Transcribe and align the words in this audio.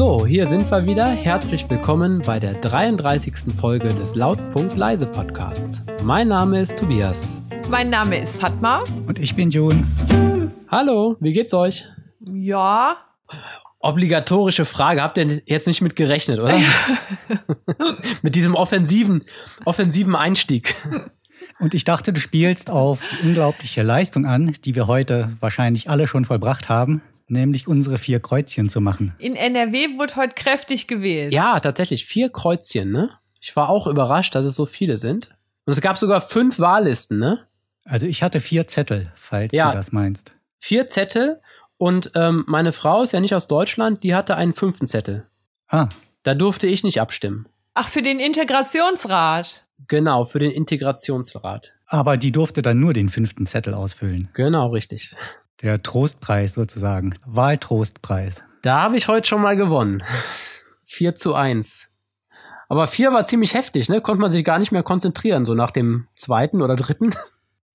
So, 0.00 0.24
hier 0.24 0.46
sind 0.46 0.70
wir 0.70 0.86
wieder. 0.86 1.10
Herzlich 1.10 1.68
willkommen 1.68 2.22
bei 2.24 2.40
der 2.40 2.54
33. 2.54 3.54
Folge 3.60 3.92
des 3.92 4.14
Lautpunkt 4.14 4.74
Leise 4.74 5.04
Podcasts. 5.04 5.82
Mein 6.02 6.28
Name 6.28 6.58
ist 6.62 6.78
Tobias. 6.78 7.44
Mein 7.68 7.90
Name 7.90 8.18
ist 8.18 8.40
Fatma. 8.40 8.82
Und 9.06 9.18
ich 9.18 9.36
bin 9.36 9.50
June. 9.50 9.86
Hallo, 10.68 11.18
wie 11.20 11.34
geht's 11.34 11.52
euch? 11.52 11.84
Ja. 12.24 12.96
Obligatorische 13.78 14.64
Frage, 14.64 15.02
habt 15.02 15.18
ihr 15.18 15.42
jetzt 15.44 15.66
nicht 15.66 15.82
mit 15.82 15.96
gerechnet, 15.96 16.38
oder? 16.38 16.58
mit 18.22 18.34
diesem 18.34 18.54
offensiven, 18.54 19.22
offensiven 19.66 20.16
Einstieg. 20.16 20.76
Und 21.58 21.74
ich 21.74 21.84
dachte, 21.84 22.14
du 22.14 22.20
spielst 22.20 22.70
auf 22.70 23.02
die 23.12 23.26
unglaubliche 23.26 23.82
Leistung 23.82 24.24
an, 24.24 24.56
die 24.64 24.74
wir 24.74 24.86
heute 24.86 25.36
wahrscheinlich 25.40 25.90
alle 25.90 26.06
schon 26.06 26.24
vollbracht 26.24 26.70
haben 26.70 27.02
nämlich 27.30 27.68
unsere 27.68 27.98
vier 27.98 28.20
Kreuzchen 28.20 28.68
zu 28.68 28.80
machen. 28.80 29.14
In 29.18 29.36
NRW 29.36 29.98
wurde 29.98 30.16
heute 30.16 30.34
kräftig 30.34 30.86
gewählt. 30.86 31.32
Ja, 31.32 31.60
tatsächlich. 31.60 32.04
Vier 32.04 32.30
Kreuzchen, 32.30 32.90
ne? 32.90 33.10
Ich 33.40 33.56
war 33.56 33.68
auch 33.68 33.86
überrascht, 33.86 34.34
dass 34.34 34.46
es 34.46 34.54
so 34.54 34.66
viele 34.66 34.98
sind. 34.98 35.30
Und 35.64 35.72
es 35.72 35.80
gab 35.80 35.96
sogar 35.96 36.20
fünf 36.20 36.58
Wahllisten, 36.58 37.18
ne? 37.18 37.46
Also 37.84 38.06
ich 38.06 38.22
hatte 38.22 38.40
vier 38.40 38.68
Zettel, 38.68 39.12
falls 39.14 39.52
ja, 39.52 39.70
du 39.70 39.76
das 39.76 39.92
meinst. 39.92 40.32
Vier 40.58 40.86
Zettel 40.86 41.40
und 41.78 42.12
ähm, 42.14 42.44
meine 42.46 42.72
Frau 42.72 43.02
ist 43.02 43.12
ja 43.12 43.20
nicht 43.20 43.34
aus 43.34 43.46
Deutschland, 43.46 44.02
die 44.02 44.14
hatte 44.14 44.36
einen 44.36 44.52
fünften 44.52 44.86
Zettel. 44.86 45.26
Ah. 45.68 45.88
Da 46.22 46.34
durfte 46.34 46.66
ich 46.66 46.84
nicht 46.84 47.00
abstimmen. 47.00 47.46
Ach, 47.72 47.88
für 47.88 48.02
den 48.02 48.20
Integrationsrat. 48.20 49.66
Genau, 49.88 50.26
für 50.26 50.38
den 50.38 50.50
Integrationsrat. 50.50 51.78
Aber 51.86 52.16
die 52.16 52.32
durfte 52.32 52.60
dann 52.60 52.78
nur 52.78 52.92
den 52.92 53.08
fünften 53.08 53.46
Zettel 53.46 53.72
ausfüllen. 53.72 54.28
Genau, 54.34 54.68
richtig. 54.68 55.16
Der 55.62 55.82
Trostpreis 55.82 56.54
sozusagen. 56.54 57.14
Wahltrostpreis. 57.26 58.44
Da 58.62 58.82
habe 58.82 58.96
ich 58.96 59.08
heute 59.08 59.28
schon 59.28 59.42
mal 59.42 59.56
gewonnen. 59.56 60.02
4 60.86 61.16
zu 61.16 61.34
1. 61.34 61.88
Aber 62.68 62.86
4 62.86 63.12
war 63.12 63.26
ziemlich 63.26 63.54
heftig, 63.54 63.88
ne? 63.88 64.00
Konnte 64.00 64.20
man 64.20 64.30
sich 64.30 64.44
gar 64.44 64.58
nicht 64.58 64.72
mehr 64.72 64.82
konzentrieren, 64.82 65.44
so 65.44 65.54
nach 65.54 65.70
dem 65.70 66.06
zweiten 66.16 66.62
oder 66.62 66.76
dritten. 66.76 67.14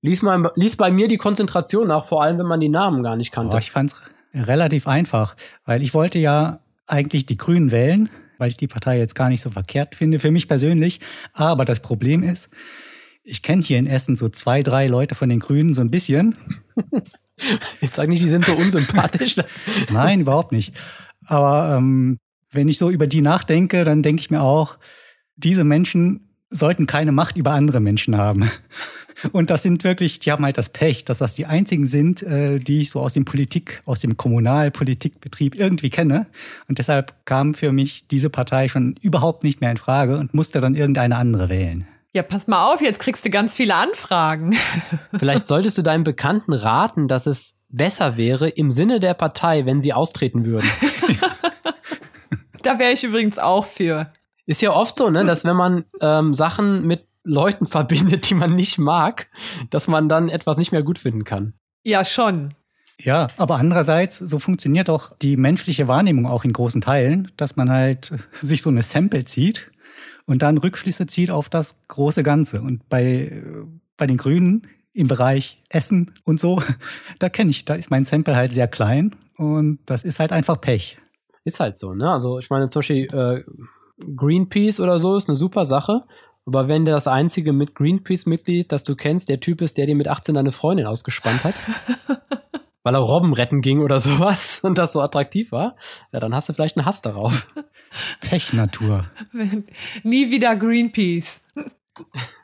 Ließ, 0.02 0.22
man, 0.22 0.48
ließ 0.56 0.78
bei 0.78 0.92
mir 0.92 1.08
die 1.08 1.18
Konzentration 1.18 1.88
nach, 1.88 2.06
vor 2.06 2.22
allem 2.22 2.38
wenn 2.38 2.46
man 2.46 2.60
die 2.60 2.70
Namen 2.70 3.04
gar 3.04 3.16
nicht 3.16 3.32
kannte. 3.32 3.56
Oh, 3.56 3.60
ich 3.60 3.72
fand 3.72 3.92
es 3.92 4.02
relativ 4.34 4.88
einfach, 4.88 5.36
weil 5.66 5.82
ich 5.82 5.94
wollte 5.94 6.20
ja 6.20 6.60
eigentlich 6.88 7.26
die 7.26 7.38
Grünen 7.38 7.72
wählen, 7.72 8.10
weil 8.38 8.50
ich 8.50 8.58
die 8.58 8.68
Partei 8.68 9.00
jetzt 9.00 9.16
gar 9.16 9.30
nicht 9.30 9.42
so 9.42 9.50
verkehrt 9.50 9.96
finde, 9.96 10.20
für 10.20 10.32
mich 10.32 10.48
persönlich. 10.48 11.00
Aber 11.34 11.66
das 11.66 11.80
Problem 11.80 12.22
ist, 12.22 12.50
ich 13.24 13.42
kenne 13.42 13.64
hier 13.64 13.80
in 13.80 13.88
Essen 13.88 14.16
so 14.16 14.30
zwei, 14.30 14.62
drei 14.62 14.88
Leute 14.88 15.16
von 15.16 15.30
den 15.30 15.40
Grünen 15.40 15.74
so 15.74 15.82
ein 15.82 15.90
bisschen. 15.90 16.38
Jetzt 17.82 17.96
sag 17.96 18.10
nicht, 18.10 18.24
die 18.24 18.30
sind 18.30 18.46
so 18.46 18.54
unsympathisch. 18.54 19.36
Nein, 19.92 20.22
überhaupt 20.22 20.52
nicht. 20.52 20.74
Aber 21.26 21.76
ähm, 21.78 22.20
wenn 22.52 22.68
ich 22.70 22.78
so 22.78 22.90
über 22.90 23.08
die 23.08 23.22
nachdenke, 23.22 23.84
dann 23.84 24.04
denke 24.04 24.22
ich 24.22 24.32
mir 24.32 24.42
auch, 24.42 24.78
diese 25.36 25.64
Menschen 25.64 26.30
sollten 26.50 26.88
keine 26.88 27.12
Macht 27.12 27.38
über 27.38 27.52
andere 27.52 27.80
Menschen 27.80 28.18
haben. 28.18 28.50
Und 29.32 29.50
das 29.50 29.64
sind 29.64 29.84
wirklich, 29.84 30.20
die 30.20 30.32
haben 30.32 30.44
halt 30.44 30.58
das 30.58 30.70
Pech, 30.70 31.06
dass 31.06 31.20
das 31.20 31.36
die 31.36 31.46
einzigen 31.46 31.86
sind, 31.86 32.22
äh, 32.22 32.60
die 32.60 32.82
ich 32.82 32.92
so 32.92 33.00
aus 33.00 33.14
dem 33.14 33.26
Politik, 33.26 33.82
aus 33.86 34.00
dem 34.00 34.18
Kommunalpolitikbetrieb 34.18 35.56
irgendwie 35.56 35.90
kenne. 35.90 36.28
Und 36.68 36.80
deshalb 36.80 37.14
kam 37.26 37.54
für 37.54 37.72
mich 37.72 38.08
diese 38.08 38.30
Partei 38.30 38.68
schon 38.68 38.96
überhaupt 39.02 39.44
nicht 39.44 39.62
mehr 39.62 39.72
in 39.72 39.78
Frage 39.78 40.18
und 40.18 40.34
musste 40.34 40.60
dann 40.60 40.76
irgendeine 40.76 41.16
andere 41.16 41.50
wählen. 41.50 41.88
Ja, 42.16 42.24
pass 42.24 42.48
mal 42.48 42.72
auf, 42.72 42.80
jetzt 42.80 43.02
kriegst 43.02 43.26
du 43.26 43.30
ganz 43.30 43.58
viele 43.58 43.76
Anfragen. 43.76 44.56
Vielleicht 45.20 45.46
solltest 45.48 45.78
du 45.78 45.82
deinem 45.82 46.06
Bekannten 46.06 46.54
raten, 46.54 47.10
dass 47.10 47.26
es 47.26 47.58
besser 47.68 48.16
wäre 48.16 48.48
im 48.48 48.72
Sinne 48.72 49.02
der 49.02 49.14
Partei, 49.14 49.66
wenn 49.66 49.82
sie 49.82 49.92
austreten 49.92 50.46
würden. 50.46 50.70
da 52.64 52.80
wäre 52.80 52.94
ich 52.94 53.04
übrigens 53.04 53.38
auch 53.38 53.66
für. 53.66 54.14
Ist 54.46 54.62
ja 54.62 54.72
oft 54.72 54.96
so, 54.96 55.10
ne, 55.10 55.26
dass 55.26 55.44
wenn 55.44 55.58
man 55.58 55.84
ähm, 56.00 56.34
Sachen 56.34 56.88
mit 56.88 57.06
Leuten 57.26 57.66
verbindet, 57.66 58.30
die 58.30 58.36
man 58.36 58.56
nicht 58.56 58.78
mag, 58.78 59.28
dass 59.70 59.90
man 59.90 60.08
dann 60.08 60.30
etwas 60.30 60.56
nicht 60.56 60.72
mehr 60.72 60.84
gut 60.84 61.00
finden 61.00 61.26
kann. 61.26 61.54
Ja, 61.84 62.06
schon. 62.06 62.54
Ja, 62.98 63.28
aber 63.36 63.58
andererseits, 63.58 64.20
so 64.20 64.40
funktioniert 64.40 64.90
auch 64.90 65.12
die 65.22 65.36
menschliche 65.36 65.90
Wahrnehmung 65.90 66.28
auch 66.28 66.46
in 66.46 66.54
großen 66.54 66.80
Teilen, 66.80 67.30
dass 67.36 67.58
man 67.58 67.70
halt 67.70 68.14
sich 68.32 68.62
so 68.62 68.70
eine 68.70 68.84
Sample 68.84 69.26
zieht 69.26 69.70
und 70.26 70.42
dann 70.42 70.58
Rückschlüsse 70.58 71.08
zieht 71.08 71.32
auf 71.32 71.50
das 71.50 71.78
große 71.88 72.24
Ganze. 72.24 72.62
Und 72.62 72.88
bei, 72.90 73.44
bei 73.98 74.08
den 74.08 74.18
Grünen 74.18 74.68
im 74.94 75.08
Bereich 75.08 75.62
Essen 75.70 76.14
und 76.24 76.40
so, 76.40 76.62
da 77.20 77.30
kenne 77.30 77.52
ich, 77.52 77.66
da 77.66 77.76
ist 77.76 77.92
mein 77.92 78.06
Sample 78.06 78.36
halt 78.36 78.54
sehr 78.54 78.68
klein 78.68 79.16
und 79.38 79.80
das 79.86 80.04
ist 80.04 80.20
halt 80.20 80.32
einfach 80.32 80.60
Pech. 80.60 80.98
Ist 81.44 81.60
halt 81.60 81.78
so, 81.78 81.94
ne? 81.94 82.10
Also 82.10 82.40
ich 82.40 82.50
meine 82.50 82.70
zum 82.70 82.80
Beispiel 82.80 83.06
äh, 83.14 83.44
Greenpeace 84.16 84.80
oder 84.80 85.00
so 85.00 85.16
ist 85.16 85.30
eine 85.30 85.36
super 85.36 85.66
Sache. 85.66 86.04
Aber 86.48 86.68
wenn 86.68 86.86
das 86.86 87.08
einzige 87.08 87.54
mit 87.54 87.74
Greenpeace-Mitglied, 87.74 88.72
das 88.72 88.84
du 88.84 88.96
kennst, 88.96 89.30
der 89.30 89.40
Typ 89.40 89.62
ist, 89.62 89.78
der 89.78 89.88
dir 89.88 89.96
mit 89.96 90.08
18 90.08 90.36
deine 90.36 90.52
Freundin 90.52 90.86
ausgespannt 90.86 91.44
hat, 91.44 91.56
weil 92.86 92.94
er 92.94 93.02
Robben 93.02 93.34
retten 93.34 93.62
ging 93.62 93.80
oder 93.80 94.00
sowas 94.00 94.62
und 94.62 94.78
das 94.78 94.94
so 94.94 95.02
attraktiv 95.02 95.52
war, 95.52 95.76
ja, 96.14 96.22
dann 96.22 96.34
hast 96.34 96.48
du 96.48 96.54
vielleicht 96.54 96.78
einen 96.78 96.86
Hass 96.86 97.02
darauf. 97.02 97.52
Pechnatur. 98.22 99.10
Nie 100.04 100.32
wieder 100.32 100.56
Greenpeace. 100.56 101.42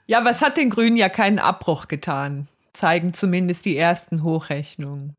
Ja, 0.08 0.26
was 0.26 0.42
hat 0.42 0.58
den 0.58 0.70
Grünen 0.70 0.98
ja 0.98 1.10
keinen 1.10 1.40
Abbruch 1.40 1.88
getan? 1.88 2.48
Zeigen 2.74 3.14
zumindest 3.14 3.66
die 3.66 3.78
ersten 3.78 4.24
Hochrechnungen. 4.24 5.16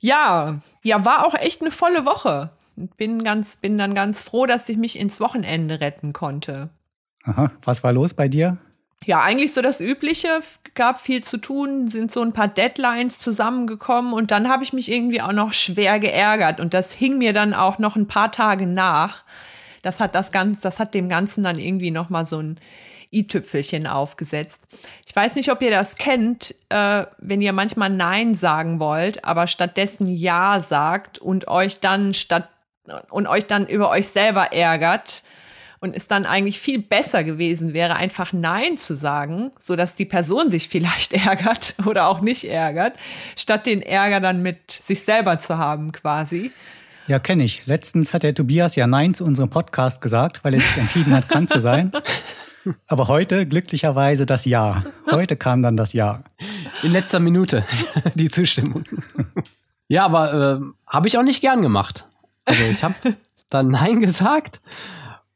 Ja, 0.00 0.60
ja, 0.82 1.04
war 1.04 1.26
auch 1.26 1.34
echt 1.34 1.60
eine 1.60 1.72
volle 1.72 2.06
Woche. 2.06 2.50
Bin 2.96 3.24
ganz, 3.24 3.56
bin 3.56 3.76
dann 3.76 3.94
ganz 3.94 4.22
froh, 4.22 4.46
dass 4.46 4.68
ich 4.68 4.78
mich 4.78 4.98
ins 4.98 5.20
Wochenende 5.20 5.80
retten 5.80 6.12
konnte. 6.12 6.70
Aha, 7.24 7.50
was 7.62 7.82
war 7.82 7.92
los 7.92 8.14
bei 8.14 8.28
dir? 8.28 8.58
Ja, 9.04 9.20
eigentlich 9.22 9.54
so 9.54 9.62
das 9.62 9.80
Übliche, 9.80 10.42
gab 10.74 11.00
viel 11.00 11.22
zu 11.22 11.38
tun, 11.38 11.88
sind 11.88 12.12
so 12.12 12.20
ein 12.22 12.32
paar 12.32 12.48
Deadlines 12.48 13.18
zusammengekommen 13.18 14.12
und 14.12 14.30
dann 14.30 14.48
habe 14.48 14.64
ich 14.64 14.72
mich 14.72 14.90
irgendwie 14.90 15.22
auch 15.22 15.32
noch 15.32 15.52
schwer 15.52 15.98
geärgert 15.98 16.60
und 16.60 16.74
das 16.74 16.92
hing 16.92 17.18
mir 17.18 17.32
dann 17.32 17.54
auch 17.54 17.78
noch 17.78 17.96
ein 17.96 18.06
paar 18.06 18.32
Tage 18.32 18.66
nach. 18.66 19.24
Das 19.82 20.00
hat 20.00 20.14
das 20.14 20.32
Ganze, 20.32 20.62
das 20.62 20.80
hat 20.80 20.94
dem 20.94 21.08
Ganzen 21.08 21.44
dann 21.44 21.58
irgendwie 21.58 21.90
noch 21.90 22.10
mal 22.10 22.26
so 22.26 22.38
ein 22.38 22.60
i-Tüpfelchen 23.12 23.86
aufgesetzt. 23.86 24.62
Ich 25.06 25.16
weiß 25.16 25.36
nicht, 25.36 25.50
ob 25.50 25.62
ihr 25.62 25.70
das 25.70 25.96
kennt, 25.96 26.54
äh, 26.68 27.06
wenn 27.18 27.40
ihr 27.40 27.52
manchmal 27.52 27.90
Nein 27.90 28.34
sagen 28.34 28.80
wollt, 28.80 29.24
aber 29.24 29.46
stattdessen 29.46 30.06
Ja 30.06 30.60
sagt 30.60 31.18
und 31.18 31.48
euch 31.48 31.80
dann 31.80 32.14
statt 32.14 32.50
und 33.10 33.26
euch 33.26 33.46
dann 33.46 33.66
über 33.66 33.90
euch 33.90 34.08
selber 34.08 34.52
ärgert 34.52 35.22
und 35.80 35.94
es 35.94 36.08
dann 36.08 36.26
eigentlich 36.26 36.58
viel 36.58 36.80
besser 36.80 37.24
gewesen 37.24 37.72
wäre, 37.72 37.96
einfach 37.96 38.32
Nein 38.32 38.76
zu 38.76 38.94
sagen, 38.94 39.52
so 39.58 39.76
dass 39.76 39.96
die 39.96 40.04
Person 40.04 40.50
sich 40.50 40.68
vielleicht 40.68 41.12
ärgert 41.26 41.74
oder 41.86 42.08
auch 42.08 42.20
nicht 42.20 42.44
ärgert, 42.44 42.94
statt 43.36 43.66
den 43.66 43.82
Ärger 43.82 44.20
dann 44.20 44.42
mit 44.42 44.70
sich 44.70 45.02
selber 45.02 45.38
zu 45.38 45.58
haben 45.58 45.92
quasi. 45.92 46.50
Ja, 47.06 47.18
kenne 47.18 47.44
ich. 47.44 47.66
Letztens 47.66 48.12
hat 48.12 48.22
der 48.22 48.34
Tobias 48.34 48.76
ja 48.76 48.86
Nein 48.86 49.14
zu 49.14 49.24
unserem 49.24 49.48
Podcast 49.48 50.02
gesagt, 50.02 50.44
weil 50.44 50.54
er 50.54 50.60
sich 50.60 50.76
entschieden 50.76 51.14
hat, 51.14 51.28
krank 51.28 51.48
zu 51.48 51.60
sein. 51.60 51.90
Aber 52.86 53.08
heute 53.08 53.46
glücklicherweise 53.46 54.26
das 54.26 54.44
Ja. 54.44 54.84
Heute 55.10 55.36
kam 55.36 55.62
dann 55.62 55.78
das 55.78 55.94
Ja. 55.94 56.22
In 56.82 56.92
letzter 56.92 57.18
Minute 57.18 57.64
die 58.14 58.28
Zustimmung. 58.28 58.84
Ja, 59.88 60.04
aber 60.04 60.60
äh, 60.60 60.60
habe 60.86 61.08
ich 61.08 61.16
auch 61.16 61.22
nicht 61.22 61.40
gern 61.40 61.62
gemacht. 61.62 62.06
Also 62.44 62.62
ich 62.64 62.84
habe 62.84 62.94
dann 63.48 63.68
Nein 63.68 64.00
gesagt 64.00 64.60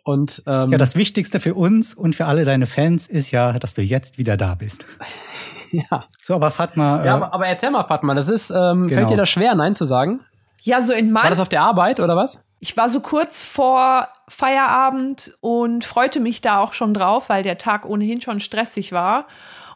und 0.05 0.43
ähm, 0.47 0.73
ja, 0.73 0.79
das 0.79 0.97
Wichtigste 0.97 1.39
für 1.39 1.55
uns 1.55 1.95
und 1.95 2.17
für 2.17 2.27
alle 2.27 2.45
deine 2.45 2.67
Fans 2.67 3.07
ist 3.07 3.31
ja, 3.31 3.59
dass 3.59 3.75
du 3.75 3.83
jetzt 3.83 4.19
wieder 4.19 4.37
da 4.37 4.55
bist. 4.57 4.85
ja. 5.71 6.05
So, 6.21 6.35
aber 6.35 6.51
Fatma. 6.51 7.05
Ja, 7.05 7.05
äh, 7.05 7.09
aber, 7.11 7.35
aber, 7.35 7.47
erzähl 7.47 7.71
mal, 7.71 7.85
Fatma, 7.85 8.15
das 8.15 8.29
ist, 8.29 8.51
ähm, 8.51 8.89
genau. 8.89 8.95
fällt 8.95 9.11
dir 9.11 9.17
das 9.17 9.31
schwer, 9.31 9.55
Nein 9.55 9.75
zu 9.75 9.85
sagen? 9.85 10.21
Ja, 10.63 10.83
so 10.83 10.93
in 10.93 11.13
meinem. 11.13 11.25
War 11.25 11.31
das 11.31 11.41
auf 11.41 11.49
der 11.49 11.63
Arbeit 11.63 12.01
oder 12.01 12.17
was? 12.17 12.45
Ich 12.61 12.77
war 12.77 12.89
so 12.91 13.01
kurz 13.01 13.45
vor 13.45 14.09
Feierabend 14.29 15.33
und 15.41 15.85
freute 15.85 16.21
mich 16.21 16.41
da 16.41 16.61
auch 16.61 16.73
schon 16.73 16.95
drauf, 16.95 17.29
weil 17.29 17.43
der 17.43 17.59
Tag 17.59 17.85
ohnehin 17.85 18.21
schon 18.21 18.39
stressig 18.39 18.93
war. 18.93 19.27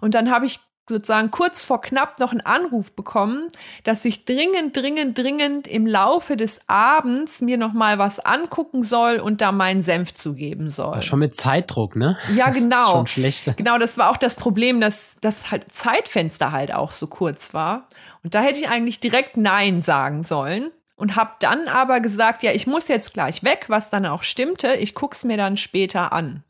Und 0.01 0.15
dann 0.15 0.31
habe 0.31 0.47
ich 0.47 0.61
sozusagen 0.89 1.31
kurz 1.31 1.65
vor 1.65 1.81
knapp 1.81 2.21
noch 2.21 2.31
einen 2.31 2.43
Anruf 2.43 2.93
bekommen, 2.93 3.49
dass 3.85 4.05
ich 4.05 4.25
dringend, 4.25 4.77
dringend, 4.77 5.19
dringend 5.19 5.67
im 5.67 5.87
Laufe 5.87 6.37
des 6.37 6.61
Abends 6.69 7.41
mir 7.41 7.59
noch 7.59 7.73
mal 7.73 7.99
was 7.99 8.21
angucken 8.21 8.83
soll 8.83 9.19
und 9.19 9.41
da 9.41 9.53
meinen 9.53 9.83
Senf 9.83 10.15
zugeben 10.15 10.71
soll. 10.71 11.03
Schon 11.03 11.19
mit 11.19 11.35
Zeitdruck, 11.35 11.97
ne? 11.97 12.17
Ja, 12.35 12.51
genau. 12.51 12.93
Schon 12.93 13.07
schlecht. 13.07 13.57
Genau, 13.57 13.79
das 13.79 13.99
war 13.99 14.11
auch 14.11 14.17
das 14.17 14.37
Problem, 14.37 14.81
dass 14.81 15.17
das 15.21 15.51
halt 15.51 15.73
Zeitfenster 15.73 16.53
halt 16.53 16.73
auch 16.73 16.93
so 16.93 17.07
kurz 17.07 17.53
war. 17.53 17.89
Und 18.23 18.35
da 18.35 18.41
hätte 18.41 18.61
ich 18.61 18.69
eigentlich 18.69 19.01
direkt 19.01 19.37
Nein 19.37 19.81
sagen 19.81 20.23
sollen 20.23 20.71
und 20.97 21.17
habe 21.17 21.33
dann 21.41 21.69
aber 21.69 22.01
gesagt, 22.01 22.43
ja, 22.43 22.53
ich 22.53 22.67
muss 22.67 22.89
jetzt 22.89 23.13
gleich 23.13 23.45
weg, 23.45 23.67
was 23.69 23.91
dann 23.91 24.07
auch 24.07 24.23
stimmte. 24.23 24.75
Ich 24.75 24.95
guck's 24.95 25.25
mir 25.25 25.37
dann 25.37 25.57
später 25.57 26.13
an. 26.13 26.43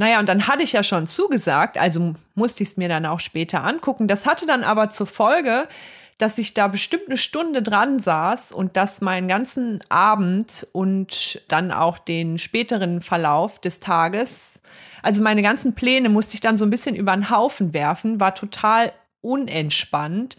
Naja, 0.00 0.18
und 0.18 0.30
dann 0.30 0.46
hatte 0.46 0.62
ich 0.62 0.72
ja 0.72 0.82
schon 0.82 1.06
zugesagt, 1.06 1.76
also 1.76 2.14
musste 2.34 2.62
ich 2.62 2.70
es 2.70 2.76
mir 2.78 2.88
dann 2.88 3.04
auch 3.04 3.20
später 3.20 3.64
angucken. 3.64 4.08
Das 4.08 4.24
hatte 4.24 4.46
dann 4.46 4.64
aber 4.64 4.88
zur 4.88 5.06
Folge, 5.06 5.68
dass 6.16 6.38
ich 6.38 6.54
da 6.54 6.68
bestimmt 6.68 7.08
eine 7.08 7.18
Stunde 7.18 7.62
dran 7.62 8.00
saß 8.00 8.52
und 8.52 8.78
dass 8.78 9.02
meinen 9.02 9.28
ganzen 9.28 9.80
Abend 9.90 10.66
und 10.72 11.42
dann 11.48 11.70
auch 11.70 11.98
den 11.98 12.38
späteren 12.38 13.02
Verlauf 13.02 13.58
des 13.58 13.80
Tages, 13.80 14.60
also 15.02 15.20
meine 15.20 15.42
ganzen 15.42 15.74
Pläne 15.74 16.08
musste 16.08 16.32
ich 16.32 16.40
dann 16.40 16.56
so 16.56 16.64
ein 16.64 16.70
bisschen 16.70 16.96
über 16.96 17.12
den 17.12 17.28
Haufen 17.28 17.74
werfen, 17.74 18.20
war 18.20 18.34
total 18.34 18.94
unentspannt 19.20 20.38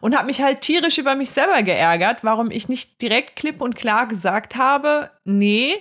und 0.00 0.16
habe 0.16 0.26
mich 0.26 0.42
halt 0.42 0.62
tierisch 0.62 0.98
über 0.98 1.14
mich 1.14 1.30
selber 1.30 1.62
geärgert, 1.62 2.24
warum 2.24 2.50
ich 2.50 2.68
nicht 2.68 3.00
direkt 3.00 3.36
klipp 3.36 3.60
und 3.60 3.76
klar 3.76 4.08
gesagt 4.08 4.56
habe, 4.56 5.12
nee, 5.22 5.74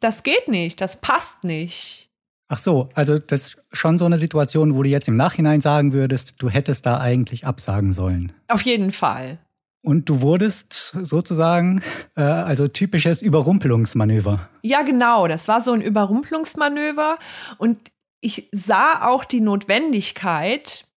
das 0.00 0.24
geht 0.24 0.48
nicht, 0.48 0.80
das 0.80 1.00
passt 1.00 1.44
nicht. 1.44 2.05
Ach 2.48 2.58
so, 2.58 2.88
also 2.94 3.18
das 3.18 3.42
ist 3.42 3.62
schon 3.72 3.98
so 3.98 4.04
eine 4.04 4.18
Situation, 4.18 4.76
wo 4.76 4.82
du 4.82 4.88
jetzt 4.88 5.08
im 5.08 5.16
Nachhinein 5.16 5.60
sagen 5.60 5.92
würdest, 5.92 6.34
du 6.38 6.48
hättest 6.48 6.86
da 6.86 7.00
eigentlich 7.00 7.44
absagen 7.44 7.92
sollen. 7.92 8.32
Auf 8.48 8.62
jeden 8.62 8.92
Fall. 8.92 9.38
Und 9.82 10.08
du 10.08 10.20
wurdest 10.20 10.96
sozusagen, 11.02 11.80
äh, 12.16 12.22
also 12.22 12.68
typisches 12.68 13.22
Überrumpelungsmanöver. 13.22 14.48
Ja, 14.62 14.82
genau, 14.82 15.28
das 15.28 15.48
war 15.48 15.60
so 15.60 15.72
ein 15.72 15.80
Überrumpelungsmanöver 15.80 17.18
und 17.58 17.78
ich 18.20 18.48
sah 18.52 19.06
auch 19.06 19.24
die 19.24 19.40
Notwendigkeit, 19.40 20.88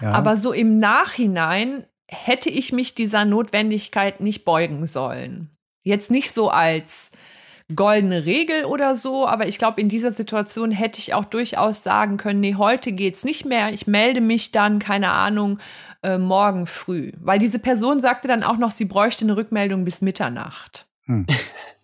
ja. 0.00 0.12
aber 0.12 0.36
so 0.36 0.52
im 0.52 0.78
Nachhinein 0.78 1.84
hätte 2.08 2.50
ich 2.50 2.72
mich 2.72 2.94
dieser 2.94 3.24
Notwendigkeit 3.24 4.20
nicht 4.20 4.44
beugen 4.44 4.86
sollen. 4.86 5.50
Jetzt 5.82 6.10
nicht 6.10 6.32
so 6.32 6.50
als 6.50 7.10
goldene 7.74 8.24
Regel 8.24 8.64
oder 8.64 8.96
so, 8.96 9.26
aber 9.26 9.46
ich 9.46 9.58
glaube, 9.58 9.80
in 9.80 9.88
dieser 9.88 10.12
Situation 10.12 10.70
hätte 10.70 10.98
ich 10.98 11.14
auch 11.14 11.24
durchaus 11.24 11.82
sagen 11.82 12.16
können, 12.16 12.40
nee, 12.40 12.54
heute 12.56 12.92
geht's 12.92 13.24
nicht 13.24 13.44
mehr, 13.44 13.72
ich 13.72 13.86
melde 13.86 14.20
mich 14.20 14.52
dann, 14.52 14.78
keine 14.78 15.12
Ahnung, 15.12 15.58
äh, 16.02 16.18
morgen 16.18 16.66
früh. 16.66 17.12
Weil 17.20 17.38
diese 17.38 17.58
Person 17.58 18.00
sagte 18.00 18.28
dann 18.28 18.42
auch 18.42 18.56
noch, 18.56 18.70
sie 18.70 18.84
bräuchte 18.84 19.24
eine 19.24 19.36
Rückmeldung 19.36 19.84
bis 19.84 20.00
Mitternacht. 20.00 20.86
Hm. 21.06 21.26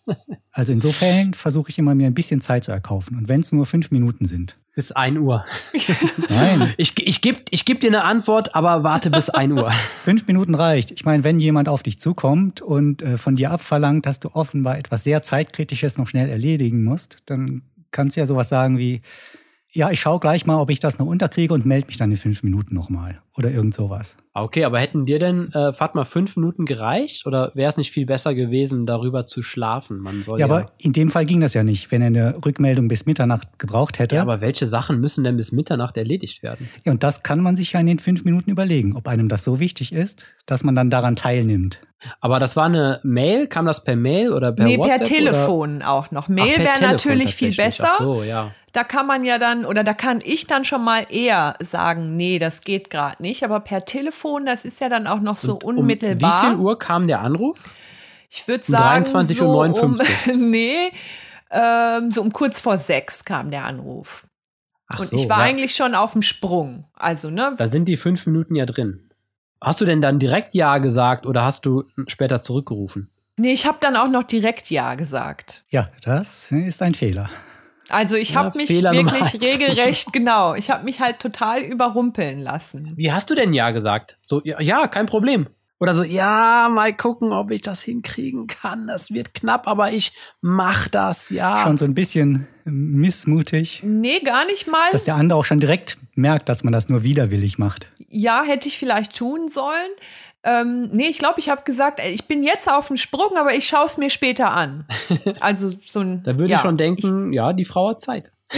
Also 0.53 0.73
insofern 0.73 1.35
versuche 1.35 1.71
ich 1.71 1.79
immer, 1.79 1.95
mir 1.95 2.07
ein 2.07 2.15
bisschen 2.15 2.41
Zeit 2.41 2.65
zu 2.65 2.73
erkaufen. 2.73 3.17
Und 3.17 3.29
wenn 3.29 3.41
es 3.41 3.53
nur 3.53 3.67
fünf 3.67 3.91
Minuten 3.91 4.25
sind. 4.25 4.57
Bis 4.75 4.93
ein 4.93 5.19
Uhr. 5.19 5.45
Nein. 6.29 6.75
Ich, 6.79 6.95
ich 7.07 7.21
gebe 7.21 7.39
ich 7.51 7.65
geb 7.65 7.81
dir 7.81 7.89
eine 7.89 8.05
Antwort, 8.05 8.55
aber 8.55 8.83
warte 8.83 9.11
bis 9.11 9.31
ein 9.31 9.53
Uhr. 9.53 9.71
Fünf 9.97 10.27
Minuten 10.27 10.55
reicht. 10.55 10.91
Ich 10.91 11.05
meine, 11.05 11.25
wenn 11.25 11.41
jemand 11.41 11.69
auf 11.69 11.83
dich 11.83 12.01
zukommt 12.01 12.61
und 12.61 13.03
äh, 13.03 13.17
von 13.17 13.37
dir 13.37 13.51
abverlangt, 13.51 14.07
dass 14.07 14.21
du 14.21 14.31
offenbar 14.35 14.79
etwas 14.79 15.05
sehr 15.05 15.23
Zeitkritisches 15.23 15.97
noch 15.99 16.07
schnell 16.07 16.29
erledigen 16.29 16.85
musst, 16.85 17.19
dann 17.27 17.63
kannst 17.91 18.17
du 18.17 18.21
ja 18.21 18.27
sowas 18.27 18.49
sagen 18.49 18.79
wie, 18.79 19.01
ja, 19.77 19.91
ich 19.91 20.01
schaue 20.01 20.19
gleich 20.21 20.47
mal, 20.47 20.59
ob 20.59 20.71
ich 20.71 20.81
das 20.81 20.99
noch 20.99 21.07
unterkriege 21.07 21.53
und 21.53 21.67
melde 21.67 21.87
mich 21.87 21.99
dann 21.99 22.11
in 22.11 22.17
fünf 22.17 22.43
Minuten 22.43 22.75
nochmal. 22.75 23.21
Oder 23.37 23.51
irgend 23.51 23.75
sowas. 23.75 24.17
Okay, 24.33 24.65
aber 24.65 24.81
hätten 24.81 25.05
dir 25.05 25.19
denn, 25.19 25.53
äh, 25.53 25.75
Fatma, 25.75 26.07
fünf 26.07 26.37
Minuten 26.37 26.65
gereicht? 26.65 27.27
Oder 27.27 27.53
wäre 27.55 27.69
es 27.69 27.77
nicht 27.77 27.93
viel 27.93 28.07
besser 28.07 28.35
gewesen, 28.35 28.87
darüber 28.87 29.27
zu 29.27 29.43
schlafen? 29.43 29.99
Man 29.99 30.23
soll 30.23 30.41
ja, 30.41 30.47
ja, 30.47 30.55
aber 30.55 30.67
in 30.79 30.95
dem 30.95 31.11
Fall 31.11 31.27
ging 31.27 31.43
das 31.43 31.53
ja 31.53 31.63
nicht, 31.63 31.91
wenn 31.91 32.01
er 32.01 32.07
eine 32.07 32.37
Rückmeldung 32.43 32.89
bis 32.89 33.05
Mitternacht 33.05 33.59
gebraucht 33.59 33.99
hätte. 33.99 34.17
Ja, 34.17 34.23
aber 34.23 34.41
welche 34.41 34.67
Sachen 34.67 34.99
müssen 35.01 35.25
denn 35.25 35.37
bis 35.37 35.53
Mitternacht 35.53 35.99
erledigt 35.99 36.43
werden? 36.43 36.71
Ja, 36.87 36.93
und 36.93 37.03
das 37.03 37.23
kann 37.23 37.43
man 37.43 37.57
sich 37.57 37.73
ja 37.73 37.81
in 37.81 37.87
den 37.87 37.99
fünf 37.99 38.25
Minuten 38.25 38.51
überlegen, 38.51 38.97
ob 38.97 39.07
einem 39.09 39.29
das 39.29 39.45
so 39.45 39.61
wichtig 39.61 39.93
ist, 39.93 40.25
dass 40.47 40.65
man 40.65 40.75
dann 40.75 40.89
daran 40.89 41.17
teilnimmt. 41.17 41.81
Aber 42.21 42.39
das 42.39 42.57
war 42.57 42.67
eine 42.67 43.01
Mail, 43.03 43.47
kam 43.47 43.67
das 43.67 43.83
per 43.83 43.97
Mail 43.97 44.33
oder 44.33 44.53
per 44.53 44.67
nee, 44.67 44.79
WhatsApp? 44.79 45.01
Nee, 45.01 45.05
per 45.05 45.17
Telefon 45.17 45.77
oder? 45.79 45.91
auch 45.91 46.11
noch. 46.11 46.29
Mail 46.29 46.59
wäre 46.59 46.81
natürlich 46.81 47.35
viel 47.35 47.55
besser. 47.55 47.89
Ach 47.91 47.99
so, 47.99 48.23
ja 48.23 48.53
da 48.77 48.85
kann 48.85 49.07
man 49.07 49.25
ja 49.25 49.39
dann 49.39 49.65
oder 49.65 49.83
da 49.83 49.95
kann 49.95 50.21
ich 50.23 50.47
dann 50.47 50.67
schon 50.67 50.85
mal 50.85 51.07
eher 51.09 51.55
sagen, 51.61 52.15
nee, 52.15 52.39
das 52.39 52.61
geht 52.61 52.91
gerade 52.91 53.23
nicht. 53.23 53.43
Aber 53.43 53.61
per 53.61 53.87
Telefon, 53.87 54.45
das 54.45 54.67
ist 54.67 54.83
ja 54.83 54.91
dann 54.91 55.07
auch 55.07 55.21
noch 55.21 55.39
so 55.39 55.55
Und 55.55 55.79
unmittelbar. 55.79 56.43
Um 56.43 56.51
wie 56.51 56.55
viel 56.57 56.65
Uhr 56.65 56.79
kam 56.79 57.09
der 57.09 57.23
Anruf? 57.23 57.59
Ich 58.29 58.47
würde 58.47 58.65
sagen, 58.65 59.05
23.59 59.05 59.35
so 59.35 59.47
Uhr. 59.47 59.83
Um, 59.83 59.99
nee, 60.51 60.93
ähm, 61.51 62.13
so 62.13 62.21
um 62.21 62.33
kurz 62.35 62.61
vor 62.61 62.77
sechs 62.77 63.25
kam 63.25 63.51
der 63.51 63.65
Anruf. 63.65 64.27
Ach 64.89 65.01
Und 65.01 65.09
so, 65.09 65.17
ich 65.17 65.29
war 65.31 65.39
ja. 65.39 65.45
eigentlich 65.45 65.75
schon 65.75 65.95
auf 65.95 66.13
dem 66.13 66.23
Sprung. 66.23 66.85
Also, 66.95 67.31
ne? 67.31 67.55
Dann 67.57 67.71
sind 67.71 67.87
die 67.87 67.97
fünf 67.97 68.27
Minuten 68.27 68.57
ja 68.57 68.67
drin. 68.67 69.06
Hast 69.61 69.81
du 69.81 69.85
denn 69.85 70.03
dann 70.03 70.19
direkt 70.19 70.55
Ja 70.55 70.79
gesagt 70.79 71.27
oder 71.27 71.45
hast 71.45 71.65
du 71.67 71.85
später 72.07 72.43
zurückgerufen? 72.43 73.11
Nee, 73.39 73.53
ich 73.53 73.67
habe 73.67 73.79
dann 73.81 73.97
auch 73.97 74.09
noch 74.09 74.23
direkt 74.23 74.71
Ja 74.71 74.95
gesagt. 74.95 75.65
Ja, 75.71 75.89
das 76.03 76.51
ist 76.51 76.83
ein 76.83 76.95
Fehler. 76.95 77.31
Also 77.89 78.17
ich 78.17 78.35
habe 78.35 78.49
ja, 78.49 78.57
mich 78.57 78.69
Fehler 78.69 78.93
wirklich 78.93 79.35
regelrecht, 79.41 80.13
genau, 80.13 80.55
ich 80.55 80.71
habe 80.71 80.85
mich 80.85 81.01
halt 81.01 81.21
total 81.21 81.61
überrumpeln 81.61 82.41
lassen. 82.41 82.93
Wie 82.97 83.13
hast 83.13 83.31
du 83.31 83.35
denn 83.35 83.53
ja 83.53 83.71
gesagt? 83.71 84.19
So, 84.23 84.41
ja, 84.45 84.61
ja, 84.61 84.89
kein 84.89 85.07
Problem. 85.07 85.47
Oder 85.79 85.93
so, 85.93 86.03
ja, 86.05 86.71
mal 86.71 86.97
gucken, 86.97 87.33
ob 87.33 87.51
ich 87.51 87.61
das 87.61 87.83
hinkriegen 87.83 88.47
kann. 88.47 88.87
Das 88.87 89.11
wird 89.11 89.35
knapp, 89.35 89.69
aber 89.69 89.93
ich 89.93 90.13
mach 90.41 90.89
das, 90.89 91.29
ja. 91.29 91.59
Schon 91.59 91.77
so 91.77 91.85
ein 91.85 91.95
bisschen 91.95 92.47
missmutig. 92.65 93.83
Nee, 93.85 94.21
gar 94.21 94.47
nicht 94.47 94.67
mal. 94.67 94.91
Dass 94.93 95.05
der 95.05 95.17
andere 95.17 95.39
auch 95.39 95.45
schon 95.45 95.61
direkt 95.61 95.99
merkt, 96.15 96.49
dass 96.49 96.65
man 96.65 96.73
das 96.73 96.89
nur 96.89 97.03
widerwillig 97.03 97.59
macht. 97.59 97.89
Ja, 98.09 98.43
hätte 98.43 98.69
ich 98.69 98.79
vielleicht 98.79 99.17
tun 99.17 99.49
sollen. 99.49 99.91
Ähm, 100.45 100.89
nee, 100.93 101.09
ich 101.09 101.19
glaube, 101.19 101.41
ich 101.41 101.51
habe 101.51 101.63
gesagt, 101.65 102.01
ich 102.01 102.27
bin 102.27 102.43
jetzt 102.43 102.71
auf 102.71 102.87
dem 102.87 102.97
Sprung, 102.97 103.37
aber 103.37 103.55
ich 103.55 103.67
schaue 103.67 103.87
es 103.87 103.99
mir 103.99 104.11
später 104.11 104.53
an. 104.53 104.87
Also 105.41 105.73
so 105.85 106.01
ein. 106.01 106.23
da 106.23 106.39
würde 106.39 106.53
ja, 106.53 106.57
ich 106.59 106.63
schon 106.63 106.77
denken, 106.77 107.33
ich, 107.33 107.37
ja, 107.37 107.53
die 107.53 107.65
Frau 107.65 107.91
hat 107.91 108.01
Zeit. 108.01 108.33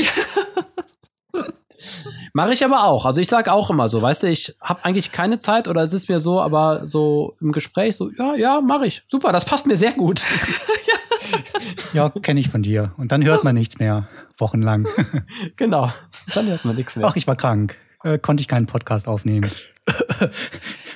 Mache 2.33 2.53
ich 2.53 2.65
aber 2.65 2.85
auch. 2.85 3.07
Also 3.07 3.21
ich 3.21 3.29
sage 3.29 3.53
auch 3.53 3.71
immer 3.71 3.89
so, 3.89 4.03
weißt 4.03 4.25
du, 4.25 4.29
ich 4.29 4.55
habe 4.61 4.85
eigentlich 4.85 5.13
keine 5.13 5.39
Zeit 5.39 5.69
oder 5.69 5.83
es 5.83 5.93
ist 5.93 6.09
mir 6.09 6.21
so, 6.21 6.41
aber 6.41 6.87
so 6.87 7.37
im 7.41 7.53
Gespräch 7.53 7.97
so, 7.97 8.11
ja, 8.11 8.35
ja, 8.35 8.61
mache 8.61 8.87
ich. 8.87 9.03
Super, 9.09 9.33
das 9.33 9.45
passt 9.45 9.67
mir 9.67 9.77
sehr 9.77 9.93
gut. 9.93 10.25
ja, 11.93 12.11
kenne 12.11 12.41
ich 12.41 12.49
von 12.49 12.63
dir. 12.63 12.93
Und 12.97 13.13
dann 13.13 13.25
hört 13.25 13.45
man 13.45 13.55
nichts 13.55 13.79
mehr, 13.79 14.09
wochenlang. 14.39 14.87
genau, 15.57 15.93
dann 16.35 16.47
hört 16.47 16.65
man 16.65 16.77
nichts 16.77 16.97
mehr. 16.97 17.07
Ach, 17.07 17.17
ich 17.17 17.27
war 17.27 17.37
krank. 17.37 17.77
Äh, 18.03 18.19
konnte 18.19 18.41
ich 18.41 18.49
keinen 18.49 18.67
Podcast 18.67 19.09
aufnehmen. 19.09 19.51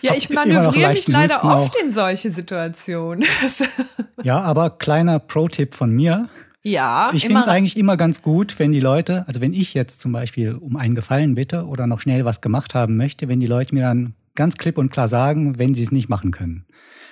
Ja, 0.02 0.14
ich 0.14 0.28
manövriere 0.30 0.92
mich 0.92 1.06
leider 1.06 1.44
oft 1.44 1.76
auch. 1.76 1.80
in 1.80 1.92
solche 1.92 2.30
Situationen. 2.30 3.24
ja, 4.22 4.40
aber 4.40 4.70
kleiner 4.70 5.20
Pro-Tipp 5.20 5.74
von 5.74 5.90
mir. 5.90 6.28
Ja, 6.64 7.10
ich 7.12 7.26
finde 7.26 7.40
es 7.40 7.48
eigentlich 7.48 7.76
immer 7.76 7.96
ganz 7.96 8.22
gut, 8.22 8.58
wenn 8.58 8.70
die 8.70 8.80
Leute, 8.80 9.24
also 9.26 9.40
wenn 9.40 9.52
ich 9.52 9.74
jetzt 9.74 10.00
zum 10.00 10.12
Beispiel 10.12 10.54
um 10.54 10.76
einen 10.76 10.94
Gefallen 10.94 11.34
bitte 11.34 11.66
oder 11.66 11.88
noch 11.88 12.00
schnell 12.00 12.24
was 12.24 12.40
gemacht 12.40 12.74
haben 12.74 12.96
möchte, 12.96 13.28
wenn 13.28 13.40
die 13.40 13.46
Leute 13.46 13.74
mir 13.74 13.82
dann 13.82 14.14
ganz 14.36 14.56
klipp 14.56 14.78
und 14.78 14.90
klar 14.90 15.08
sagen, 15.08 15.58
wenn 15.58 15.74
sie 15.74 15.82
es 15.82 15.90
nicht 15.90 16.08
machen 16.08 16.30
können. 16.30 16.64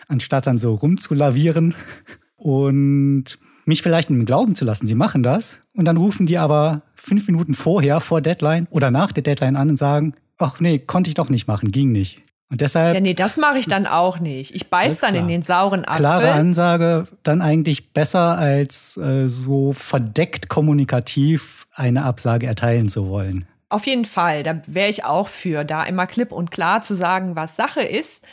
Anstatt 0.06 0.46
dann 0.46 0.58
so 0.58 0.74
rumzulavieren 0.74 1.74
und 2.36 3.38
mich 3.64 3.82
vielleicht 3.82 4.10
im 4.10 4.24
Glauben 4.24 4.54
zu 4.54 4.64
lassen, 4.64 4.86
sie 4.86 4.94
machen 4.94 5.22
das 5.22 5.60
und 5.74 5.84
dann 5.84 5.96
rufen 5.96 6.26
die 6.26 6.38
aber 6.38 6.82
fünf 6.94 7.26
Minuten 7.26 7.54
vorher, 7.54 8.00
vor 8.00 8.20
Deadline 8.20 8.68
oder 8.70 8.90
nach 8.90 9.10
der 9.10 9.22
Deadline 9.24 9.56
an 9.56 9.70
und 9.70 9.78
sagen, 9.78 10.14
ach 10.38 10.60
nee, 10.60 10.78
konnte 10.78 11.08
ich 11.10 11.14
doch 11.14 11.28
nicht 11.28 11.48
machen, 11.48 11.72
ging 11.72 11.90
nicht. 11.90 12.22
Und 12.50 12.60
deshalb. 12.60 12.94
Ja, 12.94 13.00
nee, 13.00 13.14
das 13.14 13.36
mache 13.36 13.58
ich 13.58 13.66
dann 13.66 13.86
auch 13.86 14.18
nicht. 14.18 14.54
Ich 14.54 14.68
beiß 14.68 14.98
dann 14.98 15.10
klar. 15.10 15.22
in 15.22 15.28
den 15.28 15.42
sauren 15.42 15.84
Apfel. 15.84 16.00
Klare 16.00 16.32
Ansage, 16.32 17.06
dann 17.22 17.42
eigentlich 17.42 17.92
besser 17.92 18.36
als 18.36 18.96
äh, 18.96 19.28
so 19.28 19.72
verdeckt 19.72 20.48
kommunikativ 20.48 21.66
eine 21.74 22.04
Absage 22.04 22.46
erteilen 22.46 22.88
zu 22.88 23.08
wollen. 23.08 23.46
Auf 23.68 23.86
jeden 23.86 24.04
Fall, 24.04 24.42
da 24.42 24.60
wäre 24.66 24.90
ich 24.90 25.04
auch 25.04 25.28
für, 25.28 25.64
da 25.64 25.84
immer 25.84 26.08
klipp 26.08 26.32
und 26.32 26.50
klar 26.50 26.82
zu 26.82 26.96
sagen, 26.96 27.36
was 27.36 27.54
Sache 27.54 27.82
ist. 27.82 28.26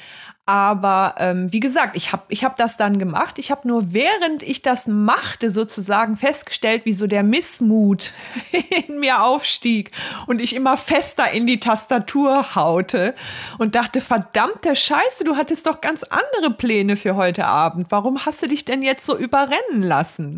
Aber 0.48 1.16
ähm, 1.18 1.52
wie 1.52 1.60
gesagt, 1.60 1.98
ich 1.98 2.14
habe 2.14 2.24
ich 2.30 2.46
hab 2.46 2.56
das 2.56 2.78
dann 2.78 3.00
gemacht. 3.00 3.38
Ich 3.38 3.52
habe 3.52 3.68
nur 3.68 3.92
während 3.94 4.42
ich 4.42 4.62
das 4.62 4.88
machte 4.88 5.52
sozusagen 5.52 6.16
festgestellt, 6.16 6.86
wie 6.86 6.94
so 6.94 7.06
der 7.06 7.24
Missmut 7.24 8.14
in 8.88 8.98
mir 8.98 9.24
aufstieg 9.24 9.92
und 10.26 10.40
ich 10.40 10.56
immer 10.56 10.78
fester 10.78 11.30
in 11.32 11.48
die 11.48 11.60
Tastatur 11.60 12.56
haute 12.56 13.14
und 13.58 13.76
dachte, 13.76 14.00
verdammte 14.00 14.74
Scheiße, 14.74 15.26
du 15.26 15.36
hattest 15.36 15.68
doch 15.68 15.82
ganz 15.82 16.04
andere 16.04 16.52
Pläne 16.52 16.96
für 16.96 17.18
heute 17.18 17.46
Abend. 17.46 17.88
Warum 17.90 18.26
hast 18.26 18.42
du 18.42 18.48
dich 18.48 18.64
denn 18.64 18.84
jetzt 18.84 19.06
so 19.06 19.18
überrennen 19.18 19.82
lassen? 19.82 20.36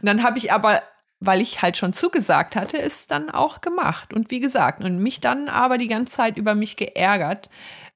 Und 0.00 0.06
dann 0.08 0.24
habe 0.24 0.38
ich 0.38 0.52
aber 0.52 0.82
weil 1.24 1.40
ich 1.40 1.62
halt 1.62 1.76
schon 1.76 1.92
zugesagt 1.92 2.56
hatte, 2.56 2.78
es 2.78 3.06
dann 3.06 3.30
auch 3.30 3.60
gemacht. 3.60 4.12
Und 4.12 4.32
wie 4.32 4.40
gesagt, 4.40 4.82
und 4.82 4.98
mich 4.98 5.20
dann 5.20 5.48
aber 5.48 5.78
die 5.78 5.86
ganze 5.86 6.14
Zeit 6.14 6.36
über 6.36 6.56
mich 6.56 6.76
geärgert, 6.76 7.48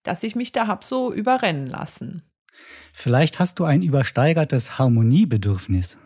dass 0.07 0.23
ich 0.23 0.37
mich 0.37 0.53
da 0.53 0.67
hab 0.67 0.85
so 0.85 1.13
überrennen 1.13 1.67
lassen. 1.67 2.23
Vielleicht 2.93 3.39
hast 3.39 3.59
du 3.59 3.65
ein 3.65 3.83
übersteigertes 3.83 4.79
Harmoniebedürfnis. 4.79 5.99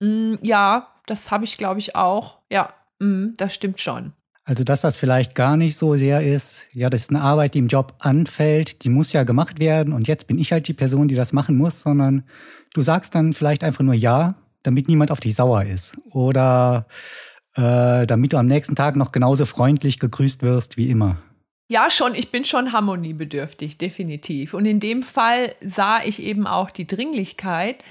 Mm, 0.00 0.34
ja, 0.42 0.88
das 1.06 1.30
habe 1.30 1.44
ich, 1.44 1.58
glaube 1.58 1.80
ich, 1.80 1.96
auch. 1.96 2.38
Ja, 2.50 2.72
mm, 3.00 3.30
das 3.36 3.54
stimmt 3.54 3.80
schon. 3.80 4.12
Also, 4.44 4.64
dass 4.64 4.80
das 4.80 4.96
vielleicht 4.96 5.34
gar 5.34 5.58
nicht 5.58 5.76
so 5.76 5.96
sehr 5.96 6.22
ist, 6.22 6.68
ja, 6.72 6.88
das 6.88 7.02
ist 7.02 7.10
eine 7.10 7.20
Arbeit, 7.20 7.52
die 7.52 7.58
im 7.58 7.68
Job 7.68 7.94
anfällt, 7.98 8.82
die 8.82 8.88
muss 8.88 9.12
ja 9.12 9.24
gemacht 9.24 9.58
werden 9.58 9.92
und 9.92 10.08
jetzt 10.08 10.26
bin 10.26 10.38
ich 10.38 10.52
halt 10.52 10.66
die 10.68 10.72
Person, 10.72 11.06
die 11.06 11.14
das 11.14 11.34
machen 11.34 11.56
muss, 11.56 11.82
sondern 11.82 12.24
du 12.72 12.80
sagst 12.80 13.14
dann 13.14 13.34
vielleicht 13.34 13.62
einfach 13.62 13.84
nur 13.84 13.92
Ja, 13.92 14.36
damit 14.62 14.88
niemand 14.88 15.10
auf 15.10 15.20
dich 15.20 15.34
sauer 15.34 15.64
ist. 15.64 15.96
Oder 16.10 16.86
äh, 17.56 18.06
damit 18.06 18.32
du 18.32 18.38
am 18.38 18.46
nächsten 18.46 18.74
Tag 18.74 18.96
noch 18.96 19.12
genauso 19.12 19.44
freundlich 19.44 19.98
gegrüßt 19.98 20.42
wirst 20.42 20.76
wie 20.78 20.88
immer. 20.88 21.18
Ja, 21.70 21.90
schon, 21.90 22.14
ich 22.14 22.30
bin 22.30 22.46
schon 22.46 22.72
harmoniebedürftig, 22.72 23.76
definitiv. 23.76 24.54
Und 24.54 24.64
in 24.64 24.80
dem 24.80 25.02
Fall 25.02 25.54
sah 25.60 26.02
ich 26.02 26.22
eben 26.22 26.46
auch 26.46 26.70
die 26.70 26.86
Dringlichkeit. 26.86 27.84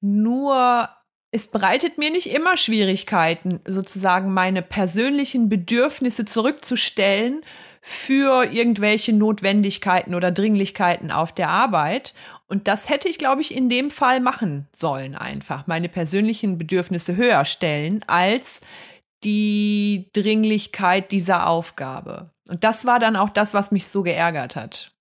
Nur 0.00 0.88
es 1.30 1.48
bereitet 1.48 1.98
mir 1.98 2.10
nicht 2.10 2.32
immer 2.34 2.56
Schwierigkeiten, 2.56 3.60
sozusagen 3.66 4.32
meine 4.32 4.62
persönlichen 4.62 5.50
Bedürfnisse 5.50 6.24
zurückzustellen 6.24 7.42
für 7.82 8.44
irgendwelche 8.50 9.12
Notwendigkeiten 9.12 10.14
oder 10.14 10.30
Dringlichkeiten 10.30 11.10
auf 11.10 11.32
der 11.32 11.50
Arbeit. 11.50 12.14
Und 12.48 12.66
das 12.66 12.88
hätte 12.88 13.08
ich, 13.08 13.18
glaube 13.18 13.42
ich, 13.42 13.54
in 13.54 13.68
dem 13.68 13.90
Fall 13.90 14.20
machen 14.20 14.68
sollen 14.72 15.14
einfach. 15.14 15.66
Meine 15.66 15.90
persönlichen 15.90 16.56
Bedürfnisse 16.56 17.16
höher 17.16 17.44
stellen 17.44 18.02
als 18.06 18.62
die 19.24 20.10
Dringlichkeit 20.12 21.10
dieser 21.10 21.48
Aufgabe. 21.48 22.30
Und 22.48 22.64
das 22.64 22.86
war 22.86 22.98
dann 22.98 23.16
auch 23.16 23.30
das, 23.30 23.54
was 23.54 23.70
mich 23.70 23.88
so 23.88 24.02
geärgert 24.02 24.56
hat. 24.56 24.92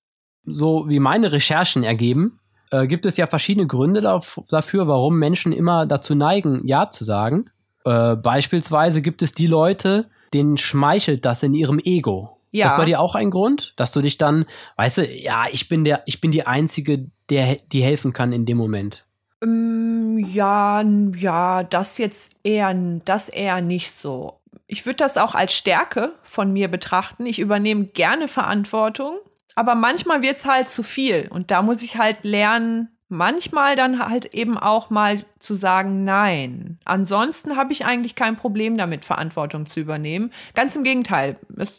So 0.43 0.88
wie 0.88 1.00
meine 1.00 1.31
Recherchen 1.31 1.83
ergeben, 1.83 2.39
äh, 2.71 2.88
gibt 2.88 3.05
es 3.05 3.17
ja 3.17 3.27
verschiedene 3.27 3.67
Gründe 3.67 4.01
dafür, 4.01 4.88
warum 4.88 5.17
Menschen 5.17 5.53
immer 5.53 5.86
dazu 5.86 6.15
neigen, 6.15 6.65
Ja 6.65 6.89
zu 6.89 7.03
sagen. 7.03 7.50
Äh, 7.86 8.15
beispielsweise 8.15 9.01
gibt 9.01 9.21
es 9.21 9.31
die 9.31 9.47
Leute, 9.47 10.09
denen 10.33 10.57
schmeichelt 10.57 11.25
das 11.25 11.43
in 11.43 11.53
ihrem 11.53 11.79
Ego. 11.79 12.38
Ja. 12.51 12.65
Ist 12.65 12.71
das 12.71 12.77
bei 12.77 12.86
dir 12.86 13.00
auch 13.00 13.15
ein 13.15 13.29
Grund, 13.29 13.74
dass 13.77 13.91
du 13.91 14.01
dich 14.01 14.17
dann, 14.17 14.45
weißt 14.77 15.00
du, 15.00 15.07
ja, 15.07 15.45
ich 15.51 15.69
bin 15.69 15.83
der, 15.83 16.03
ich 16.05 16.21
bin 16.21 16.31
die 16.31 16.45
Einzige, 16.45 17.09
der, 17.29 17.57
die 17.71 17.83
helfen 17.83 18.13
kann 18.13 18.31
in 18.31 18.45
dem 18.45 18.57
Moment? 18.57 19.05
Ähm, 19.44 20.20
ja, 20.20 20.82
ja, 20.82 21.63
das 21.63 21.98
jetzt 21.98 22.38
eher, 22.44 22.74
das 23.06 23.29
eher 23.29 23.62
nicht 23.62 23.91
so. 23.91 24.39
Ich 24.67 24.86
würde 24.86 24.98
das 24.98 25.17
auch 25.17 25.36
als 25.36 25.53
Stärke 25.53 26.13
von 26.24 26.51
mir 26.51 26.67
betrachten. 26.67 27.25
Ich 27.25 27.39
übernehme 27.39 27.86
gerne 27.86 28.27
Verantwortung, 28.27 29.17
aber 29.56 29.75
manchmal 29.75 30.22
wird 30.22 30.38
es 30.38 30.46
halt 30.46 30.70
zu 30.70 30.84
viel. 30.84 31.27
Und 31.29 31.51
da 31.51 31.62
muss 31.62 31.84
ich 31.84 31.98
halt 31.98 32.24
lernen, 32.24 32.89
manchmal 33.10 33.75
dann 33.75 34.00
halt 34.00 34.34
eben 34.34 34.58
auch 34.58 34.89
mal 34.89 35.24
zu 35.39 35.56
sagen 35.56 36.03
Nein. 36.03 36.79
Ansonsten 36.84 37.56
habe 37.56 37.72
ich 37.72 37.86
eigentlich 37.86 38.15
kein 38.15 38.36
Problem 38.36 38.77
damit, 38.77 39.06
Verantwortung 39.06 39.65
zu 39.65 39.79
übernehmen. 39.79 40.32
Ganz 40.53 40.75
im 40.75 40.84
Gegenteil, 40.84 41.38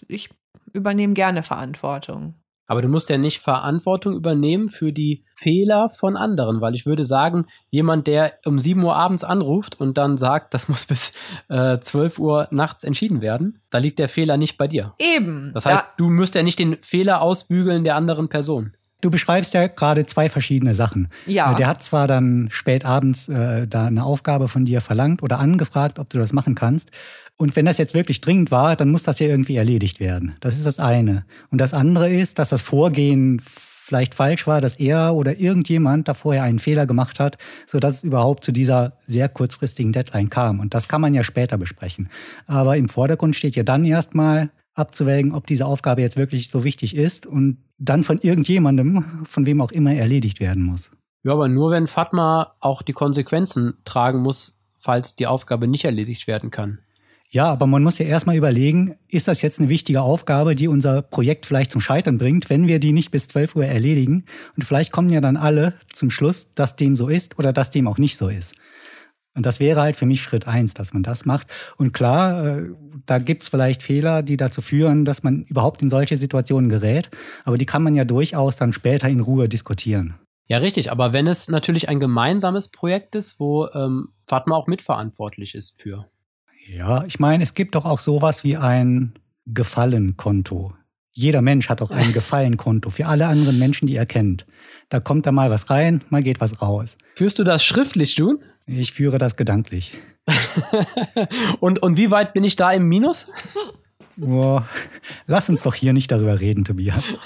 ich 0.09 0.31
übernehme 0.73 1.15
gerne 1.15 1.43
Verantwortung. 1.43 2.35
Aber 2.69 2.83
du 2.83 2.89
musst 2.89 3.09
ja 3.09 3.19
nicht 3.19 3.41
Verantwortung 3.41 4.15
übernehmen 4.15 4.69
für 4.69 4.93
die 4.93 5.25
Fehler 5.35 5.89
von 5.89 6.17
anderen, 6.17 6.61
weil 6.61 6.75
ich 6.75 6.85
würde 6.85 7.05
sagen, 7.05 7.47
jemand, 7.71 8.07
der 8.07 8.35
um 8.45 8.59
7 8.59 8.83
Uhr 8.85 8.95
abends 8.95 9.25
anruft 9.25 9.81
und 9.81 9.99
dann 9.99 10.19
sagt, 10.19 10.53
das 10.55 10.69
muss 10.69 10.87
bis 10.87 11.15
äh, 11.49 11.79
12 11.81 12.19
Uhr 12.19 12.47
nachts 12.51 12.85
entschieden 12.85 13.23
werden, 13.23 13.61
da 13.71 13.79
liegt 13.79 13.99
der 13.99 14.11
Fehler 14.11 14.37
nicht 14.37 14.59
bei 14.59 14.69
dir. 14.69 14.95
Eben. 14.99 15.51
Das 15.55 15.67
heißt, 15.67 15.87
du 15.97 16.11
müsst 16.11 16.35
ja 16.35 16.43
nicht 16.43 16.59
den 16.59 16.77
Fehler 16.83 17.23
ausbügeln 17.23 17.85
der 17.85 17.97
anderen 17.97 18.29
Person. 18.29 18.75
Du 19.01 19.11
beschreibst 19.11 19.55
ja 19.55 19.69
gerade 19.69 20.07
zwei 20.07 20.29
verschiedene 20.29 20.75
Sachen. 20.75 21.09
Ja. 21.27 21.53
Äh, 21.53 21.55
der 21.55 21.69
hat 21.69 21.83
zwar 21.83 22.09
dann 22.09 22.49
spät 22.51 22.85
abends 22.85 23.29
äh, 23.29 23.67
da 23.69 23.87
eine 23.87 24.05
Aufgabe 24.05 24.49
von 24.49 24.65
dir 24.65 24.81
verlangt 24.81 25.23
oder 25.23 25.39
angefragt, 25.39 26.01
ob 26.01 26.11
du 26.11 26.19
das 26.19 26.33
machen 26.33 26.57
kannst. 26.57 26.91
Und 27.39 27.55
wenn 27.55 27.67
das 27.67 27.79
jetzt 27.79 27.95
wirklich 27.95 28.21
dringend 28.21 28.51
war, 28.51 28.75
dann 28.75 28.91
muss 28.91 29.05
das 29.05 29.21
ja 29.21 29.29
irgendwie 29.29 29.57
erledigt 29.57 30.01
werden. 30.01 30.35
Das 30.41 30.57
ist 30.57 30.67
das 30.67 30.81
eine. 30.81 31.25
Und 31.51 31.61
das 31.61 31.73
andere 31.73 32.11
ist, 32.11 32.39
dass 32.41 32.49
das 32.49 32.63
Vorgehen 32.63 33.41
vielleicht 33.45 34.15
falsch 34.15 34.47
war, 34.47 34.61
dass 34.61 34.77
er 34.77 35.15
oder 35.15 35.39
irgendjemand 35.39 36.09
da 36.09 36.15
vorher 36.15 36.43
einen 36.43 36.59
Fehler 36.59 36.85
gemacht 36.85 37.21
hat, 37.21 37.39
so 37.67 37.79
dass 37.79 37.95
es 37.95 38.05
überhaupt 38.05 38.45
zu 38.45 38.51
dieser 38.53 38.99
sehr 39.07 39.29
kurzfristigen 39.29 39.93
Deadline 39.93 40.31
kam. 40.31 40.59
Und 40.59 40.75
das 40.75 40.89
kann 40.89 41.01
man 41.01 41.15
ja 41.15 41.23
später 41.23 41.57
besprechen. 41.57 42.11
Aber 42.47 42.77
im 42.77 42.89
Vordergrund 42.89 43.37
steht 43.37 43.55
ja 43.55 43.63
dann 43.63 43.85
erstmal 43.85 44.51
abzuwägen, 44.75 45.33
ob 45.33 45.47
diese 45.47 45.65
Aufgabe 45.65 46.03
jetzt 46.03 46.17
wirklich 46.17 46.51
so 46.51 46.65
wichtig 46.65 46.97
ist 46.97 47.25
und 47.25 47.59
dann 47.79 48.03
von 48.03 48.19
irgendjemandem, 48.21 49.25
von 49.25 49.47
wem 49.47 49.61
auch 49.61 49.71
immer, 49.71 49.95
erledigt 49.95 50.41
werden 50.41 50.65
muss. 50.65 50.91
Ja, 51.23 51.33
aber 51.33 51.49
nur 51.49 51.71
wenn 51.71 51.87
Fatma 51.87 52.55
auch 52.61 52.83
die 52.83 52.93
Konsequenzen 52.93 53.75
tragen 53.85 54.23
muss, 54.23 54.61
falls 54.77 55.17
die 55.17 55.27
Aufgabe 55.27 55.69
nicht 55.69 55.85
erledigt 55.85 56.27
werden 56.27 56.51
kann. 56.51 56.81
Ja, 57.31 57.51
aber 57.51 57.67
man 57.67 57.83
muss 57.83 57.99
ja 57.99 58.07
erstmal 58.07 58.37
überlegen, 58.37 58.97
ist 59.07 59.29
das 59.29 59.43
jetzt 59.43 59.61
eine 59.61 59.69
wichtige 59.69 60.01
Aufgabe, 60.01 60.55
die 60.55 60.67
unser 60.67 61.03
Projekt 61.03 61.45
vielleicht 61.45 61.71
zum 61.71 61.83
Scheitern 61.83 62.17
bringt, 62.17 62.49
wenn 62.49 62.69
wir 62.69 62.79
die 62.79 62.93
nicht 62.93 63.11
bis 63.11 63.29
12 63.29 63.55
Uhr 63.55 63.67
erledigen? 63.67 64.25
Und 64.57 64.65
vielleicht 64.65 64.93
kommen 64.93 65.11
ja 65.11 65.21
dann 65.21 65.37
alle 65.37 65.75
zum 65.93 66.11
Schluss, 66.11 66.55
dass 66.55 66.77
dem 66.77 66.97
so 66.97 67.09
ist 67.09 67.39
oder 67.39 67.53
dass 67.53 67.71
dem 67.71 67.87
auch 67.87 67.99
nicht 67.99 68.17
so 68.17 68.29
ist. 68.29 68.55
Und 69.35 69.45
das 69.45 69.61
wäre 69.61 69.83
halt 69.83 69.97
für 69.97 70.07
mich 70.07 70.23
Schritt 70.23 70.49
eins, 70.49 70.73
dass 70.73 70.95
man 70.95 71.03
das 71.03 71.27
macht. 71.27 71.49
Und 71.77 71.93
klar, 71.93 72.45
äh, 72.45 72.71
da 73.05 73.19
gibt's 73.19 73.49
vielleicht 73.49 73.83
Fehler, 73.83 74.23
die 74.23 74.39
dazu 74.39 74.63
führen, 74.63 75.05
dass 75.05 75.23
man 75.23 75.45
überhaupt 75.45 75.83
in 75.83 75.91
solche 75.91 76.17
Situationen 76.17 76.71
gerät. 76.71 77.11
Aber 77.45 77.59
die 77.59 77.67
kann 77.67 77.83
man 77.83 77.95
ja 77.95 78.05
durchaus 78.05 78.57
dann 78.57 78.73
später 78.73 79.09
in 79.09 79.21
Ruhe 79.21 79.49
diskutieren. 79.49 80.15
Ja, 80.47 80.59
richtig. 80.59 80.91
Aber 80.91 81.13
wenn 81.13 81.27
es 81.27 81.49
natürlich 81.49 81.91
ein 81.91 82.01
gemeinsames 82.01 82.69
Projekt 82.69 83.15
ist, 83.15 83.39
wo 83.39 83.69
ähm, 83.75 84.09
Fatma 84.27 84.57
auch 84.57 84.67
mitverantwortlich 84.67 85.55
ist 85.55 85.81
für. 85.81 86.09
Ja, 86.69 87.05
ich 87.05 87.19
meine, 87.19 87.43
es 87.43 87.55
gibt 87.55 87.75
doch 87.75 87.87
auch 87.87 87.99
sowas 87.99 88.45
wie 88.45 88.59
ein 88.59 89.15
Gefallenkonto. 89.47 90.75
Jeder 91.15 91.41
Mensch 91.41 91.71
hat 91.71 91.81
auch 91.81 91.91
ein 91.91 92.13
Gefallenkonto 92.13 92.91
für 92.91 93.07
alle 93.07 93.27
anderen 93.27 93.59
Menschen, 93.59 93.87
die 93.87 93.97
er 93.97 94.05
kennt. 94.05 94.47
Da 94.91 95.01
kommt 95.01 95.25
da 95.25 95.33
mal 95.33 95.51
was 95.51 95.71
rein, 95.71 96.05
mal 96.11 96.23
geht 96.23 96.41
was 96.41 96.61
raus. 96.61 96.99
Führst 97.15 97.39
du 97.39 97.45
das 97.45 97.65
schriftlich, 97.65 98.17
Jun? 98.19 98.39
Ich 98.67 98.93
führe 98.93 99.17
das 99.17 99.37
gedanklich. 99.37 99.97
und, 101.61 101.79
und 101.79 101.97
wie 101.97 102.11
weit 102.11 102.35
bin 102.35 102.45
ich 102.45 102.55
da 102.55 102.71
im 102.71 102.87
Minus? 102.87 103.31
Boah, 104.17 104.69
lass 105.27 105.49
uns 105.49 105.63
doch 105.63 105.75
hier 105.75 105.95
nicht 105.95 106.11
darüber 106.13 106.39
reden, 106.39 106.67
Tobias. 106.67 107.17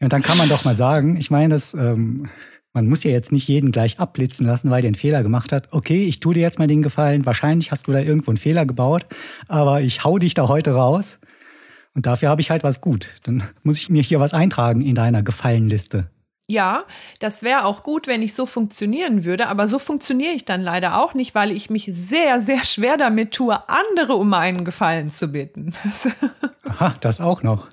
Und 0.00 0.12
dann 0.14 0.22
kann 0.22 0.38
man 0.38 0.48
doch 0.48 0.64
mal 0.64 0.74
sagen, 0.74 1.16
ich 1.16 1.30
meine, 1.30 1.52
das, 1.52 1.74
ähm, 1.74 2.30
man 2.72 2.88
muss 2.88 3.04
ja 3.04 3.10
jetzt 3.10 3.32
nicht 3.32 3.48
jeden 3.48 3.70
gleich 3.70 4.00
abblitzen 4.00 4.46
lassen, 4.46 4.70
weil 4.70 4.82
der 4.82 4.88
einen 4.88 4.94
Fehler 4.94 5.22
gemacht 5.22 5.52
hat. 5.52 5.68
Okay, 5.72 6.04
ich 6.04 6.20
tue 6.20 6.34
dir 6.34 6.40
jetzt 6.40 6.58
mal 6.58 6.66
den 6.66 6.82
Gefallen. 6.82 7.26
Wahrscheinlich 7.26 7.70
hast 7.70 7.86
du 7.86 7.92
da 7.92 8.00
irgendwo 8.00 8.30
einen 8.30 8.38
Fehler 8.38 8.64
gebaut, 8.64 9.06
aber 9.48 9.82
ich 9.82 10.04
hau 10.04 10.18
dich 10.18 10.34
da 10.34 10.48
heute 10.48 10.72
raus. 10.72 11.18
Und 11.94 12.06
dafür 12.06 12.30
habe 12.30 12.40
ich 12.40 12.50
halt 12.50 12.64
was 12.64 12.80
gut. 12.80 13.08
Dann 13.24 13.42
muss 13.62 13.76
ich 13.76 13.90
mir 13.90 14.02
hier 14.02 14.20
was 14.20 14.32
eintragen 14.32 14.80
in 14.80 14.94
deiner 14.94 15.22
Gefallenliste. 15.22 16.10
Ja, 16.48 16.84
das 17.20 17.42
wäre 17.42 17.64
auch 17.66 17.82
gut, 17.82 18.06
wenn 18.06 18.22
ich 18.22 18.34
so 18.34 18.46
funktionieren 18.46 19.24
würde, 19.24 19.48
aber 19.48 19.68
so 19.68 19.78
funktioniere 19.78 20.32
ich 20.32 20.44
dann 20.44 20.60
leider 20.60 21.00
auch 21.00 21.14
nicht, 21.14 21.34
weil 21.34 21.52
ich 21.52 21.70
mich 21.70 21.88
sehr, 21.92 22.40
sehr 22.40 22.64
schwer 22.64 22.96
damit 22.96 23.32
tue, 23.32 23.56
andere 23.68 24.14
um 24.14 24.32
einen 24.34 24.64
Gefallen 24.64 25.10
zu 25.10 25.28
bitten. 25.28 25.72
Aha, 26.64 26.94
das 27.00 27.20
auch 27.20 27.42
noch. 27.42 27.68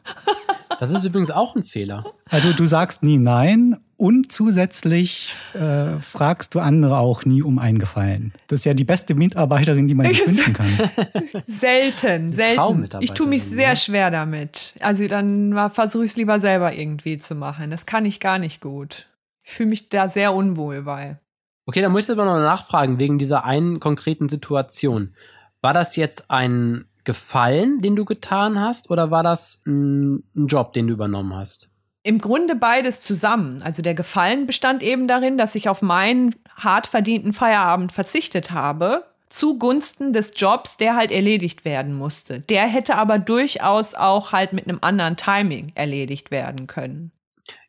Das 0.79 0.91
ist 0.91 1.03
übrigens 1.03 1.32
auch 1.32 1.56
ein 1.56 1.63
Fehler. 1.63 2.06
Also 2.29 2.53
du 2.53 2.65
sagst 2.65 3.01
nie 3.01 3.18
nein 3.18 3.77
und 4.00 4.32
zusätzlich 4.32 5.34
äh, 5.53 6.00
fragst 6.00 6.56
du 6.56 6.60
andere 6.60 7.00
auch 7.00 7.25
nie 7.25 7.44
um 7.44 7.60
einen 7.60 7.79
Gefallen. 7.79 8.34
Das 8.48 8.62
ist 8.62 8.65
ja 8.65 8.74
die 8.74 8.86
beste 8.86 9.13
Mitarbeiterin, 9.13 9.89
die 9.89 9.94
man 9.94 10.08
sich 10.08 10.25
wünschen 10.25 10.53
kann. 10.53 10.70
Selten, 11.48 12.32
selten. 12.32 12.89
Ich 13.01 13.12
tue 13.12 13.27
mich 13.27 13.44
sehr 13.44 13.75
schwer 13.75 14.10
damit. 14.10 14.74
Also 14.79 15.06
dann 15.08 15.53
versuche 15.74 16.06
ich 16.06 16.12
es 16.12 16.18
lieber 16.18 16.39
selber 16.39 16.74
irgendwie 16.74 17.18
zu 17.18 17.36
machen. 17.36 17.72
Das 17.72 17.86
kann 17.86 18.06
ich 18.06 18.22
gar 18.22 18.39
nicht 18.39 18.62
gut. 18.62 19.08
Ich 19.44 19.51
fühle 19.51 19.70
mich 19.70 19.89
da 19.89 20.08
sehr 20.08 20.34
unwohl 20.34 20.84
bei. 20.84 21.20
Okay, 21.65 21.82
dann 21.82 21.91
möchte 21.91 22.13
ich 22.13 22.18
aber 22.18 22.25
noch 22.25 22.41
nachfragen, 22.41 23.00
wegen 23.00 23.20
dieser 23.20 23.44
einen 23.44 23.82
konkreten 23.82 24.29
Situation. 24.29 25.13
War 25.62 25.74
das 25.74 25.98
jetzt 25.98 26.32
ein 26.32 26.86
Gefallen, 27.03 27.82
den 27.82 27.98
du 27.98 28.06
getan 28.06 28.60
hast, 28.60 28.89
oder 28.91 29.12
war 29.12 29.24
das 29.24 29.62
ein, 29.65 30.24
ein 30.36 30.48
Job, 30.48 30.72
den 30.72 30.88
du 30.88 30.94
übernommen 30.94 31.36
hast? 31.36 31.68
Im 32.03 32.20
Grunde 32.20 32.56
beides 32.56 33.01
zusammen. 33.01 33.62
Also 33.62 33.82
der 33.82 33.94
Gefallen 33.94 34.48
bestand 34.48 34.84
eben 34.84 35.08
darin, 35.08 35.38
dass 35.38 35.56
ich 35.56 35.68
auf 35.68 35.82
meinen 35.82 36.36
hart 36.56 36.88
verdienten 36.88 37.34
Feierabend 37.34 37.91
verzichtet 37.91 38.51
habe, 38.51 39.06
zugunsten 39.29 40.13
des 40.13 40.34
Jobs, 40.36 40.77
der 40.77 40.96
halt 40.96 41.12
erledigt 41.12 41.65
werden 41.65 41.94
musste. 41.94 42.39
Der 42.39 42.68
hätte 42.68 42.96
aber 42.96 43.20
durchaus 43.20 43.96
auch 43.96 44.32
halt 44.32 44.53
mit 44.53 44.68
einem 44.68 44.79
anderen 44.82 45.18
Timing 45.18 45.72
erledigt 45.75 46.32
werden 46.32 46.68
können. 46.68 47.12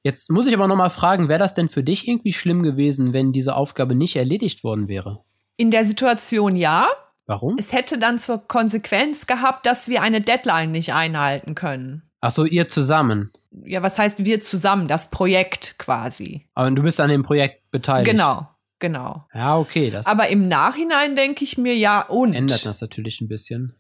Jetzt 0.03 0.31
muss 0.31 0.47
ich 0.47 0.55
aber 0.55 0.69
noch 0.69 0.77
mal 0.77 0.91
fragen, 0.91 1.29
wäre 1.29 1.39
das 1.39 1.55
denn 1.55 1.69
für 1.69 1.83
dich 1.83 2.07
irgendwie 2.07 2.33
schlimm 2.33 2.63
gewesen, 2.63 3.13
wenn 3.13 3.33
diese 3.33 3.55
Aufgabe 3.55 3.95
nicht 3.95 4.17
erledigt 4.17 4.63
worden 4.63 4.89
wäre? 4.89 5.25
In 5.57 5.71
der 5.71 5.85
Situation 5.85 6.57
ja, 6.57 6.89
Warum? 7.31 7.55
Es 7.61 7.73
hätte 7.73 7.97
dann 7.97 8.19
zur 8.19 8.49
Konsequenz 8.49 9.29
gehabt, 9.29 9.65
dass 9.65 9.89
wir 9.89 10.03
eine 10.03 10.21
Deadline 10.21 10.73
nicht 10.73 10.93
einhalten 10.93 11.55
können. 11.55 12.10
Ach 12.21 12.31
so, 12.31 12.45
ihr 12.45 12.69
zusammen. 12.69 13.33
Ja, 13.65 13.83
was 13.83 13.99
heißt 13.99 14.25
wir 14.25 14.41
zusammen? 14.41 14.89
Das 14.89 15.11
Projekt 15.11 15.77
quasi. 15.79 16.47
Aber 16.55 16.71
du 16.71 16.83
bist 16.83 17.01
an 17.01 17.11
dem 17.11 17.23
Projekt 17.23 17.71
beteiligt. 17.71 18.11
Genau, 18.11 18.49
genau. 18.79 19.27
Ja, 19.35 19.59
okay. 19.59 19.91
Das 19.91 20.07
Aber 20.07 20.29
im 20.29 20.49
Nachhinein 20.49 21.17
denke 21.17 21.45
ich 21.45 21.59
mir 21.59 21.75
ja 21.75 22.03
und. 22.03 22.35
Ändert 22.35 22.65
das 22.67 22.81
natürlich 22.81 23.21
ein 23.21 23.29
bisschen. 23.29 23.75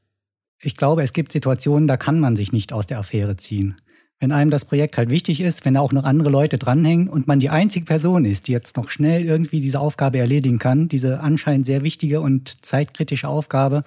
Ich 0.58 0.76
glaube, 0.76 1.02
es 1.02 1.12
gibt 1.12 1.32
Situationen, 1.32 1.88
da 1.88 1.96
kann 1.96 2.20
man 2.20 2.36
sich 2.36 2.52
nicht 2.52 2.72
aus 2.72 2.86
der 2.86 2.98
Affäre 2.98 3.36
ziehen 3.36 3.80
wenn 4.20 4.32
einem 4.32 4.50
das 4.50 4.66
Projekt 4.66 4.98
halt 4.98 5.08
wichtig 5.08 5.40
ist, 5.40 5.64
wenn 5.64 5.74
da 5.74 5.80
auch 5.80 5.92
noch 5.92 6.04
andere 6.04 6.28
Leute 6.30 6.58
dranhängen 6.58 7.08
und 7.08 7.26
man 7.26 7.40
die 7.40 7.48
einzige 7.48 7.86
Person 7.86 8.26
ist, 8.26 8.46
die 8.46 8.52
jetzt 8.52 8.76
noch 8.76 8.90
schnell 8.90 9.24
irgendwie 9.24 9.60
diese 9.60 9.80
Aufgabe 9.80 10.18
erledigen 10.18 10.58
kann, 10.58 10.88
diese 10.88 11.20
anscheinend 11.20 11.66
sehr 11.66 11.82
wichtige 11.82 12.20
und 12.20 12.64
zeitkritische 12.64 13.28
Aufgabe, 13.28 13.82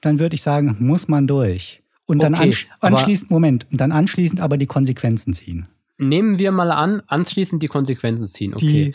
dann 0.00 0.18
würde 0.18 0.34
ich 0.34 0.42
sagen, 0.42 0.76
muss 0.80 1.06
man 1.06 1.26
durch. 1.26 1.82
Und 2.08 2.22
dann 2.22 2.34
Okay, 2.34 2.54
anschließend, 2.80 3.30
Moment, 3.30 3.66
und 3.70 3.80
dann 3.80 3.92
anschließend 3.92 4.40
aber 4.40 4.56
die 4.56 4.66
Konsequenzen 4.66 5.34
ziehen. 5.34 5.68
Nehmen 5.98 6.38
wir 6.38 6.52
mal 6.52 6.72
an, 6.72 7.02
anschließend 7.06 7.62
die 7.62 7.68
Konsequenzen 7.68 8.26
ziehen. 8.26 8.54
Okay. 8.54 8.66
Die 8.66 8.94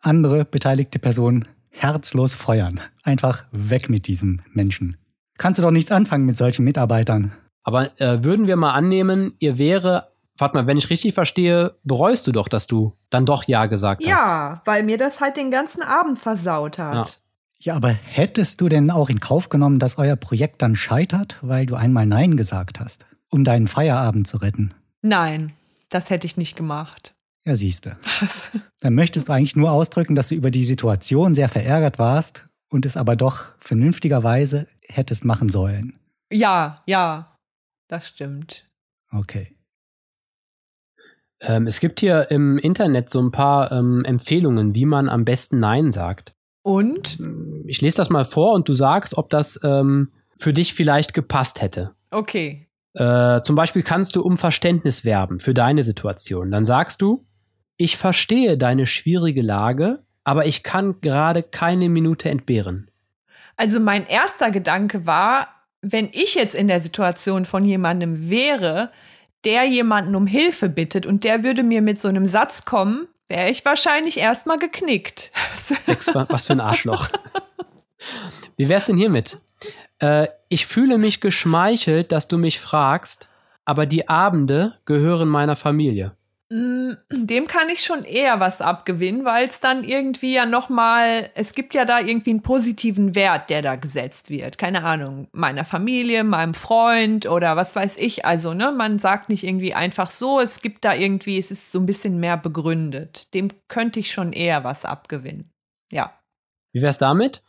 andere 0.00 0.46
beteiligte 0.46 0.98
Person 0.98 1.46
herzlos 1.68 2.34
feuern. 2.34 2.80
Einfach 3.02 3.44
weg 3.52 3.90
mit 3.90 4.06
diesem 4.06 4.40
Menschen. 4.52 4.96
Kannst 5.36 5.58
du 5.58 5.62
doch 5.62 5.70
nichts 5.70 5.90
anfangen 5.90 6.24
mit 6.24 6.38
solchen 6.38 6.64
Mitarbeitern. 6.64 7.32
Aber 7.62 8.00
äh, 8.00 8.24
würden 8.24 8.46
wir 8.46 8.56
mal 8.56 8.72
annehmen, 8.72 9.34
ihr 9.38 9.58
wäre, 9.58 10.08
warte 10.38 10.56
mal, 10.56 10.66
wenn 10.66 10.78
ich 10.78 10.88
richtig 10.88 11.12
verstehe, 11.12 11.74
bereust 11.84 12.26
du 12.26 12.32
doch, 12.32 12.48
dass 12.48 12.66
du 12.66 12.94
dann 13.10 13.26
doch 13.26 13.44
Ja 13.44 13.66
gesagt 13.66 14.02
hast. 14.02 14.08
Ja, 14.08 14.62
weil 14.64 14.82
mir 14.82 14.96
das 14.96 15.20
halt 15.20 15.36
den 15.36 15.50
ganzen 15.50 15.82
Abend 15.82 16.18
versaut 16.18 16.78
hat. 16.78 16.94
Ja. 16.94 17.06
Ja, 17.58 17.74
aber 17.74 17.90
hättest 17.90 18.60
du 18.60 18.68
denn 18.68 18.90
auch 18.90 19.08
in 19.08 19.20
Kauf 19.20 19.48
genommen, 19.48 19.78
dass 19.78 19.98
euer 19.98 20.16
Projekt 20.16 20.62
dann 20.62 20.76
scheitert, 20.76 21.38
weil 21.40 21.66
du 21.66 21.74
einmal 21.74 22.06
Nein 22.06 22.36
gesagt 22.36 22.80
hast, 22.80 23.06
um 23.30 23.44
deinen 23.44 23.66
Feierabend 23.66 24.28
zu 24.28 24.36
retten? 24.36 24.74
Nein, 25.02 25.52
das 25.88 26.10
hätte 26.10 26.26
ich 26.26 26.36
nicht 26.36 26.56
gemacht. 26.56 27.14
Ja, 27.46 27.54
siehste. 27.54 27.96
Dann 28.80 28.94
möchtest 28.94 29.28
du 29.28 29.32
eigentlich 29.32 29.54
nur 29.54 29.70
ausdrücken, 29.70 30.16
dass 30.16 30.28
du 30.28 30.34
über 30.34 30.50
die 30.50 30.64
Situation 30.64 31.36
sehr 31.36 31.48
verärgert 31.48 31.98
warst 31.98 32.48
und 32.68 32.84
es 32.84 32.96
aber 32.96 33.14
doch 33.14 33.44
vernünftigerweise 33.60 34.66
hättest 34.88 35.24
machen 35.24 35.48
sollen. 35.48 35.98
Ja, 36.32 36.82
ja, 36.86 37.38
das 37.86 38.08
stimmt. 38.08 38.68
Okay. 39.12 39.54
Ähm, 41.40 41.68
es 41.68 41.78
gibt 41.80 42.00
hier 42.00 42.30
im 42.30 42.58
Internet 42.58 43.10
so 43.10 43.20
ein 43.20 43.30
paar 43.30 43.70
ähm, 43.70 44.04
Empfehlungen, 44.04 44.74
wie 44.74 44.86
man 44.86 45.08
am 45.08 45.24
besten 45.24 45.60
Nein 45.60 45.92
sagt. 45.92 46.34
Und? 46.66 47.20
Ich 47.68 47.80
lese 47.80 47.98
das 47.98 48.10
mal 48.10 48.24
vor 48.24 48.54
und 48.54 48.68
du 48.68 48.74
sagst, 48.74 49.16
ob 49.16 49.30
das 49.30 49.60
ähm, 49.62 50.10
für 50.36 50.52
dich 50.52 50.74
vielleicht 50.74 51.14
gepasst 51.14 51.62
hätte. 51.62 51.94
Okay. 52.10 52.66
Äh, 52.94 53.40
zum 53.42 53.54
Beispiel 53.54 53.84
kannst 53.84 54.16
du 54.16 54.22
um 54.22 54.36
Verständnis 54.36 55.04
werben 55.04 55.38
für 55.38 55.54
deine 55.54 55.84
Situation. 55.84 56.50
Dann 56.50 56.64
sagst 56.64 57.00
du, 57.00 57.24
ich 57.76 57.96
verstehe 57.96 58.58
deine 58.58 58.86
schwierige 58.86 59.42
Lage, 59.42 60.00
aber 60.24 60.46
ich 60.46 60.64
kann 60.64 61.00
gerade 61.00 61.44
keine 61.44 61.88
Minute 61.88 62.30
entbehren. 62.30 62.90
Also 63.56 63.78
mein 63.78 64.04
erster 64.04 64.50
Gedanke 64.50 65.06
war, 65.06 65.46
wenn 65.82 66.08
ich 66.10 66.34
jetzt 66.34 66.56
in 66.56 66.66
der 66.66 66.80
Situation 66.80 67.46
von 67.46 67.64
jemandem 67.64 68.28
wäre, 68.28 68.90
der 69.44 69.62
jemanden 69.62 70.16
um 70.16 70.26
Hilfe 70.26 70.68
bittet 70.68 71.06
und 71.06 71.22
der 71.22 71.44
würde 71.44 71.62
mir 71.62 71.80
mit 71.80 72.00
so 72.00 72.08
einem 72.08 72.26
Satz 72.26 72.64
kommen, 72.64 73.06
wäre 73.28 73.50
ich 73.50 73.64
wahrscheinlich 73.64 74.18
erstmal 74.18 74.58
geknickt. 74.58 75.32
Was 75.86 76.46
für 76.46 76.52
ein 76.52 76.60
Arschloch. 76.60 77.08
Wie 78.56 78.68
wär's 78.68 78.84
denn 78.84 78.96
hiermit? 78.96 79.38
Äh, 79.98 80.28
ich 80.48 80.66
fühle 80.66 80.98
mich 80.98 81.20
geschmeichelt, 81.20 82.12
dass 82.12 82.28
du 82.28 82.38
mich 82.38 82.60
fragst, 82.60 83.28
aber 83.64 83.86
die 83.86 84.08
Abende 84.08 84.78
gehören 84.84 85.28
meiner 85.28 85.56
Familie. 85.56 86.16
Mm, 86.48 86.92
Dem 87.10 87.48
kann 87.48 87.68
ich 87.70 87.84
schon 87.84 88.04
eher 88.04 88.38
was 88.38 88.60
abgewinnen, 88.60 89.24
weil 89.24 89.48
es 89.48 89.58
dann 89.58 89.82
irgendwie 89.82 90.34
ja 90.34 90.46
nochmal, 90.46 91.28
es 91.34 91.52
gibt 91.54 91.74
ja 91.74 91.84
da 91.84 91.98
irgendwie 91.98 92.30
einen 92.30 92.42
positiven 92.42 93.16
Wert, 93.16 93.50
der 93.50 93.62
da 93.62 93.74
gesetzt 93.74 94.30
wird. 94.30 94.56
Keine 94.56 94.84
Ahnung, 94.84 95.26
meiner 95.32 95.64
Familie, 95.64 96.22
meinem 96.22 96.54
Freund 96.54 97.26
oder 97.26 97.56
was 97.56 97.74
weiß 97.74 97.96
ich. 97.98 98.24
Also, 98.24 98.54
ne, 98.54 98.70
man 98.70 99.00
sagt 99.00 99.28
nicht 99.28 99.42
irgendwie 99.42 99.74
einfach 99.74 100.10
so, 100.10 100.38
es 100.38 100.60
gibt 100.60 100.84
da 100.84 100.94
irgendwie, 100.94 101.38
es 101.38 101.50
ist 101.50 101.72
so 101.72 101.80
ein 101.80 101.86
bisschen 101.86 102.20
mehr 102.20 102.36
begründet. 102.36 103.32
Dem 103.34 103.48
könnte 103.66 103.98
ich 103.98 104.12
schon 104.12 104.32
eher 104.32 104.62
was 104.62 104.84
abgewinnen. 104.84 105.52
Ja. 105.90 106.12
Wie 106.72 106.80
wär's 106.80 106.98
damit? 106.98 107.42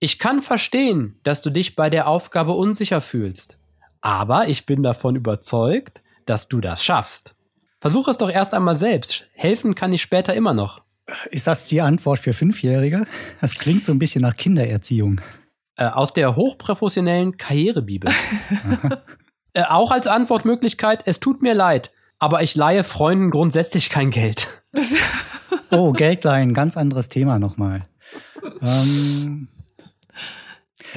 Ich 0.00 0.18
kann 0.18 0.42
verstehen, 0.42 1.18
dass 1.22 1.40
du 1.40 1.48
dich 1.48 1.76
bei 1.76 1.88
der 1.88 2.08
Aufgabe 2.08 2.52
unsicher 2.52 3.00
fühlst. 3.00 3.58
Aber 4.02 4.48
ich 4.48 4.66
bin 4.66 4.82
davon 4.82 5.16
überzeugt, 5.16 6.02
dass 6.26 6.48
du 6.48 6.60
das 6.60 6.84
schaffst. 6.84 7.36
Versuch 7.84 8.08
es 8.08 8.16
doch 8.16 8.30
erst 8.30 8.54
einmal 8.54 8.74
selbst. 8.74 9.28
Helfen 9.34 9.74
kann 9.74 9.92
ich 9.92 10.00
später 10.00 10.32
immer 10.32 10.54
noch. 10.54 10.80
Ist 11.30 11.46
das 11.46 11.66
die 11.66 11.82
Antwort 11.82 12.18
für 12.18 12.32
Fünfjährige? 12.32 13.06
Das 13.42 13.56
klingt 13.56 13.84
so 13.84 13.92
ein 13.92 13.98
bisschen 13.98 14.22
nach 14.22 14.36
Kindererziehung. 14.36 15.20
Äh, 15.76 15.88
aus 15.88 16.14
der 16.14 16.34
hochprofessionellen 16.34 17.36
Karrierebibel. 17.36 18.10
äh, 19.52 19.64
auch 19.64 19.90
als 19.90 20.06
Antwortmöglichkeit, 20.06 21.02
es 21.04 21.20
tut 21.20 21.42
mir 21.42 21.52
leid, 21.52 21.92
aber 22.18 22.40
ich 22.40 22.54
leihe 22.54 22.84
Freunden 22.84 23.30
grundsätzlich 23.30 23.90
kein 23.90 24.10
Geld. 24.10 24.62
Oh, 25.70 25.92
Geldleihen, 25.92 26.54
ganz 26.54 26.76
anderes 26.76 27.08
Thema 27.08 27.40
nochmal. 27.40 27.88
Ähm, 28.62 29.48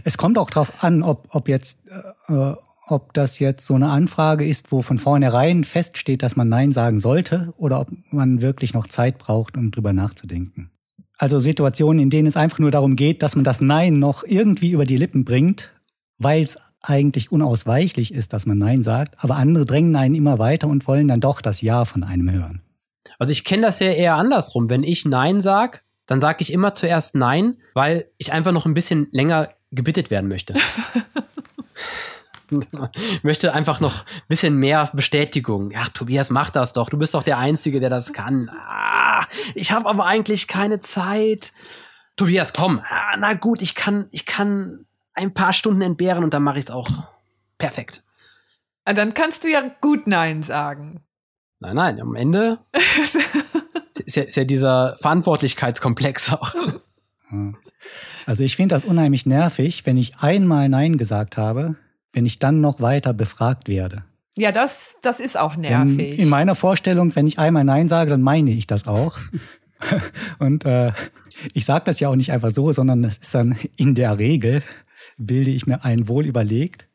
es 0.04 0.18
kommt 0.18 0.38
auch 0.38 0.52
drauf 0.52 0.84
an, 0.84 1.02
ob, 1.02 1.28
ob 1.32 1.50
jetzt, 1.50 1.80
äh, 2.28 2.54
ob 2.88 3.14
das 3.14 3.40
jetzt 3.40 3.66
so 3.66 3.76
eine 3.76 3.90
Anfrage 3.90 4.46
ist, 4.46 4.72
wo 4.72 4.82
von 4.82 4.98
vornherein 4.98 5.64
feststeht, 5.64 6.24
dass 6.24 6.36
man 6.36 6.50
Nein 6.50 6.72
sagen 6.72 7.00
sollte, 7.00 7.54
oder 7.58 7.80
ob 7.82 7.90
man 8.12 8.42
wirklich 8.42 8.74
noch 8.74 8.88
Zeit 8.88 9.18
braucht, 9.18 9.58
um 9.58 9.72
drüber 9.72 9.94
nachzudenken. 9.94 10.72
Also 11.18 11.40
Situationen, 11.40 12.00
in 12.00 12.10
denen 12.10 12.28
es 12.28 12.38
einfach 12.38 12.60
nur 12.60 12.72
darum 12.72 12.96
geht, 12.96 13.24
dass 13.24 13.36
man 13.36 13.44
das 13.44 13.62
Nein 13.62 14.00
noch 14.00 14.24
irgendwie 14.24 14.72
über 14.72 14.86
die 14.86 14.98
Lippen 14.98 15.26
bringt, 15.26 15.72
weil 16.18 16.44
es 16.44 16.58
eigentlich 16.84 17.32
unausweichlich 17.32 18.14
ist, 18.14 18.34
dass 18.34 18.46
man 18.46 18.58
Nein 18.58 18.84
sagt, 18.84 19.16
aber 19.24 19.36
andere 19.36 19.66
drängen 19.66 19.96
einen 19.96 20.16
immer 20.16 20.40
weiter 20.40 20.68
und 20.68 20.88
wollen 20.88 21.08
dann 21.08 21.20
doch 21.20 21.42
das 21.42 21.62
Ja 21.62 21.86
von 21.86 22.04
einem 22.04 22.32
hören. 22.32 22.62
Also 23.20 23.32
ich 23.32 23.44
kenne 23.44 23.64
das 23.64 23.80
ja 23.80 23.88
eher 23.88 24.16
andersrum. 24.16 24.70
Wenn 24.70 24.84
ich 24.84 25.06
Nein 25.06 25.42
sag, 25.42 25.84
dann 26.06 26.20
sage 26.20 26.38
ich 26.42 26.54
immer 26.54 26.74
zuerst 26.74 27.16
Nein, 27.16 27.58
weil 27.74 28.10
ich 28.18 28.32
einfach 28.32 28.52
noch 28.52 28.66
ein 28.66 28.74
bisschen 28.74 29.08
länger 29.12 29.50
gebittet 29.72 30.12
werden 30.12 30.30
möchte. 30.30 30.54
Ich 32.50 33.24
möchte 33.24 33.54
einfach 33.54 33.80
noch 33.80 34.02
ein 34.02 34.28
bisschen 34.28 34.56
mehr 34.56 34.90
Bestätigung. 34.94 35.72
Ach, 35.76 35.90
Tobias, 35.90 36.30
mach 36.30 36.50
das 36.50 36.74
doch. 36.74 36.90
Du 36.90 36.98
bist 36.98 37.14
doch 37.14 37.24
der 37.24 37.38
Einzige, 37.38 37.80
der 37.80 37.90
das 37.90 38.14
kann. 38.14 38.50
Ah, 38.50 39.22
ich 39.56 39.72
habe 39.72 39.90
aber 39.90 40.06
eigentlich 40.06 40.48
keine 40.48 40.80
Zeit. 40.80 41.54
Tobias, 42.16 42.54
komm. 42.54 42.82
Ah, 42.90 43.18
na 43.18 43.34
gut, 43.34 43.62
ich 43.62 43.76
kann, 43.76 44.08
ich 44.12 44.26
kann 44.26 44.86
ein 45.14 45.34
paar 45.34 45.54
Stunden 45.54 45.82
entbehren 45.82 46.24
und 46.24 46.34
dann 46.34 46.44
mache 46.44 46.60
ich 46.60 46.66
es 46.66 46.72
auch. 46.72 46.90
Perfekt. 47.58 48.04
Ah, 48.86 48.94
Dann 48.94 49.14
kannst 49.14 49.44
du 49.44 49.50
ja 49.50 49.62
gut 49.82 50.08
Nein 50.08 50.44
sagen. 50.44 51.02
Nein, 51.60 51.76
nein, 51.76 52.00
am 52.00 52.16
Ende 52.16 52.60
ist 53.04 54.16
ja, 54.16 54.24
ist 54.24 54.38
ja 54.38 54.44
dieser 54.44 54.96
Verantwortlichkeitskomplex 55.02 56.34
auch. 56.34 56.54
Ja. 57.32 57.54
Also 58.26 58.44
ich 58.44 58.56
finde 58.56 58.76
das 58.76 58.86
unheimlich 58.86 59.26
nervig, 59.26 59.86
wenn 59.86 59.98
ich 59.98 60.20
einmal 60.20 60.70
Nein 60.70 60.98
gesagt 60.98 61.38
habe, 61.38 61.76
wenn 62.18 62.26
ich 62.26 62.40
dann 62.40 62.62
noch 62.62 62.82
weiter 62.82 63.14
befragt 63.14 63.70
werde. 63.70 64.04
Ja, 64.36 64.52
das, 64.52 64.98
das 65.04 65.20
ist 65.20 65.38
auch 65.38 65.54
Denn 65.54 65.96
nervig. 65.96 66.18
in 66.18 66.30
meiner 66.30 66.56
Vorstellung, 66.56 67.16
wenn 67.16 67.28
ich 67.28 67.38
einmal 67.38 67.64
Nein 67.64 67.88
sage, 67.88 68.10
dann 68.10 68.24
meine 68.24 68.50
ich 68.50 68.66
das 68.66 68.88
auch. 68.88 69.20
Und 70.40 70.66
äh, 70.66 70.94
ich 71.54 71.66
sage 71.66 71.86
das 71.86 72.00
ja 72.00 72.10
auch 72.10 72.16
nicht 72.16 72.32
einfach 72.32 72.50
so, 72.50 72.72
sondern 72.72 73.04
das 73.04 73.18
ist 73.18 73.36
dann 73.36 73.56
in 73.76 73.94
der 73.94 74.18
Regel, 74.18 74.64
bilde 75.20 75.52
ich 75.52 75.68
mir 75.68 75.86
ein 75.86 76.08
wohl 76.08 76.26
überlegt. 76.26 76.88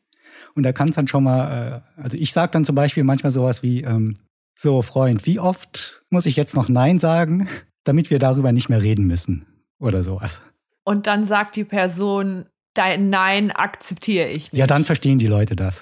Und 0.55 0.63
da 0.63 0.73
kann 0.73 0.89
es 0.89 0.95
dann 0.95 1.07
schon 1.07 1.23
mal, 1.23 1.83
äh, 1.97 2.01
also 2.01 2.17
ich 2.17 2.33
sage 2.33 2.51
dann 2.51 2.65
zum 2.65 2.75
Beispiel 2.75 3.05
manchmal 3.05 3.31
sowas 3.31 3.63
wie, 3.63 3.81
ähm, 3.81 4.17
so 4.57 4.81
Freund, 4.81 5.25
wie 5.25 5.39
oft 5.39 6.03
muss 6.09 6.25
ich 6.25 6.35
jetzt 6.35 6.53
noch 6.53 6.67
Nein 6.67 6.99
sagen, 6.99 7.47
damit 7.85 8.09
wir 8.09 8.19
darüber 8.19 8.51
nicht 8.51 8.67
mehr 8.67 8.81
reden 8.81 9.07
müssen? 9.07 9.45
Oder 9.79 10.03
sowas. 10.03 10.41
Und 10.83 11.07
dann 11.07 11.23
sagt 11.23 11.55
die 11.55 11.63
Person, 11.63 12.43
dein 12.73 13.09
Nein 13.09 13.51
akzeptiere 13.51 14.27
ich 14.27 14.51
nicht. 14.51 14.59
Ja, 14.59 14.67
dann 14.67 14.85
verstehen 14.85 15.17
die 15.17 15.27
Leute 15.27 15.55
das. 15.55 15.81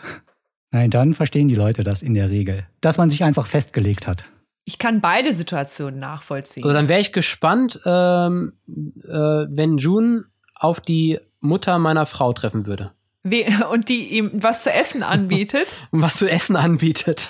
Nein, 0.71 0.89
dann 0.89 1.13
verstehen 1.13 1.47
die 1.47 1.55
Leute 1.55 1.83
das 1.83 2.01
in 2.01 2.13
der 2.13 2.29
Regel. 2.29 2.65
Dass 2.79 2.97
man 2.97 3.09
sich 3.09 3.23
einfach 3.23 3.45
festgelegt 3.45 4.07
hat. 4.07 4.25
Ich 4.63 4.77
kann 4.77 5.01
beide 5.01 5.33
Situationen 5.33 5.99
nachvollziehen. 5.99 6.63
Also 6.63 6.73
dann 6.73 6.87
wäre 6.87 6.99
ich 6.99 7.11
gespannt, 7.11 7.79
ähm, 7.85 8.53
äh, 8.67 9.09
wenn 9.09 9.77
June 9.77 10.25
auf 10.55 10.79
die 10.79 11.19
Mutter 11.39 11.79
meiner 11.79 12.05
Frau 12.05 12.31
treffen 12.33 12.67
würde 12.67 12.91
We 13.23 13.45
und 13.71 13.89
die 13.89 14.17
ihm 14.17 14.31
was 14.33 14.63
zu 14.63 14.71
essen 14.71 15.03
anbietet. 15.03 15.67
und 15.91 16.01
was 16.01 16.15
zu 16.15 16.29
essen 16.29 16.55
anbietet. 16.55 17.29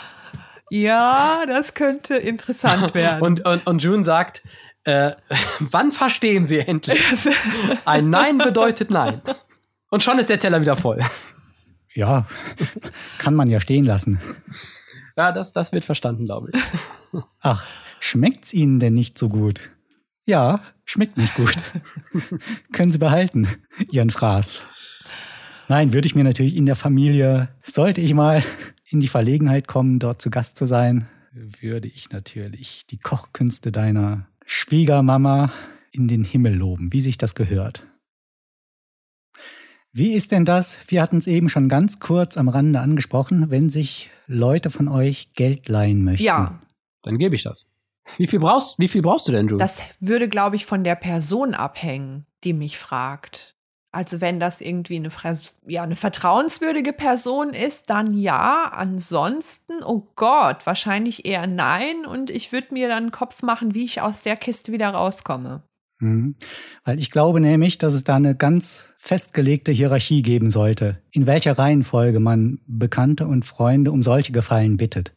ja, 0.70 1.44
das 1.48 1.74
könnte 1.74 2.16
interessant 2.16 2.94
werden. 2.94 3.22
Und, 3.22 3.46
und, 3.46 3.66
und 3.66 3.84
June 3.84 4.04
sagt, 4.04 4.44
äh, 4.84 5.12
wann 5.60 5.92
verstehen 5.92 6.46
Sie 6.46 6.60
endlich? 6.60 7.02
Ein 7.86 8.10
Nein 8.10 8.38
bedeutet 8.38 8.90
Nein. 8.90 9.22
Und 9.92 10.02
schon 10.02 10.18
ist 10.18 10.30
der 10.30 10.40
Teller 10.40 10.62
wieder 10.62 10.78
voll. 10.78 11.00
Ja, 11.94 12.26
kann 13.18 13.36
man 13.36 13.50
ja 13.50 13.60
stehen 13.60 13.84
lassen. 13.84 14.22
Ja, 15.18 15.34
das, 15.34 15.52
das 15.52 15.74
wird 15.74 15.84
verstanden, 15.84 16.26
glaube 16.26 16.50
ich. 16.54 16.62
Ach, 17.42 17.68
schmeckt's 18.00 18.54
Ihnen 18.54 18.80
denn 18.80 18.94
nicht 18.94 19.18
so 19.18 19.28
gut? 19.28 19.60
Ja, 20.26 20.62
schmeckt 20.86 21.18
nicht 21.18 21.36
gut. 21.36 21.56
Können 22.72 22.94
Sie 22.94 23.00
behalten, 23.00 23.50
Ihren 23.92 24.12
Fraß. 24.12 24.64
Nein, 25.68 25.92
würde 25.92 26.06
ich 26.06 26.16
mir 26.16 26.24
natürlich 26.24 26.56
in 26.56 26.66
der 26.66 26.78
Familie, 26.78 27.50
sollte 27.62 28.00
ich 28.00 28.14
mal 28.14 28.42
in 28.88 29.02
die 29.02 29.10
Verlegenheit 29.10 29.68
kommen, 29.68 30.00
dort 30.00 30.22
zu 30.22 30.30
Gast 30.30 30.56
zu 30.56 30.66
sein, 30.66 31.08
würde 31.34 31.90
ich 31.90 32.12
natürlich 32.12 32.86
die 32.88 32.98
Kochkünste 32.98 33.74
deiner 33.74 34.28
Schwiegermama 34.46 35.52
in 35.92 36.08
den 36.08 36.24
Himmel 36.24 36.56
loben, 36.56 36.94
wie 36.94 37.02
sich 37.02 37.18
das 37.18 37.36
gehört. 37.36 37.86
Wie 39.94 40.14
ist 40.14 40.32
denn 40.32 40.46
das? 40.46 40.78
Wir 40.88 41.02
hatten 41.02 41.18
es 41.18 41.28
eben 41.28 41.50
schon 41.50 41.68
ganz 41.68 42.00
kurz 42.00 42.38
am 42.38 42.48
Rande 42.48 42.80
angesprochen, 42.80 43.50
wenn 43.50 43.70
sich 43.70 44.10
Leute 44.26 44.70
von 44.70 44.88
euch 44.88 45.34
Geld 45.34 45.68
leihen 45.68 46.04
möchten. 46.04 46.24
Ja, 46.24 46.62
Dann 47.04 47.18
gebe 47.18 47.36
ich 47.36 47.44
das. 47.44 47.68
Wie 48.18 48.28
viel 48.28 48.40
brauchst, 48.40 48.80
wie 48.80 48.88
viel 48.88 49.02
brauchst 49.02 49.28
du 49.28 49.32
denn, 49.32 49.48
Jules? 49.48 49.60
das 49.60 49.82
würde, 50.00 50.28
glaube 50.30 50.56
ich, 50.56 50.66
von 50.66 50.84
der 50.84 50.96
Person 50.96 51.54
abhängen, 51.54 52.26
die 52.44 52.54
mich 52.54 52.78
fragt. 52.78 53.56
Also 53.94 54.22
wenn 54.22 54.40
das 54.40 54.62
irgendwie 54.62 54.96
eine, 54.96 55.10
ja, 55.68 55.84
eine 55.84 55.98
vertrauenswürdige 55.98 56.94
Person 56.94 57.50
ist, 57.50 57.90
dann 57.90 58.14
ja. 58.14 58.72
Ansonsten, 58.74 59.84
oh 59.84 60.08
Gott, 60.16 60.66
wahrscheinlich 60.66 61.26
eher 61.26 61.46
nein. 61.46 62.06
Und 62.06 62.30
ich 62.30 62.54
würde 62.54 62.68
mir 62.72 62.88
dann 62.88 63.04
einen 63.04 63.12
Kopf 63.12 63.44
machen, 63.44 63.76
wie 63.76 63.84
ich 63.84 64.00
aus 64.00 64.24
der 64.24 64.38
Kiste 64.38 64.72
wieder 64.72 64.90
rauskomme. 64.90 65.64
Mhm. 66.02 66.36
Weil 66.84 67.00
ich 67.00 67.10
glaube 67.10 67.40
nämlich, 67.40 67.78
dass 67.78 67.94
es 67.94 68.04
da 68.04 68.16
eine 68.16 68.36
ganz 68.36 68.90
festgelegte 68.98 69.72
Hierarchie 69.72 70.22
geben 70.22 70.50
sollte, 70.50 71.00
in 71.12 71.26
welcher 71.28 71.58
Reihenfolge 71.58 72.20
man 72.20 72.60
Bekannte 72.68 73.26
und 73.28 73.46
Freunde 73.46 73.92
um 73.92 74.02
solche 74.02 74.32
Gefallen 74.32 74.78
bittet. 74.78 75.14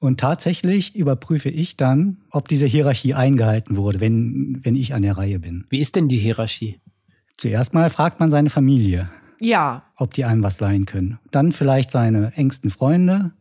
Und 0.00 0.20
tatsächlich 0.20 0.94
überprüfe 0.94 1.48
ich 1.48 1.76
dann, 1.76 2.18
ob 2.30 2.48
diese 2.48 2.66
Hierarchie 2.66 3.14
eingehalten 3.14 3.76
wurde, 3.76 4.00
wenn, 4.00 4.60
wenn 4.62 4.76
ich 4.76 4.94
an 4.94 5.02
der 5.02 5.16
Reihe 5.16 5.40
bin. 5.40 5.64
Wie 5.70 5.80
ist 5.80 5.96
denn 5.96 6.08
die 6.08 6.18
Hierarchie? 6.18 6.80
Zuerst 7.36 7.74
mal 7.74 7.90
fragt 7.90 8.20
man 8.20 8.30
seine 8.30 8.50
Familie, 8.50 9.10
Ja, 9.40 9.84
ob 9.96 10.14
die 10.14 10.24
einem 10.24 10.42
was 10.42 10.60
leihen 10.60 10.86
können. 10.86 11.18
Dann 11.30 11.52
vielleicht 11.52 11.90
seine 11.90 12.32
engsten 12.34 12.70
Freunde 12.70 13.32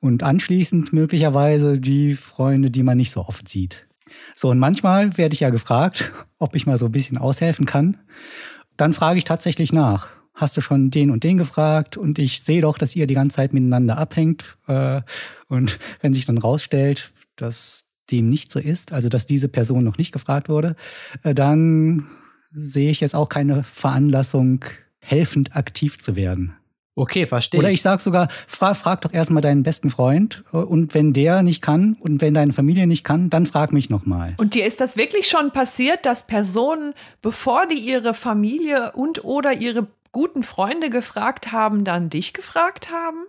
und 0.00 0.22
anschließend 0.22 0.92
möglicherweise 0.92 1.78
die 1.78 2.14
Freunde, 2.16 2.70
die 2.70 2.82
man 2.82 2.96
nicht 2.96 3.12
so 3.12 3.20
oft 3.20 3.48
sieht. 3.48 3.86
So, 4.34 4.50
und 4.50 4.58
manchmal 4.58 5.16
werde 5.18 5.34
ich 5.34 5.40
ja 5.40 5.50
gefragt, 5.50 6.12
ob 6.38 6.54
ich 6.54 6.66
mal 6.66 6.78
so 6.78 6.86
ein 6.86 6.92
bisschen 6.92 7.18
aushelfen 7.18 7.66
kann. 7.66 7.98
Dann 8.76 8.92
frage 8.92 9.18
ich 9.18 9.24
tatsächlich 9.24 9.72
nach. 9.72 10.08
Hast 10.34 10.56
du 10.56 10.60
schon 10.60 10.90
den 10.90 11.10
und 11.10 11.24
den 11.24 11.36
gefragt? 11.36 11.96
Und 11.96 12.18
ich 12.18 12.42
sehe 12.42 12.62
doch, 12.62 12.78
dass 12.78 12.96
ihr 12.96 13.06
die 13.06 13.14
ganze 13.14 13.36
Zeit 13.36 13.52
miteinander 13.52 13.98
abhängt. 13.98 14.56
Äh, 14.66 15.02
Und 15.48 15.78
wenn 16.00 16.14
sich 16.14 16.24
dann 16.24 16.38
rausstellt, 16.38 17.12
dass 17.36 17.84
dem 18.10 18.28
nicht 18.28 18.50
so 18.50 18.58
ist, 18.58 18.92
also 18.92 19.08
dass 19.08 19.26
diese 19.26 19.48
Person 19.48 19.84
noch 19.84 19.98
nicht 19.98 20.12
gefragt 20.12 20.48
wurde, 20.48 20.76
äh, 21.22 21.34
dann 21.34 22.06
sehe 22.52 22.90
ich 22.90 23.00
jetzt 23.00 23.14
auch 23.14 23.28
keine 23.28 23.62
Veranlassung, 23.62 24.64
helfend 24.98 25.56
aktiv 25.56 26.00
zu 26.00 26.16
werden. 26.16 26.56
Okay, 26.96 27.26
verstehe. 27.26 27.60
Oder 27.60 27.70
ich 27.70 27.82
sage 27.82 28.02
sogar, 28.02 28.28
frag, 28.48 28.76
frag 28.76 29.00
doch 29.02 29.12
erstmal 29.12 29.42
deinen 29.42 29.62
besten 29.62 29.90
Freund 29.90 30.44
äh, 30.52 30.56
und 30.56 30.94
wenn 30.94 31.12
der 31.12 31.42
nicht 31.42 31.62
kann 31.62 31.96
und 32.00 32.20
wenn 32.20 32.34
deine 32.34 32.52
Familie 32.52 32.86
nicht 32.86 33.04
kann, 33.04 33.30
dann 33.30 33.46
frag 33.46 33.72
mich 33.72 33.90
nochmal. 33.90 34.34
Und 34.38 34.54
dir 34.54 34.66
ist 34.66 34.80
das 34.80 34.96
wirklich 34.96 35.28
schon 35.28 35.52
passiert, 35.52 36.04
dass 36.04 36.26
Personen, 36.26 36.92
bevor 37.22 37.66
die 37.66 37.78
ihre 37.78 38.12
Familie 38.14 38.92
und 38.92 39.24
oder 39.24 39.52
ihre 39.52 39.86
guten 40.12 40.42
Freunde 40.42 40.90
gefragt 40.90 41.52
haben, 41.52 41.84
dann 41.84 42.10
dich 42.10 42.32
gefragt 42.32 42.90
haben? 42.90 43.24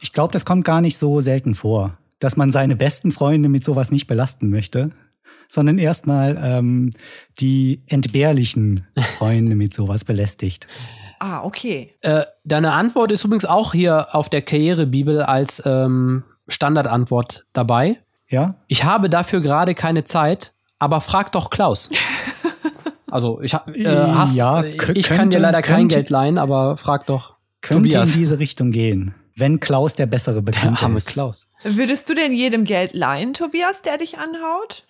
Ich 0.00 0.12
glaube, 0.12 0.32
das 0.32 0.44
kommt 0.44 0.64
gar 0.64 0.80
nicht 0.80 0.98
so 0.98 1.20
selten 1.20 1.54
vor, 1.54 1.98
dass 2.18 2.36
man 2.36 2.50
seine 2.50 2.76
besten 2.76 3.12
Freunde 3.12 3.48
mit 3.48 3.62
sowas 3.62 3.90
nicht 3.90 4.06
belasten 4.06 4.48
möchte, 4.48 4.90
sondern 5.48 5.78
erstmal 5.78 6.40
ähm, 6.42 6.90
die 7.38 7.82
entbehrlichen 7.86 8.86
Freunde 9.18 9.54
mit 9.54 9.74
sowas 9.74 10.04
belästigt. 10.04 10.66
Ah, 11.24 11.44
okay. 11.44 11.94
Äh, 12.00 12.24
deine 12.42 12.72
Antwort 12.72 13.12
ist 13.12 13.24
übrigens 13.24 13.44
auch 13.44 13.72
hier 13.74 14.12
auf 14.12 14.28
der 14.28 14.42
Karrierebibel 14.42 15.22
als 15.22 15.62
ähm, 15.64 16.24
Standardantwort 16.48 17.44
dabei. 17.52 18.00
Ja? 18.28 18.56
Ich 18.66 18.82
habe 18.82 19.08
dafür 19.08 19.40
gerade 19.40 19.74
keine 19.76 20.02
Zeit, 20.02 20.52
aber 20.80 21.00
frag 21.00 21.30
doch 21.32 21.50
Klaus. 21.50 21.90
Also 23.10 23.42
ich 23.42 23.52
hab, 23.52 23.68
äh, 23.76 23.84
hast, 24.14 24.34
Ja, 24.34 24.62
äh, 24.62 24.70
ich 24.70 24.78
kann 24.78 24.94
dir 24.94 25.04
könnte- 25.18 25.38
leider 25.38 25.60
kein 25.60 25.80
könnte- 25.80 25.96
Geld 25.96 26.08
leihen, 26.08 26.38
aber 26.38 26.78
frag 26.78 27.04
doch 27.06 27.34
Könnte 27.60 27.82
Tobias. 27.90 28.14
in 28.14 28.20
diese 28.20 28.38
Richtung 28.38 28.70
gehen, 28.70 29.14
wenn 29.36 29.60
Klaus 29.60 29.94
der 29.96 30.06
bessere 30.06 30.36
Der 30.36 30.40
Bekannte 30.40 30.82
arme 30.82 30.96
ist. 30.96 31.08
Klaus. 31.08 31.46
Würdest 31.62 32.08
du 32.08 32.14
denn 32.14 32.32
jedem 32.32 32.64
Geld 32.64 32.94
leihen, 32.94 33.34
Tobias, 33.34 33.82
der 33.82 33.98
dich 33.98 34.16
anhaut? 34.18 34.84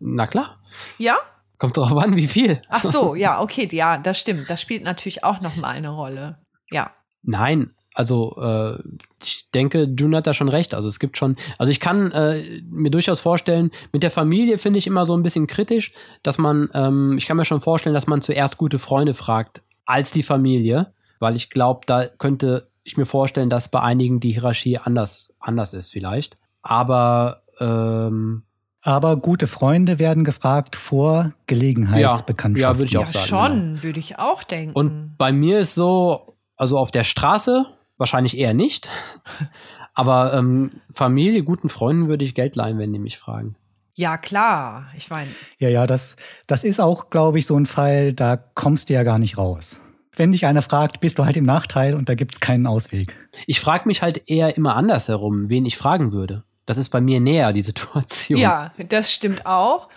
Na 0.00 0.26
klar, 0.26 0.58
Ja? 0.98 1.16
Kommt 1.62 1.76
drauf 1.76 1.96
an, 1.96 2.16
wie 2.16 2.26
viel. 2.26 2.60
Ach 2.68 2.82
so, 2.82 3.14
ja, 3.24 3.40
okay, 3.40 3.68
ja, 3.70 3.96
das 3.96 4.18
stimmt. 4.18 4.50
Das 4.50 4.60
spielt 4.60 4.82
natürlich 4.82 5.22
auch 5.22 5.40
noch 5.40 5.54
mal 5.54 5.68
eine 5.68 5.90
Rolle. 5.90 6.38
Ja. 6.72 6.90
Nein, 7.22 7.70
also 7.94 8.36
äh, 8.36 8.82
ich 9.22 9.48
denke, 9.52 9.84
June 9.96 10.16
hat 10.16 10.26
da 10.26 10.34
schon 10.34 10.48
recht. 10.48 10.74
Also 10.74 10.88
es 10.88 10.98
gibt 10.98 11.16
schon, 11.16 11.36
also 11.58 11.70
ich 11.70 11.78
kann 11.78 12.10
äh, 12.10 12.62
mir 12.68 12.90
durchaus 12.90 13.20
vorstellen, 13.20 13.70
mit 13.92 14.02
der 14.02 14.10
Familie 14.10 14.58
finde 14.58 14.80
ich 14.80 14.88
immer 14.88 15.06
so 15.06 15.16
ein 15.16 15.22
bisschen 15.22 15.46
kritisch, 15.46 15.92
dass 16.24 16.36
man, 16.36 16.68
ähm, 16.74 17.14
ich 17.16 17.26
kann 17.26 17.36
mir 17.36 17.44
schon 17.44 17.60
vorstellen, 17.60 17.94
dass 17.94 18.08
man 18.08 18.22
zuerst 18.22 18.58
gute 18.58 18.80
Freunde 18.80 19.14
fragt 19.14 19.62
als 19.86 20.10
die 20.10 20.24
Familie, 20.24 20.92
weil 21.20 21.36
ich 21.36 21.48
glaube, 21.48 21.82
da 21.86 22.08
könnte 22.08 22.66
ich 22.82 22.96
mir 22.96 23.06
vorstellen, 23.06 23.50
dass 23.50 23.70
bei 23.70 23.78
einigen 23.78 24.18
die 24.18 24.32
Hierarchie 24.32 24.78
anders, 24.78 25.32
anders 25.38 25.74
ist 25.74 25.92
vielleicht. 25.92 26.38
Aber 26.60 27.44
ähm, 27.60 28.42
Aber 28.82 29.16
gute 29.16 29.46
Freunde 29.46 30.00
werden 30.00 30.24
gefragt 30.24 30.74
vor 30.74 31.32
Gelegenheitsbekanntschaften. 31.46 32.74
Ja, 32.74 32.78
würde 32.78 32.90
ich 32.90 32.98
auch 32.98 33.14
ja, 33.14 33.26
sagen, 33.26 33.26
schon, 33.26 33.82
würde 33.84 34.00
ich 34.00 34.18
auch 34.18 34.42
denken. 34.42 34.74
Und 34.74 35.14
bei 35.16 35.32
mir 35.32 35.60
ist 35.60 35.74
so, 35.74 36.36
also 36.56 36.78
auf 36.78 36.90
der 36.90 37.04
Straße 37.04 37.64
wahrscheinlich 37.96 38.36
eher 38.36 38.54
nicht. 38.54 38.88
Aber 39.94 40.34
ähm, 40.34 40.80
Familie, 40.94 41.44
guten 41.44 41.68
Freunden 41.68 42.08
würde 42.08 42.24
ich 42.24 42.34
Geld 42.34 42.56
leihen, 42.56 42.78
wenn 42.78 42.92
die 42.92 42.98
mich 42.98 43.18
fragen. 43.18 43.56
ja, 43.94 44.16
klar. 44.16 44.86
Ich 44.96 45.10
meine, 45.10 45.28
Ja, 45.58 45.68
ja, 45.68 45.86
das, 45.86 46.16
das 46.46 46.64
ist 46.64 46.80
auch, 46.80 47.10
glaube 47.10 47.38
ich, 47.38 47.46
so 47.46 47.56
ein 47.56 47.66
Fall, 47.66 48.14
da 48.14 48.36
kommst 48.36 48.88
du 48.88 48.94
ja 48.94 49.02
gar 49.04 49.18
nicht 49.18 49.38
raus. 49.38 49.80
Wenn 50.16 50.32
dich 50.32 50.44
einer 50.44 50.62
fragt, 50.62 51.00
bist 51.00 51.18
du 51.18 51.24
halt 51.24 51.36
im 51.36 51.44
Nachteil 51.44 51.94
und 51.94 52.08
da 52.08 52.14
gibt's 52.14 52.40
keinen 52.40 52.66
Ausweg. 52.66 53.14
Ich 53.46 53.60
frage 53.60 53.86
mich 53.86 54.02
halt 54.02 54.28
eher 54.28 54.56
immer 54.56 54.76
andersherum, 54.76 55.48
wen 55.48 55.64
ich 55.66 55.76
fragen 55.76 56.12
würde. 56.12 56.42
Das 56.66 56.78
ist 56.78 56.90
bei 56.90 57.00
mir 57.00 57.20
näher, 57.20 57.52
die 57.52 57.62
Situation. 57.62 58.38
ja, 58.38 58.72
das 58.88 59.12
stimmt 59.12 59.46
auch. 59.46 59.88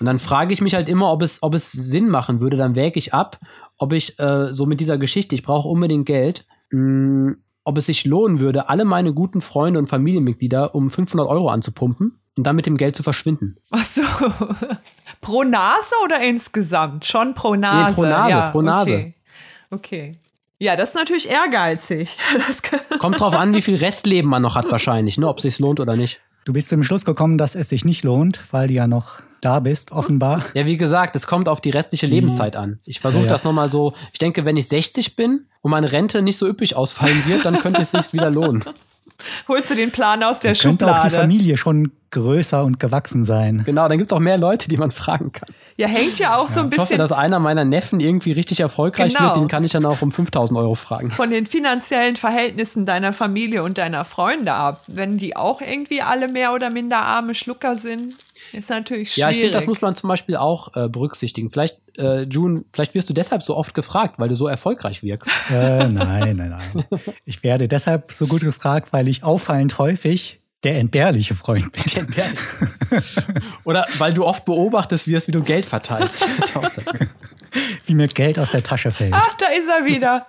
Und 0.00 0.06
dann 0.06 0.18
frage 0.18 0.52
ich 0.52 0.60
mich 0.60 0.74
halt 0.74 0.88
immer, 0.88 1.10
ob 1.12 1.22
es, 1.22 1.42
ob 1.42 1.54
es 1.54 1.72
Sinn 1.72 2.08
machen 2.08 2.40
würde. 2.40 2.56
Dann 2.56 2.74
wäge 2.74 2.98
ich 2.98 3.14
ab, 3.14 3.38
ob 3.78 3.92
ich 3.92 4.18
äh, 4.18 4.52
so 4.52 4.66
mit 4.66 4.80
dieser 4.80 4.98
Geschichte, 4.98 5.34
ich 5.34 5.42
brauche 5.42 5.68
unbedingt 5.68 6.06
Geld, 6.06 6.46
mh, 6.70 7.34
ob 7.64 7.78
es 7.78 7.86
sich 7.86 8.04
lohnen 8.04 8.40
würde, 8.40 8.68
alle 8.68 8.84
meine 8.84 9.14
guten 9.14 9.40
Freunde 9.40 9.78
und 9.78 9.88
Familienmitglieder 9.88 10.74
um 10.74 10.90
500 10.90 11.26
Euro 11.26 11.48
anzupumpen 11.48 12.20
und 12.36 12.46
dann 12.46 12.56
mit 12.56 12.66
dem 12.66 12.76
Geld 12.76 12.96
zu 12.96 13.02
verschwinden. 13.02 13.56
Ach 13.70 13.84
so. 13.84 14.02
pro 15.20 15.42
Nase 15.42 15.94
oder 16.04 16.20
insgesamt? 16.20 17.06
Schon 17.06 17.34
pro 17.34 17.54
Nase. 17.54 17.94
pro 17.94 18.02
Nase, 18.02 18.30
ja, 18.30 18.50
pro 18.50 18.62
Nase. 18.62 18.94
Okay. 18.94 19.14
okay. 19.70 20.18
Ja, 20.64 20.76
das 20.76 20.90
ist 20.90 20.94
natürlich 20.94 21.28
ehrgeizig. 21.28 22.16
Kommt 22.98 23.20
drauf 23.20 23.34
an, 23.34 23.52
wie 23.54 23.60
viel 23.60 23.76
Restleben 23.76 24.30
man 24.30 24.40
noch 24.40 24.54
hat 24.54 24.70
wahrscheinlich, 24.70 25.18
ne, 25.18 25.28
ob 25.28 25.36
es 25.36 25.42
sich 25.42 25.58
lohnt 25.58 25.78
oder 25.78 25.94
nicht. 25.94 26.22
Du 26.46 26.54
bist 26.54 26.70
zum 26.70 26.82
Schluss 26.82 27.04
gekommen, 27.04 27.36
dass 27.36 27.54
es 27.54 27.68
sich 27.68 27.84
nicht 27.84 28.02
lohnt, 28.02 28.40
weil 28.50 28.68
du 28.68 28.72
ja 28.72 28.86
noch 28.86 29.20
da 29.42 29.60
bist, 29.60 29.92
offenbar. 29.92 30.42
Ja, 30.54 30.64
wie 30.64 30.78
gesagt, 30.78 31.16
es 31.16 31.26
kommt 31.26 31.50
auf 31.50 31.60
die 31.60 31.68
restliche 31.68 32.06
Lebenszeit 32.06 32.56
an. 32.56 32.78
Ich 32.86 33.00
versuche 33.00 33.24
Ja, 33.24 33.26
ja. 33.28 33.32
das 33.34 33.44
nochmal 33.44 33.70
so. 33.70 33.92
Ich 34.14 34.18
denke, 34.18 34.46
wenn 34.46 34.56
ich 34.56 34.66
60 34.68 35.16
bin 35.16 35.44
und 35.60 35.70
meine 35.70 35.92
Rente 35.92 36.22
nicht 36.22 36.38
so 36.38 36.48
üppig 36.48 36.76
ausfallen 36.76 37.26
wird, 37.26 37.44
dann 37.44 37.58
könnte 37.58 37.82
es 37.82 37.90
sich 37.90 38.14
wieder 38.14 38.30
lohnen. 38.30 38.64
Holst 39.48 39.70
du 39.70 39.74
den 39.74 39.90
Plan 39.90 40.22
aus 40.22 40.40
der 40.40 40.54
Könnte 40.54 40.86
auch 40.86 40.96
die 40.96 41.02
Schublade? 41.10 41.10
Familie 41.22 41.56
schon 41.56 41.92
größer 42.10 42.64
und 42.64 42.78
gewachsen 42.78 43.24
sein. 43.24 43.62
Genau, 43.66 43.88
dann 43.88 43.98
gibt 43.98 44.10
es 44.12 44.16
auch 44.16 44.20
mehr 44.20 44.38
Leute, 44.38 44.68
die 44.68 44.76
man 44.76 44.92
fragen 44.92 45.32
kann. 45.32 45.48
Ja, 45.76 45.88
hängt 45.88 46.18
ja 46.20 46.36
auch 46.36 46.46
so 46.48 46.60
ein 46.60 46.66
Ich 46.70 46.72
hoffe, 46.78 46.82
bisschen 46.82 46.98
dass 46.98 47.10
einer 47.10 47.40
meiner 47.40 47.64
Neffen 47.64 47.98
irgendwie 47.98 48.30
richtig 48.32 48.60
erfolgreich 48.60 49.14
Genau. 49.14 49.30
wird. 49.30 49.36
Den 49.36 49.48
kann 49.48 49.64
ich 49.64 49.72
dann 49.72 49.84
auch 49.84 50.00
um 50.00 50.12
5000 50.12 50.58
Euro 50.58 50.76
fragen. 50.76 51.10
von 51.10 51.30
den 51.30 51.46
finanziellen 51.46 52.14
Verhältnissen 52.14 52.86
deiner 52.86 53.12
Familie 53.12 53.64
und 53.64 53.78
deiner 53.78 54.04
Freunde 54.04 54.52
ab. 54.54 54.82
Wenn 54.86 55.18
die 55.18 55.34
auch 55.36 55.60
irgendwie 55.60 56.02
alle 56.02 56.28
mehr 56.28 56.52
oder 56.54 56.70
minder 56.70 56.98
arme 56.98 57.34
Schlucker 57.34 57.76
sind, 57.76 58.14
ist 58.54 58.70
natürlich 58.70 59.12
schwierig. 59.12 59.18
Ja, 59.18 59.30
ich 59.30 59.36
finde, 59.36 59.52
das 59.52 59.66
muss 59.66 59.80
man 59.80 59.94
zum 59.94 60.08
Beispiel 60.08 60.36
auch 60.36 60.74
äh, 60.76 60.88
berücksichtigen. 60.88 61.50
Vielleicht, 61.50 61.78
äh, 61.98 62.22
June, 62.22 62.64
vielleicht 62.72 62.94
wirst 62.94 63.10
du 63.10 63.14
deshalb 63.14 63.42
so 63.42 63.56
oft 63.56 63.74
gefragt, 63.74 64.18
weil 64.18 64.28
du 64.28 64.36
so 64.36 64.46
erfolgreich 64.46 65.02
wirkst. 65.02 65.30
Äh, 65.50 65.88
nein, 65.88 66.36
nein, 66.36 66.56
nein. 66.74 66.84
Ich 67.26 67.42
werde 67.42 67.68
deshalb 67.68 68.12
so 68.12 68.26
gut 68.26 68.40
gefragt, 68.40 68.92
weil 68.92 69.08
ich 69.08 69.24
auffallend 69.24 69.78
häufig 69.78 70.40
der 70.64 70.78
entbehrliche 70.78 71.34
Freund 71.34 71.70
bin. 71.72 72.06
Oder 73.64 73.86
weil 73.98 74.12
du 74.12 74.24
oft 74.24 74.44
beobachtest 74.44 75.08
wirst, 75.08 75.28
wie 75.28 75.32
du 75.32 75.42
Geld 75.42 75.66
verteilst. 75.66 76.26
Wie 77.86 77.94
mir 77.94 78.08
Geld 78.08 78.38
aus 78.38 78.50
der 78.50 78.64
Tasche 78.64 78.90
fällt. 78.90 79.14
Ach, 79.14 79.34
da 79.34 79.46
ist 79.46 79.68
er 79.68 79.84
wieder. 79.84 80.26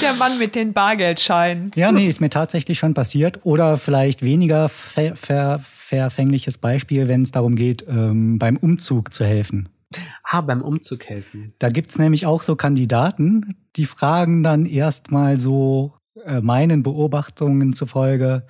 Der 0.00 0.12
Mann 0.14 0.38
mit 0.38 0.56
den 0.56 0.72
Bargeldscheinen. 0.72 1.70
Ja, 1.76 1.92
nee, 1.92 2.08
ist 2.08 2.20
mir 2.20 2.30
tatsächlich 2.30 2.80
schon 2.80 2.94
passiert. 2.94 3.40
Oder 3.44 3.76
vielleicht 3.76 4.22
weniger 4.22 4.68
ver 4.68 5.14
ver 5.14 5.60
verfängliches 5.60 6.58
Beispiel, 6.58 7.06
wenn 7.06 7.22
es 7.22 7.30
darum 7.30 7.54
geht, 7.54 7.84
ähm, 7.88 8.38
beim 8.38 8.56
Umzug 8.56 9.14
zu 9.14 9.24
helfen. 9.24 9.68
ah, 10.24 10.40
beim 10.40 10.62
Umzug 10.62 11.04
helfen. 11.04 11.54
Da 11.58 11.68
gibt's 11.68 11.98
nämlich 11.98 12.26
auch 12.26 12.42
so 12.42 12.56
Kandidaten, 12.56 13.56
die 13.76 13.84
fragen 13.84 14.42
dann 14.42 14.64
erstmal 14.66 15.38
so 15.38 15.94
äh, 16.24 16.40
meinen 16.40 16.82
Beobachtungen 16.82 17.72
zufolge, 17.74 18.46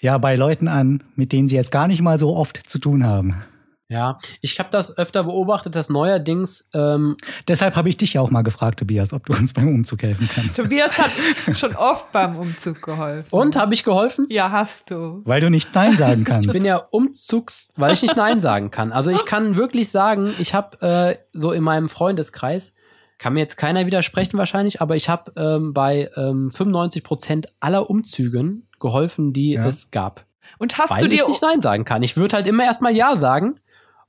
ja, 0.00 0.18
bei 0.18 0.34
Leuten 0.34 0.68
an, 0.68 1.02
mit 1.14 1.32
denen 1.32 1.48
sie 1.48 1.56
jetzt 1.56 1.70
gar 1.70 1.88
nicht 1.88 2.00
mal 2.02 2.18
so 2.18 2.36
oft 2.36 2.56
zu 2.68 2.78
tun 2.78 3.04
haben. 3.04 3.42
Ja, 3.90 4.20
ich 4.40 4.60
habe 4.60 4.68
das 4.70 4.96
öfter 4.98 5.24
beobachtet, 5.24 5.74
dass 5.74 5.90
neuerdings. 5.90 6.64
Ähm 6.74 7.16
Deshalb 7.48 7.74
habe 7.74 7.88
ich 7.88 7.96
dich 7.96 8.14
ja 8.14 8.20
auch 8.20 8.30
mal 8.30 8.42
gefragt, 8.42 8.78
Tobias, 8.78 9.12
ob 9.12 9.26
du 9.26 9.32
uns 9.32 9.52
beim 9.52 9.66
Umzug 9.66 10.04
helfen 10.04 10.30
kannst. 10.32 10.56
Tobias 10.56 10.96
hat 10.96 11.10
schon 11.56 11.74
oft 11.74 12.12
beim 12.12 12.36
Umzug 12.36 12.82
geholfen. 12.82 13.26
Und 13.30 13.56
habe 13.56 13.74
ich 13.74 13.82
geholfen? 13.82 14.28
Ja, 14.30 14.52
hast 14.52 14.92
du. 14.92 15.22
Weil 15.24 15.40
du 15.40 15.50
nicht 15.50 15.74
Nein 15.74 15.96
sagen 15.96 16.22
kannst. 16.22 16.46
Ich 16.46 16.52
bin 16.52 16.64
ja 16.64 16.76
Umzugs, 16.76 17.72
weil 17.74 17.92
ich 17.92 18.02
nicht 18.02 18.14
Nein 18.14 18.38
sagen 18.38 18.70
kann. 18.70 18.92
Also 18.92 19.10
ich 19.10 19.26
kann 19.26 19.56
wirklich 19.56 19.90
sagen, 19.90 20.34
ich 20.38 20.54
habe 20.54 20.80
äh, 20.82 21.16
so 21.32 21.50
in 21.50 21.64
meinem 21.64 21.88
Freundeskreis, 21.88 22.76
kann 23.18 23.34
mir 23.34 23.40
jetzt 23.40 23.56
keiner 23.56 23.86
widersprechen 23.86 24.38
wahrscheinlich, 24.38 24.80
aber 24.80 24.94
ich 24.94 25.08
habe 25.08 25.32
ähm, 25.36 25.74
bei 25.74 26.10
ähm, 26.14 26.48
95 26.48 27.02
Prozent 27.02 27.48
aller 27.58 27.90
Umzügen 27.90 28.68
geholfen, 28.80 29.32
die 29.32 29.52
ja. 29.52 29.66
es 29.66 29.90
gab. 29.90 30.26
Und 30.58 30.78
hast 30.78 30.90
weil 30.90 31.02
du 31.02 31.08
dir 31.08 31.22
ich 31.22 31.28
nicht 31.28 31.42
Nein 31.42 31.60
sagen 31.60 31.84
kann. 31.84 32.02
Ich 32.02 32.16
würde 32.16 32.36
halt 32.36 32.46
immer 32.46 32.64
erstmal 32.64 32.94
Ja 32.94 33.16
sagen 33.16 33.60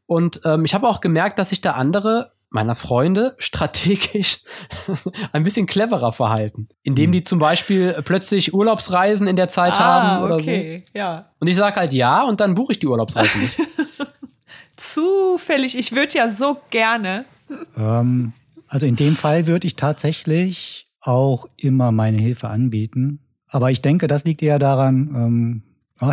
und 0.05 0.41
ähm, 0.43 0.65
ich 0.65 0.73
habe 0.73 0.87
auch 0.87 1.01
gemerkt, 1.01 1.39
dass 1.39 1.49
sich 1.49 1.61
da 1.61 1.71
andere 1.73 2.31
meiner 2.49 2.75
Freunde 2.75 3.33
strategisch 3.37 4.39
ein 5.31 5.43
bisschen 5.43 5.65
cleverer 5.65 6.11
verhalten, 6.11 6.67
indem 6.83 7.05
hm. 7.05 7.11
die 7.13 7.23
zum 7.23 7.39
Beispiel 7.39 8.01
plötzlich 8.03 8.53
Urlaubsreisen 8.53 9.25
in 9.27 9.37
der 9.37 9.47
Zeit 9.47 9.73
ah, 9.73 9.79
haben 9.79 10.23
oder 10.23 10.35
okay, 10.35 10.83
so. 10.85 10.99
ja. 10.99 11.29
Und 11.39 11.47
ich 11.47 11.55
sage 11.55 11.77
halt 11.77 11.93
ja 11.93 12.23
und 12.23 12.41
dann 12.41 12.55
buche 12.55 12.73
ich 12.73 12.79
die 12.79 12.87
Urlaubsreise 12.87 13.37
nicht. 13.39 13.57
Zufällig, 14.75 15.77
ich 15.77 15.95
würde 15.95 16.17
ja 16.17 16.29
so 16.29 16.57
gerne. 16.69 17.25
Ähm, 17.77 18.33
also 18.67 18.85
in 18.85 18.97
dem 18.97 19.15
Fall 19.15 19.47
würde 19.47 19.67
ich 19.67 19.75
tatsächlich 19.75 20.89
auch 20.99 21.47
immer 21.57 21.91
meine 21.91 22.17
Hilfe 22.17 22.49
anbieten. 22.49 23.19
Aber 23.51 23.69
ich 23.69 23.81
denke, 23.81 24.07
das 24.07 24.23
liegt 24.23 24.41
eher 24.41 24.59
daran, 24.59 25.11
ähm, 25.13 25.63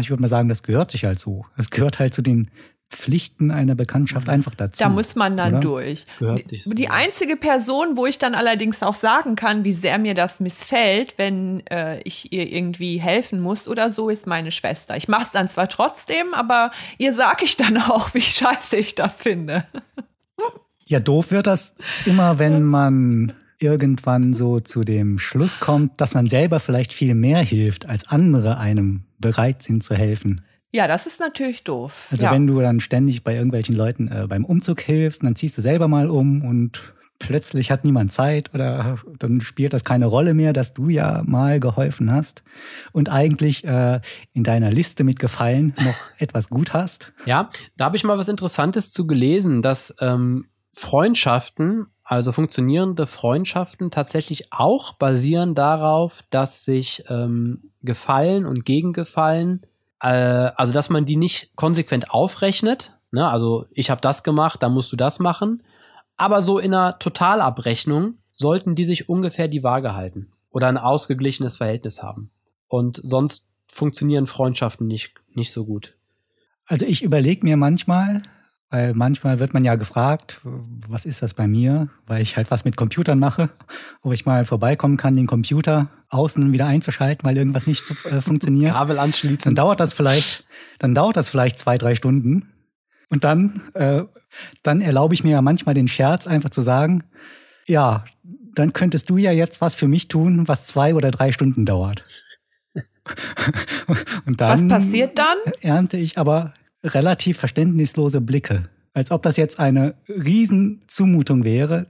ich 0.01 0.11
würde 0.11 0.21
mal 0.21 0.29
sagen, 0.29 0.51
das 0.51 0.63
gehört 0.63 0.91
sich 0.91 1.05
halt 1.05 1.19
so. 1.19 1.47
Es 1.57 1.71
gehört 1.71 1.99
halt 1.99 2.13
zu 2.13 2.21
den 2.21 2.51
Pflichten 2.91 3.51
einer 3.51 3.75
Bekanntschaft 3.75 4.29
einfach 4.29 4.55
dazu. 4.55 4.83
Da 4.83 4.89
muss 4.89 5.15
man 5.15 5.37
dann 5.37 5.55
oder? 5.55 5.61
durch. 5.61 6.07
Gehört 6.19 6.49
sich 6.49 6.65
so. 6.65 6.71
Die 6.71 6.89
einzige 6.89 7.37
Person, 7.37 7.97
wo 7.97 8.07
ich 8.07 8.19
dann 8.19 8.35
allerdings 8.35 8.83
auch 8.83 8.95
sagen 8.95 9.37
kann, 9.37 9.65
wie 9.65 9.73
sehr 9.73 9.99
mir 9.99 10.15
das 10.15 10.41
missfällt, 10.41 11.15
wenn 11.17 11.67
äh, 11.69 12.01
ich 12.03 12.33
ihr 12.33 12.51
irgendwie 12.51 12.99
helfen 12.99 13.41
muss 13.41 13.69
oder 13.69 13.93
so, 13.93 14.09
ist 14.09 14.27
meine 14.27 14.53
Schwester. 14.53 14.97
Ich 14.97 15.07
mache 15.07 15.25
es 15.25 15.31
dann 15.31 15.49
zwar 15.49 15.69
trotzdem, 15.69 16.35
aber 16.35 16.71
ihr 16.97 17.13
sage 17.13 17.45
ich 17.45 17.57
dann 17.57 17.77
auch, 17.89 18.15
wie 18.15 18.21
scheiße 18.21 18.77
ich 18.77 18.95
das 18.95 19.15
finde. 19.17 19.65
Ja, 20.87 20.99
doof 21.01 21.31
wird 21.31 21.47
das 21.47 21.75
immer, 22.07 22.39
wenn 22.39 22.63
man 22.63 23.35
irgendwann 23.59 24.35
so 24.35 24.61
zu 24.61 24.85
dem 24.85 25.19
Schluss 25.19 25.61
kommt, 25.61 26.01
dass 26.01 26.15
man 26.15 26.27
selber 26.27 26.61
vielleicht 26.61 26.93
viel 26.93 27.15
mehr 27.15 27.41
hilft, 27.41 27.89
als 27.89 28.09
andere 28.09 28.59
einem 28.59 29.05
bereit 29.19 29.63
sind 29.63 29.83
zu 29.83 29.95
helfen. 29.95 30.43
Ja, 30.71 30.87
das 30.87 31.07
ist 31.07 31.19
natürlich 31.19 31.65
doof. 31.65 32.09
Also 32.11 32.27
ja. 32.27 32.33
wenn 32.33 32.47
du 32.47 32.61
dann 32.61 32.81
ständig 32.81 33.25
bei 33.25 33.35
irgendwelchen 33.35 33.75
Leuten 33.75 34.09
äh, 34.09 34.27
beim 34.29 34.45
Umzug 34.45 34.81
hilfst, 34.81 35.23
dann 35.23 35.35
ziehst 35.35 35.57
du 35.57 35.63
selber 35.63 35.89
mal 35.89 36.09
um 36.09 36.45
und 36.45 36.95
plötzlich 37.19 37.71
hat 37.71 37.85
niemand 37.85 38.13
Zeit 38.13 38.55
oder 38.55 38.99
dann 39.19 39.41
spielt 39.41 39.73
das 39.73 39.85
keine 39.85 40.07
Rolle 40.07 40.35
mehr, 40.35 40.53
dass 40.53 40.75
du 40.75 40.89
ja 40.89 41.23
mal 41.27 41.59
geholfen 41.59 42.13
hast 42.13 42.43
und 42.93 43.09
eigentlich 43.09 43.65
äh, 43.65 44.01
in 44.35 44.45
deiner 44.45 44.71
Liste 44.71 45.05
mit 45.05 45.19
Gefallen 45.19 45.75
noch 45.85 45.97
etwas 46.19 46.49
gut 46.49 46.75
hast. 46.75 47.13
Ja, 47.25 47.51
da 47.77 47.87
habe 47.87 47.97
ich 47.97 48.05
mal 48.05 48.19
was 48.19 48.29
Interessantes 48.29 48.93
zu 48.93 49.07
gelesen, 49.07 49.63
dass 49.63 49.95
ähm, 50.01 50.49
Freundschaften, 50.75 51.87
also 52.11 52.33
funktionierende 52.33 53.07
Freundschaften 53.07 53.91
tatsächlich 53.91 54.53
auch 54.53 54.95
basieren 54.95 55.55
darauf, 55.55 56.23
dass 56.31 56.65
sich 56.65 57.05
ähm, 57.09 57.71
Gefallen 57.83 58.47
und 58.47 58.65
Gegengefallen 58.65 59.63
äh, 60.01 60.07
also 60.57 60.73
dass 60.73 60.91
man 60.91 61.05
die 61.05 61.17
nicht 61.17 61.55
konsequent 61.57 62.11
aufrechnet. 62.11 62.93
Ne? 63.11 63.29
Also 63.29 63.67
ich 63.73 63.91
habe 63.91 64.01
das 64.01 64.23
gemacht, 64.23 64.63
dann 64.63 64.73
musst 64.73 64.93
du 64.93 64.97
das 64.97 65.19
machen. 65.19 65.63
Aber 66.17 66.43
so 66.43 66.59
in 66.59 66.75
einer 66.75 66.99
Totalabrechnung 66.99 68.15
sollten 68.33 68.75
die 68.75 68.85
sich 68.85 69.09
ungefähr 69.09 69.49
die 69.49 69.63
Waage 69.63 69.95
halten 69.95 70.33
oder 70.51 70.69
ein 70.69 70.79
ausgeglichenes 70.79 71.57
Verhältnis 71.57 72.03
haben. 72.03 72.31
Und 72.69 73.01
sonst 73.05 73.49
funktionieren 73.67 74.27
Freundschaften 74.27 74.87
nicht, 74.87 75.15
nicht 75.35 75.53
so 75.53 75.65
gut. 75.65 75.95
Also 76.67 76.87
ich 76.87 77.03
überlege 77.03 77.47
mir 77.47 77.57
manchmal, 77.57 78.23
weil 78.71 78.93
manchmal 78.95 79.39
wird 79.39 79.55
man 79.55 79.65
ja 79.65 79.77
gefragt, 79.77 80.41
was 80.45 81.07
ist 81.07 81.23
das 81.23 81.33
bei 81.33 81.47
mir, 81.47 81.89
weil 82.07 82.23
ich 82.23 82.37
halt 82.37 82.51
was 82.51 82.65
mit 82.65 82.77
Computern 82.77 83.19
mache, 83.19 83.49
ob 84.03 84.13
ich 84.13 84.27
mal 84.27 84.45
vorbeikommen 84.45 84.99
kann, 84.99 85.17
den 85.17 85.27
Computer 85.27 85.89
außen 86.11 86.53
wieder 86.53 86.67
einzuschalten, 86.67 87.27
weil 87.27 87.37
irgendwas 87.37 87.67
nicht 87.67 87.91
äh, 88.07 88.21
funktioniert. 88.21 88.73
Kabel 88.73 88.99
anschließen. 88.99 89.45
Dann 89.45 89.55
dauert 89.55 89.81
das 89.81 89.95
vielleicht, 89.95 90.45
dann 90.79 90.95
dauert 90.95 91.17
das 91.17 91.31
vielleicht 91.31 91.59
zwei, 91.59 91.79
drei 91.79 91.95
Stunden. 91.95 92.53
Und 93.09 93.25
dann, 93.25 93.63
äh, 93.73 94.05
dann 94.63 94.83
erlaube 94.83 95.15
ich 95.15 95.25
mir 95.25 95.31
ja 95.31 95.43
manchmal 95.43 95.75
den 95.75 95.89
Scherz, 95.89 96.27
einfach 96.27 96.51
zu 96.51 96.61
sagen, 96.61 97.05
ja, 97.67 98.05
dann 98.55 98.75
könntest 98.75 99.09
du 99.09 99.17
ja 99.17 99.33
jetzt 99.33 99.61
was 99.63 99.75
für 99.75 99.89
mich 99.89 100.09
tun, 100.09 100.47
was 100.47 100.67
zwei 100.67 100.95
oder 100.95 101.11
drei 101.11 101.33
Stunden 101.33 101.65
dauert. 101.65 102.03
Und 104.27 104.41
dann 104.41 104.69
was 104.69 104.69
passiert 104.69 105.19
dann? 105.19 105.39
Ernte 105.63 105.97
ich 105.97 106.19
aber 106.19 106.53
relativ 106.85 107.39
verständnislose 107.39 108.21
Blicke. 108.21 108.65
Als 108.95 109.11
ob 109.11 109.23
das 109.23 109.37
jetzt 109.37 109.61
eine 109.61 109.95
Riesenzumutung 110.09 111.45
wäre, 111.45 111.87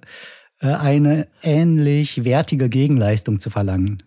äh, 0.61 0.69
eine 0.69 1.29
ähnlich 1.43 2.25
wertige 2.25 2.69
Gegenleistung 2.69 3.41
zu 3.41 3.51
verlangen. 3.51 4.03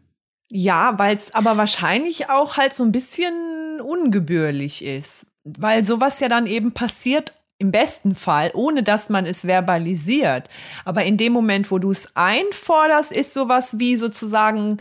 Ja, 0.50 1.00
weil 1.00 1.16
es 1.16 1.34
aber 1.34 1.56
wahrscheinlich 1.58 2.30
auch 2.30 2.58
halt 2.58 2.74
so 2.74 2.84
ein 2.84 2.92
bisschen 2.92 3.80
ungebührlich 3.82 4.84
ist. 4.84 5.26
Weil 5.44 5.86
sowas 5.86 6.20
ja 6.20 6.28
dann 6.28 6.46
eben 6.46 6.74
passiert 6.74 7.34
im 7.58 7.72
besten 7.72 8.16
Fall, 8.16 8.52
ohne 8.54 8.84
dass 8.84 9.10
man 9.10 9.26
es 9.26 9.42
verbalisiert. 9.46 10.50
Aber 10.84 11.04
in 11.04 11.18
dem 11.18 11.32
Moment, 11.32 11.72
wo 11.72 11.80
du 11.80 11.92
es 11.92 12.16
einforderst, 12.16 13.12
ist 13.12 13.34
sowas 13.34 13.80
wie 13.80 13.96
sozusagen 13.96 14.80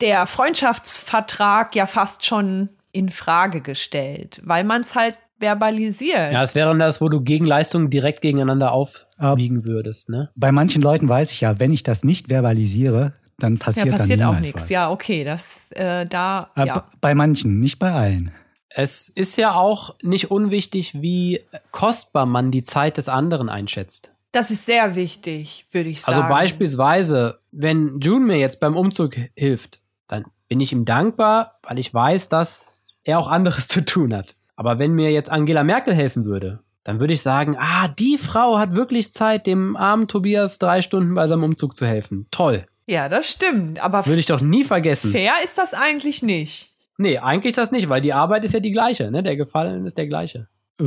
der 0.00 0.26
Freundschaftsvertrag 0.26 1.74
ja 1.74 1.86
fast 1.86 2.24
schon 2.24 2.68
in 2.96 3.10
Frage 3.10 3.60
gestellt, 3.60 4.40
weil 4.42 4.64
man 4.64 4.80
es 4.80 4.94
halt 4.94 5.18
verbalisiert. 5.38 6.32
Ja, 6.32 6.42
es 6.42 6.54
wäre 6.54 6.70
dann 6.70 6.78
das, 6.78 7.02
wo 7.02 7.10
du 7.10 7.20
Gegenleistungen 7.20 7.90
direkt 7.90 8.22
gegeneinander 8.22 8.72
aufwiegen 8.72 9.66
würdest, 9.66 10.08
ne? 10.08 10.30
Bei 10.34 10.50
manchen 10.50 10.80
Leuten 10.80 11.08
weiß 11.08 11.30
ich 11.30 11.42
ja, 11.42 11.60
wenn 11.60 11.72
ich 11.72 11.82
das 11.82 12.04
nicht 12.04 12.28
verbalisiere, 12.28 13.12
dann 13.38 13.58
passiert, 13.58 13.88
ja, 13.88 13.98
passiert 13.98 14.20
dann 14.20 14.36
auch 14.36 14.40
nichts. 14.40 14.70
Ja, 14.70 14.90
okay, 14.90 15.24
das 15.24 15.70
äh, 15.72 16.06
da. 16.06 16.50
Ja. 16.56 16.88
Bei 17.02 17.14
manchen, 17.14 17.60
nicht 17.60 17.78
bei 17.78 17.92
allen. 17.92 18.32
Es 18.70 19.10
ist 19.10 19.36
ja 19.36 19.54
auch 19.54 19.94
nicht 20.02 20.30
unwichtig, 20.30 20.94
wie 21.02 21.40
kostbar 21.70 22.24
man 22.24 22.50
die 22.50 22.62
Zeit 22.62 22.96
des 22.96 23.10
anderen 23.10 23.50
einschätzt. 23.50 24.10
Das 24.32 24.50
ist 24.50 24.64
sehr 24.64 24.96
wichtig, 24.96 25.66
würde 25.70 25.90
ich 25.90 25.98
also 25.98 26.12
sagen. 26.12 26.24
Also 26.24 26.34
beispielsweise, 26.34 27.40
wenn 27.52 28.00
June 28.00 28.24
mir 28.24 28.38
jetzt 28.38 28.60
beim 28.60 28.76
Umzug 28.76 29.16
hilft, 29.34 29.80
dann 30.08 30.24
bin 30.48 30.60
ich 30.60 30.72
ihm 30.72 30.84
dankbar, 30.84 31.58
weil 31.62 31.78
ich 31.78 31.92
weiß, 31.92 32.28
dass 32.28 32.75
er 33.06 33.18
auch 33.18 33.28
anderes 33.28 33.68
zu 33.68 33.84
tun 33.84 34.14
hat. 34.14 34.36
Aber 34.56 34.78
wenn 34.78 34.92
mir 34.92 35.10
jetzt 35.10 35.30
Angela 35.30 35.64
Merkel 35.64 35.94
helfen 35.94 36.24
würde, 36.24 36.60
dann 36.84 37.00
würde 37.00 37.12
ich 37.12 37.22
sagen, 37.22 37.56
ah, 37.58 37.88
die 37.88 38.16
Frau 38.16 38.58
hat 38.58 38.76
wirklich 38.76 39.12
Zeit, 39.12 39.46
dem 39.46 39.76
armen 39.76 40.08
Tobias 40.08 40.58
drei 40.58 40.82
Stunden 40.82 41.14
bei 41.14 41.26
seinem 41.26 41.42
Umzug 41.42 41.76
zu 41.76 41.86
helfen. 41.86 42.26
Toll. 42.30 42.64
Ja, 42.86 43.08
das 43.08 43.28
stimmt. 43.28 43.82
Aber 43.82 44.06
würde 44.06 44.20
ich 44.20 44.26
doch 44.26 44.40
nie 44.40 44.64
vergessen. 44.64 45.10
Fair 45.10 45.32
ist 45.44 45.58
das 45.58 45.74
eigentlich 45.74 46.22
nicht. 46.22 46.70
Nee, 46.98 47.18
eigentlich 47.18 47.50
ist 47.50 47.58
das 47.58 47.72
nicht, 47.72 47.88
weil 47.88 48.00
die 48.00 48.12
Arbeit 48.12 48.44
ist 48.44 48.54
ja 48.54 48.60
die 48.60 48.72
gleiche, 48.72 49.10
ne? 49.10 49.22
Der 49.22 49.36
Gefallen 49.36 49.84
ist 49.84 49.98
der 49.98 50.06
gleiche. 50.06 50.48
Äh. 50.80 50.84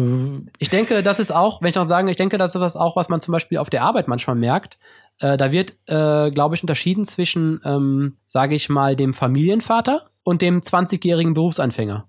Ich 0.58 0.70
denke, 0.70 1.04
das 1.04 1.20
ist 1.20 1.32
auch, 1.32 1.62
wenn 1.62 1.70
ich 1.70 1.76
noch 1.76 1.88
sagen, 1.88 2.08
ich 2.08 2.18
denke, 2.18 2.38
das 2.38 2.56
ist 2.56 2.62
was 2.62 2.78
auch, 2.78 2.96
was 2.96 3.10
man 3.10 3.22
zum 3.22 3.34
Beispiel 3.34 3.58
auf 3.58 3.70
der 3.70 3.84
Arbeit 3.84 4.08
manchmal 4.08 4.36
merkt. 4.36 4.80
Äh, 5.20 5.38
da 5.38 5.52
wird, 5.52 5.76
äh, 5.88 6.32
glaube 6.32 6.56
ich, 6.56 6.64
unterschieden 6.64 7.06
zwischen, 7.06 7.60
ähm, 7.66 8.18
sage 8.26 8.56
ich 8.56 8.70
mal, 8.70 8.96
dem 8.96 9.14
Familienvater 9.14 10.04
und 10.24 10.42
dem 10.42 10.62
20-jährigen 10.62 11.34
Berufsanfänger. 11.34 12.08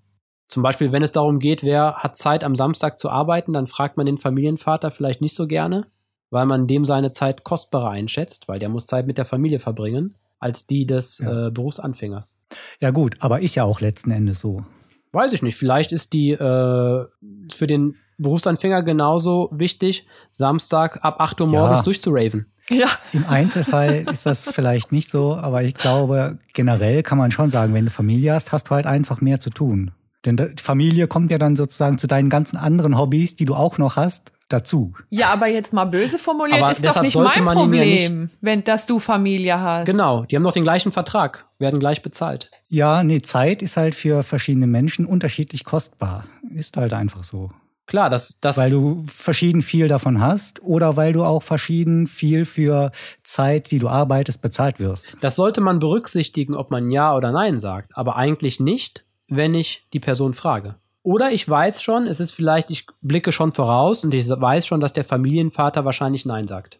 Zum 0.51 0.63
Beispiel, 0.63 0.91
wenn 0.91 1.01
es 1.01 1.13
darum 1.13 1.39
geht, 1.39 1.63
wer 1.63 1.95
hat 1.95 2.17
Zeit 2.17 2.43
am 2.43 2.57
Samstag 2.57 2.99
zu 2.99 3.09
arbeiten, 3.09 3.53
dann 3.53 3.67
fragt 3.67 3.95
man 3.95 4.05
den 4.05 4.17
Familienvater 4.17 4.91
vielleicht 4.91 5.21
nicht 5.21 5.33
so 5.33 5.47
gerne, 5.47 5.87
weil 6.29 6.45
man 6.45 6.67
dem 6.67 6.83
seine 6.83 7.13
Zeit 7.13 7.45
kostbarer 7.45 7.89
einschätzt, 7.89 8.49
weil 8.49 8.59
der 8.59 8.67
muss 8.67 8.85
Zeit 8.85 9.07
mit 9.07 9.17
der 9.17 9.23
Familie 9.23 9.59
verbringen, 9.59 10.15
als 10.39 10.67
die 10.67 10.85
des 10.85 11.19
ja. 11.19 11.47
äh, 11.47 11.51
Berufsanfängers. 11.51 12.41
Ja 12.81 12.91
gut, 12.91 13.15
aber 13.21 13.39
ist 13.41 13.55
ja 13.55 13.63
auch 13.63 13.79
letzten 13.79 14.11
Endes 14.11 14.41
so. 14.41 14.65
Weiß 15.13 15.31
ich 15.31 15.41
nicht. 15.41 15.55
Vielleicht 15.55 15.93
ist 15.93 16.11
die 16.11 16.31
äh, 16.31 17.05
für 17.53 17.67
den 17.67 17.95
Berufsanfänger 18.17 18.83
genauso 18.83 19.49
wichtig, 19.53 20.05
Samstag 20.31 20.99
ab 21.05 21.21
8 21.21 21.39
Uhr 21.39 21.47
morgens 21.47 21.79
ja. 21.79 21.83
durchzuraven. 21.83 22.51
Ja. 22.69 22.87
Im 23.13 23.25
Einzelfall 23.25 24.03
ist 24.11 24.25
das 24.25 24.49
vielleicht 24.49 24.91
nicht 24.91 25.09
so, 25.09 25.33
aber 25.33 25.63
ich 25.63 25.75
glaube, 25.75 26.39
generell 26.51 27.03
kann 27.03 27.17
man 27.17 27.31
schon 27.31 27.49
sagen, 27.49 27.73
wenn 27.73 27.85
du 27.85 27.91
Familie 27.91 28.33
hast, 28.33 28.51
hast 28.51 28.65
du 28.65 28.71
halt 28.71 28.85
einfach 28.85 29.21
mehr 29.21 29.39
zu 29.39 29.49
tun. 29.49 29.91
Denn 30.25 30.37
die 30.37 30.61
Familie 30.61 31.07
kommt 31.07 31.31
ja 31.31 31.37
dann 31.37 31.55
sozusagen 31.55 31.97
zu 31.97 32.07
deinen 32.07 32.29
ganzen 32.29 32.57
anderen 32.57 32.97
Hobbys, 32.97 33.35
die 33.35 33.45
du 33.45 33.55
auch 33.55 33.77
noch 33.77 33.95
hast, 33.95 34.31
dazu. 34.49 34.93
Ja, 35.09 35.31
aber 35.31 35.47
jetzt 35.47 35.73
mal 35.73 35.85
böse 35.85 36.19
formuliert, 36.19 36.61
aber 36.61 36.71
ist 36.71 36.85
doch 36.85 37.01
nicht 37.01 37.15
mein 37.15 37.45
Problem, 37.45 38.21
nicht 38.23 38.33
wenn 38.41 38.63
dass 38.63 38.85
du 38.85 38.99
Familie 38.99 39.59
hast. 39.59 39.85
Genau, 39.85 40.25
die 40.25 40.35
haben 40.35 40.43
doch 40.43 40.53
den 40.53 40.63
gleichen 40.63 40.91
Vertrag, 40.91 41.47
werden 41.57 41.79
gleich 41.79 42.01
bezahlt. 42.01 42.51
Ja, 42.67 43.03
nee, 43.03 43.21
Zeit 43.21 43.61
ist 43.61 43.77
halt 43.77 43.95
für 43.95 44.23
verschiedene 44.23 44.67
Menschen 44.67 45.05
unterschiedlich 45.05 45.63
kostbar. 45.63 46.25
Ist 46.53 46.77
halt 46.77 46.93
einfach 46.93 47.23
so. 47.23 47.49
Klar, 47.87 48.09
das, 48.09 48.39
das. 48.39 48.57
Weil 48.57 48.71
du 48.71 49.03
verschieden 49.07 49.61
viel 49.61 49.87
davon 49.87 50.21
hast 50.21 50.63
oder 50.63 50.95
weil 50.95 51.11
du 51.11 51.25
auch 51.25 51.43
verschieden 51.43 52.07
viel 52.07 52.45
für 52.45 52.91
Zeit, 53.23 53.71
die 53.71 53.79
du 53.79 53.89
arbeitest, 53.89 54.41
bezahlt 54.41 54.79
wirst. 54.79 55.17
Das 55.19 55.35
sollte 55.35 55.59
man 55.59 55.79
berücksichtigen, 55.79 56.55
ob 56.55 56.71
man 56.71 56.89
Ja 56.89 57.15
oder 57.15 57.31
Nein 57.31 57.57
sagt, 57.57 57.91
aber 57.97 58.15
eigentlich 58.15 58.61
nicht, 58.61 59.03
wenn 59.31 59.53
ich 59.53 59.87
die 59.93 59.99
Person 59.99 60.33
frage. 60.33 60.75
Oder 61.03 61.31
ich 61.31 61.49
weiß 61.49 61.81
schon, 61.81 62.05
es 62.05 62.19
ist 62.19 62.31
vielleicht, 62.31 62.69
ich 62.69 62.85
blicke 63.01 63.31
schon 63.31 63.53
voraus 63.53 64.03
und 64.03 64.13
ich 64.13 64.29
weiß 64.29 64.67
schon, 64.67 64.79
dass 64.79 64.93
der 64.93 65.03
Familienvater 65.03 65.83
wahrscheinlich 65.83 66.25
Nein 66.25 66.47
sagt. 66.47 66.79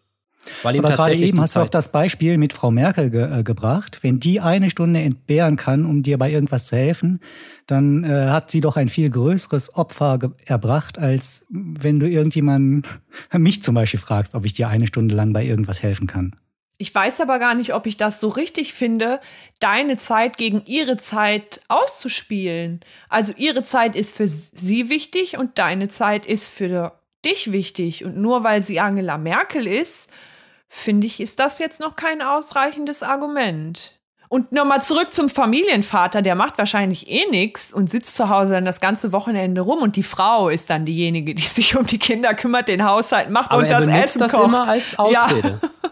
Weil 0.62 0.76
ihm 0.76 0.84
Aber 0.84 0.94
gerade 0.94 1.14
eben 1.14 1.40
hast 1.40 1.56
du 1.56 1.60
auch 1.60 1.68
das 1.68 1.88
Beispiel 1.88 2.36
mit 2.36 2.52
Frau 2.52 2.70
Merkel 2.70 3.10
ge 3.10 3.40
äh, 3.40 3.42
gebracht. 3.42 4.00
Wenn 4.02 4.20
die 4.20 4.40
eine 4.40 4.70
Stunde 4.70 5.00
entbehren 5.00 5.56
kann, 5.56 5.86
um 5.86 6.02
dir 6.02 6.18
bei 6.18 6.30
irgendwas 6.30 6.66
zu 6.66 6.76
helfen, 6.76 7.20
dann 7.66 8.04
äh, 8.04 8.28
hat 8.28 8.50
sie 8.50 8.60
doch 8.60 8.76
ein 8.76 8.88
viel 8.88 9.08
größeres 9.08 9.74
Opfer 9.76 10.18
erbracht, 10.44 10.98
als 10.98 11.46
wenn 11.48 12.00
du 12.00 12.08
irgendjemanden, 12.08 12.82
mich 13.32 13.62
zum 13.62 13.74
Beispiel 13.74 14.00
fragst, 14.00 14.34
ob 14.34 14.44
ich 14.44 14.52
dir 14.52 14.68
eine 14.68 14.86
Stunde 14.86 15.14
lang 15.14 15.32
bei 15.32 15.44
irgendwas 15.44 15.82
helfen 15.82 16.06
kann. 16.06 16.34
Ich 16.82 16.92
weiß 16.92 17.20
aber 17.20 17.38
gar 17.38 17.54
nicht, 17.54 17.74
ob 17.74 17.86
ich 17.86 17.96
das 17.96 18.18
so 18.18 18.28
richtig 18.28 18.74
finde, 18.74 19.20
deine 19.60 19.98
Zeit 19.98 20.36
gegen 20.36 20.64
ihre 20.66 20.96
Zeit 20.96 21.60
auszuspielen. 21.68 22.80
Also 23.08 23.32
ihre 23.36 23.62
Zeit 23.62 23.94
ist 23.94 24.16
für 24.16 24.26
sie 24.26 24.88
wichtig 24.88 25.38
und 25.38 25.60
deine 25.60 25.86
Zeit 25.90 26.26
ist 26.26 26.50
für 26.50 26.98
dich 27.24 27.52
wichtig. 27.52 28.04
Und 28.04 28.16
nur 28.16 28.42
weil 28.42 28.64
sie 28.64 28.80
Angela 28.80 29.16
Merkel 29.16 29.68
ist, 29.68 30.10
finde 30.68 31.06
ich, 31.06 31.20
ist 31.20 31.38
das 31.38 31.60
jetzt 31.60 31.78
noch 31.78 31.94
kein 31.94 32.20
ausreichendes 32.20 33.04
Argument. 33.04 33.96
Und 34.28 34.50
nochmal 34.50 34.82
zurück 34.82 35.14
zum 35.14 35.28
Familienvater, 35.28 36.20
der 36.20 36.34
macht 36.34 36.58
wahrscheinlich 36.58 37.08
eh 37.08 37.30
nichts 37.30 37.72
und 37.72 37.92
sitzt 37.92 38.16
zu 38.16 38.28
Hause 38.28 38.54
dann 38.54 38.64
das 38.64 38.80
ganze 38.80 39.12
Wochenende 39.12 39.60
rum 39.60 39.82
und 39.82 39.94
die 39.94 40.02
Frau 40.02 40.48
ist 40.48 40.68
dann 40.68 40.84
diejenige, 40.84 41.36
die 41.36 41.46
sich 41.46 41.76
um 41.76 41.86
die 41.86 42.00
Kinder 42.00 42.34
kümmert, 42.34 42.66
den 42.66 42.84
Haushalt 42.84 43.30
macht 43.30 43.52
Aber 43.52 43.62
und 43.62 43.70
das 43.70 43.86
Essen 43.86 44.18
das 44.18 44.32
kocht. 44.32 44.48
immer 44.48 44.66
als 44.66 44.98
Ausrede. 44.98 45.60
Ja. 45.62 45.90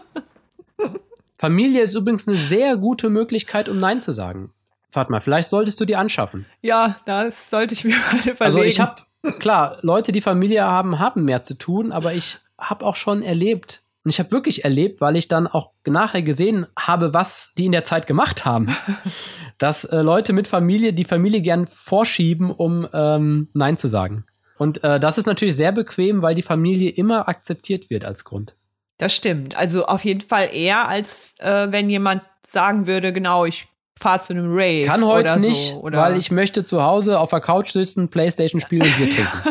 Familie 1.41 1.81
ist 1.81 1.95
übrigens 1.95 2.27
eine 2.27 2.37
sehr 2.37 2.77
gute 2.77 3.09
Möglichkeit, 3.09 3.67
um 3.67 3.79
Nein 3.79 3.99
zu 3.99 4.13
sagen. 4.13 4.53
Fatma, 4.91 5.21
vielleicht 5.21 5.49
solltest 5.49 5.79
du 5.79 5.85
die 5.85 5.95
anschaffen. 5.95 6.45
Ja, 6.61 6.97
das 7.07 7.49
sollte 7.49 7.73
ich 7.73 7.83
mir 7.83 7.95
mal 8.11 8.19
überlegen. 8.19 8.43
Also 8.43 8.61
ich 8.61 8.79
habe, 8.79 9.01
klar, 9.39 9.79
Leute, 9.81 10.11
die 10.11 10.21
Familie 10.21 10.65
haben, 10.65 10.99
haben 10.99 11.25
mehr 11.25 11.41
zu 11.41 11.55
tun, 11.55 11.91
aber 11.91 12.13
ich 12.13 12.37
habe 12.59 12.85
auch 12.85 12.95
schon 12.95 13.23
erlebt, 13.23 13.81
und 14.03 14.11
ich 14.11 14.19
habe 14.19 14.31
wirklich 14.31 14.65
erlebt, 14.65 15.01
weil 15.01 15.15
ich 15.15 15.29
dann 15.29 15.47
auch 15.47 15.71
nachher 15.83 16.21
gesehen 16.21 16.67
habe, 16.77 17.11
was 17.11 17.53
die 17.57 17.65
in 17.65 17.71
der 17.71 17.85
Zeit 17.85 18.05
gemacht 18.05 18.45
haben. 18.45 18.75
dass 19.57 19.83
äh, 19.83 20.01
Leute 20.01 20.33
mit 20.33 20.47
Familie 20.47 20.93
die 20.93 21.05
Familie 21.05 21.41
gern 21.41 21.65
vorschieben, 21.67 22.51
um 22.51 22.87
ähm, 22.93 23.49
Nein 23.53 23.77
zu 23.77 23.87
sagen. 23.87 24.25
Und 24.59 24.83
äh, 24.83 24.99
das 24.99 25.17
ist 25.17 25.25
natürlich 25.25 25.55
sehr 25.55 25.71
bequem, 25.71 26.21
weil 26.21 26.35
die 26.35 26.43
Familie 26.43 26.91
immer 26.91 27.27
akzeptiert 27.27 27.89
wird 27.89 28.05
als 28.05 28.25
Grund. 28.25 28.55
Das 29.01 29.15
stimmt. 29.15 29.55
Also 29.55 29.87
auf 29.87 30.05
jeden 30.05 30.21
Fall 30.21 30.53
eher, 30.53 30.87
als 30.87 31.33
äh, 31.39 31.71
wenn 31.71 31.89
jemand 31.89 32.21
sagen 32.45 32.85
würde, 32.85 33.11
genau, 33.11 33.45
ich 33.45 33.67
fahre 33.99 34.21
zu 34.21 34.33
einem 34.33 34.45
Rave. 34.47 34.85
Kann 34.85 35.03
heute 35.03 35.31
oder 35.31 35.35
nicht, 35.37 35.71
so, 35.71 35.79
oder 35.81 35.97
weil 35.97 36.17
ich 36.17 36.29
möchte 36.29 36.63
zu 36.65 36.83
Hause 36.83 37.17
auf 37.19 37.31
der 37.31 37.41
Couch 37.41 37.71
sitzen, 37.71 38.09
Playstation 38.09 38.61
spielen 38.61 38.83
und 38.83 38.97
Bier 38.97 39.09
trinken. 39.09 39.41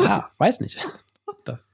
ja, 0.00 0.30
weiß 0.38 0.60
nicht. 0.60 0.78
Das. 1.44 1.70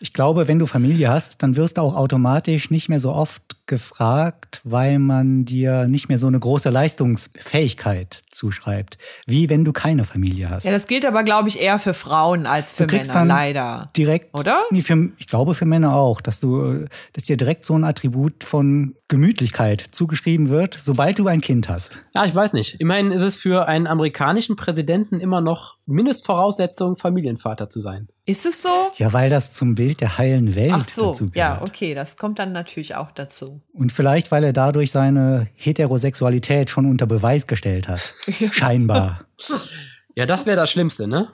Ich 0.00 0.12
glaube, 0.12 0.48
wenn 0.48 0.58
du 0.58 0.66
Familie 0.66 1.10
hast, 1.10 1.42
dann 1.42 1.56
wirst 1.56 1.78
du 1.78 1.82
auch 1.82 1.94
automatisch 1.94 2.70
nicht 2.70 2.88
mehr 2.88 3.00
so 3.00 3.12
oft 3.12 3.42
gefragt, 3.66 4.60
weil 4.64 4.98
man 4.98 5.44
dir 5.44 5.86
nicht 5.86 6.08
mehr 6.08 6.18
so 6.18 6.26
eine 6.26 6.38
große 6.38 6.70
Leistungsfähigkeit 6.70 8.22
zuschreibt, 8.30 8.98
wie 9.26 9.50
wenn 9.50 9.64
du 9.64 9.72
keine 9.72 10.04
Familie 10.04 10.50
hast. 10.50 10.64
Ja, 10.64 10.72
das 10.72 10.86
gilt 10.86 11.04
aber, 11.04 11.22
glaube 11.22 11.48
ich, 11.48 11.60
eher 11.60 11.78
für 11.78 11.94
Frauen 11.94 12.46
als 12.46 12.74
für 12.74 12.86
Männer, 12.86 13.24
leider. 13.24 13.90
Direkt, 13.96 14.34
oder? 14.34 14.64
Nee, 14.70 14.80
für, 14.80 15.10
ich 15.18 15.26
glaube 15.26 15.54
für 15.54 15.66
Männer 15.66 15.94
auch, 15.94 16.20
dass 16.20 16.40
du, 16.40 16.86
dass 17.12 17.24
dir 17.24 17.36
direkt 17.36 17.66
so 17.66 17.74
ein 17.74 17.84
Attribut 17.84 18.44
von 18.44 18.94
Gemütlichkeit 19.08 19.84
zugeschrieben 19.90 20.48
wird, 20.48 20.78
sobald 20.80 21.18
du 21.18 21.26
ein 21.28 21.40
Kind 21.40 21.68
hast. 21.68 22.02
Ja, 22.14 22.24
ich 22.24 22.34
weiß 22.34 22.52
nicht. 22.52 22.80
Immerhin 22.80 23.10
ist 23.10 23.22
es 23.22 23.36
für 23.36 23.66
einen 23.66 23.86
amerikanischen 23.86 24.56
Präsidenten 24.56 25.20
immer 25.20 25.40
noch 25.40 25.77
Mindestvoraussetzung, 25.88 26.96
Familienvater 26.96 27.68
zu 27.70 27.80
sein. 27.80 28.08
Ist 28.26 28.44
es 28.44 28.62
so? 28.62 28.68
Ja, 28.96 29.12
weil 29.12 29.30
das 29.30 29.52
zum 29.52 29.74
Bild 29.74 30.00
der 30.00 30.18
heilen 30.18 30.54
Welt 30.54 30.72
Ach 30.74 30.84
so, 30.84 31.08
dazu 31.08 31.30
gehört. 31.30 31.36
ja, 31.36 31.62
okay, 31.62 31.94
das 31.94 32.16
kommt 32.16 32.38
dann 32.38 32.52
natürlich 32.52 32.94
auch 32.94 33.10
dazu. 33.10 33.62
Und 33.72 33.90
vielleicht, 33.90 34.30
weil 34.30 34.44
er 34.44 34.52
dadurch 34.52 34.90
seine 34.90 35.48
Heterosexualität 35.54 36.68
schon 36.68 36.86
unter 36.86 37.06
Beweis 37.06 37.46
gestellt 37.46 37.88
hat. 37.88 38.14
Scheinbar. 38.52 39.24
Ja, 40.14 40.26
das 40.26 40.46
wäre 40.46 40.56
das 40.56 40.70
Schlimmste, 40.70 41.08
ne? 41.08 41.28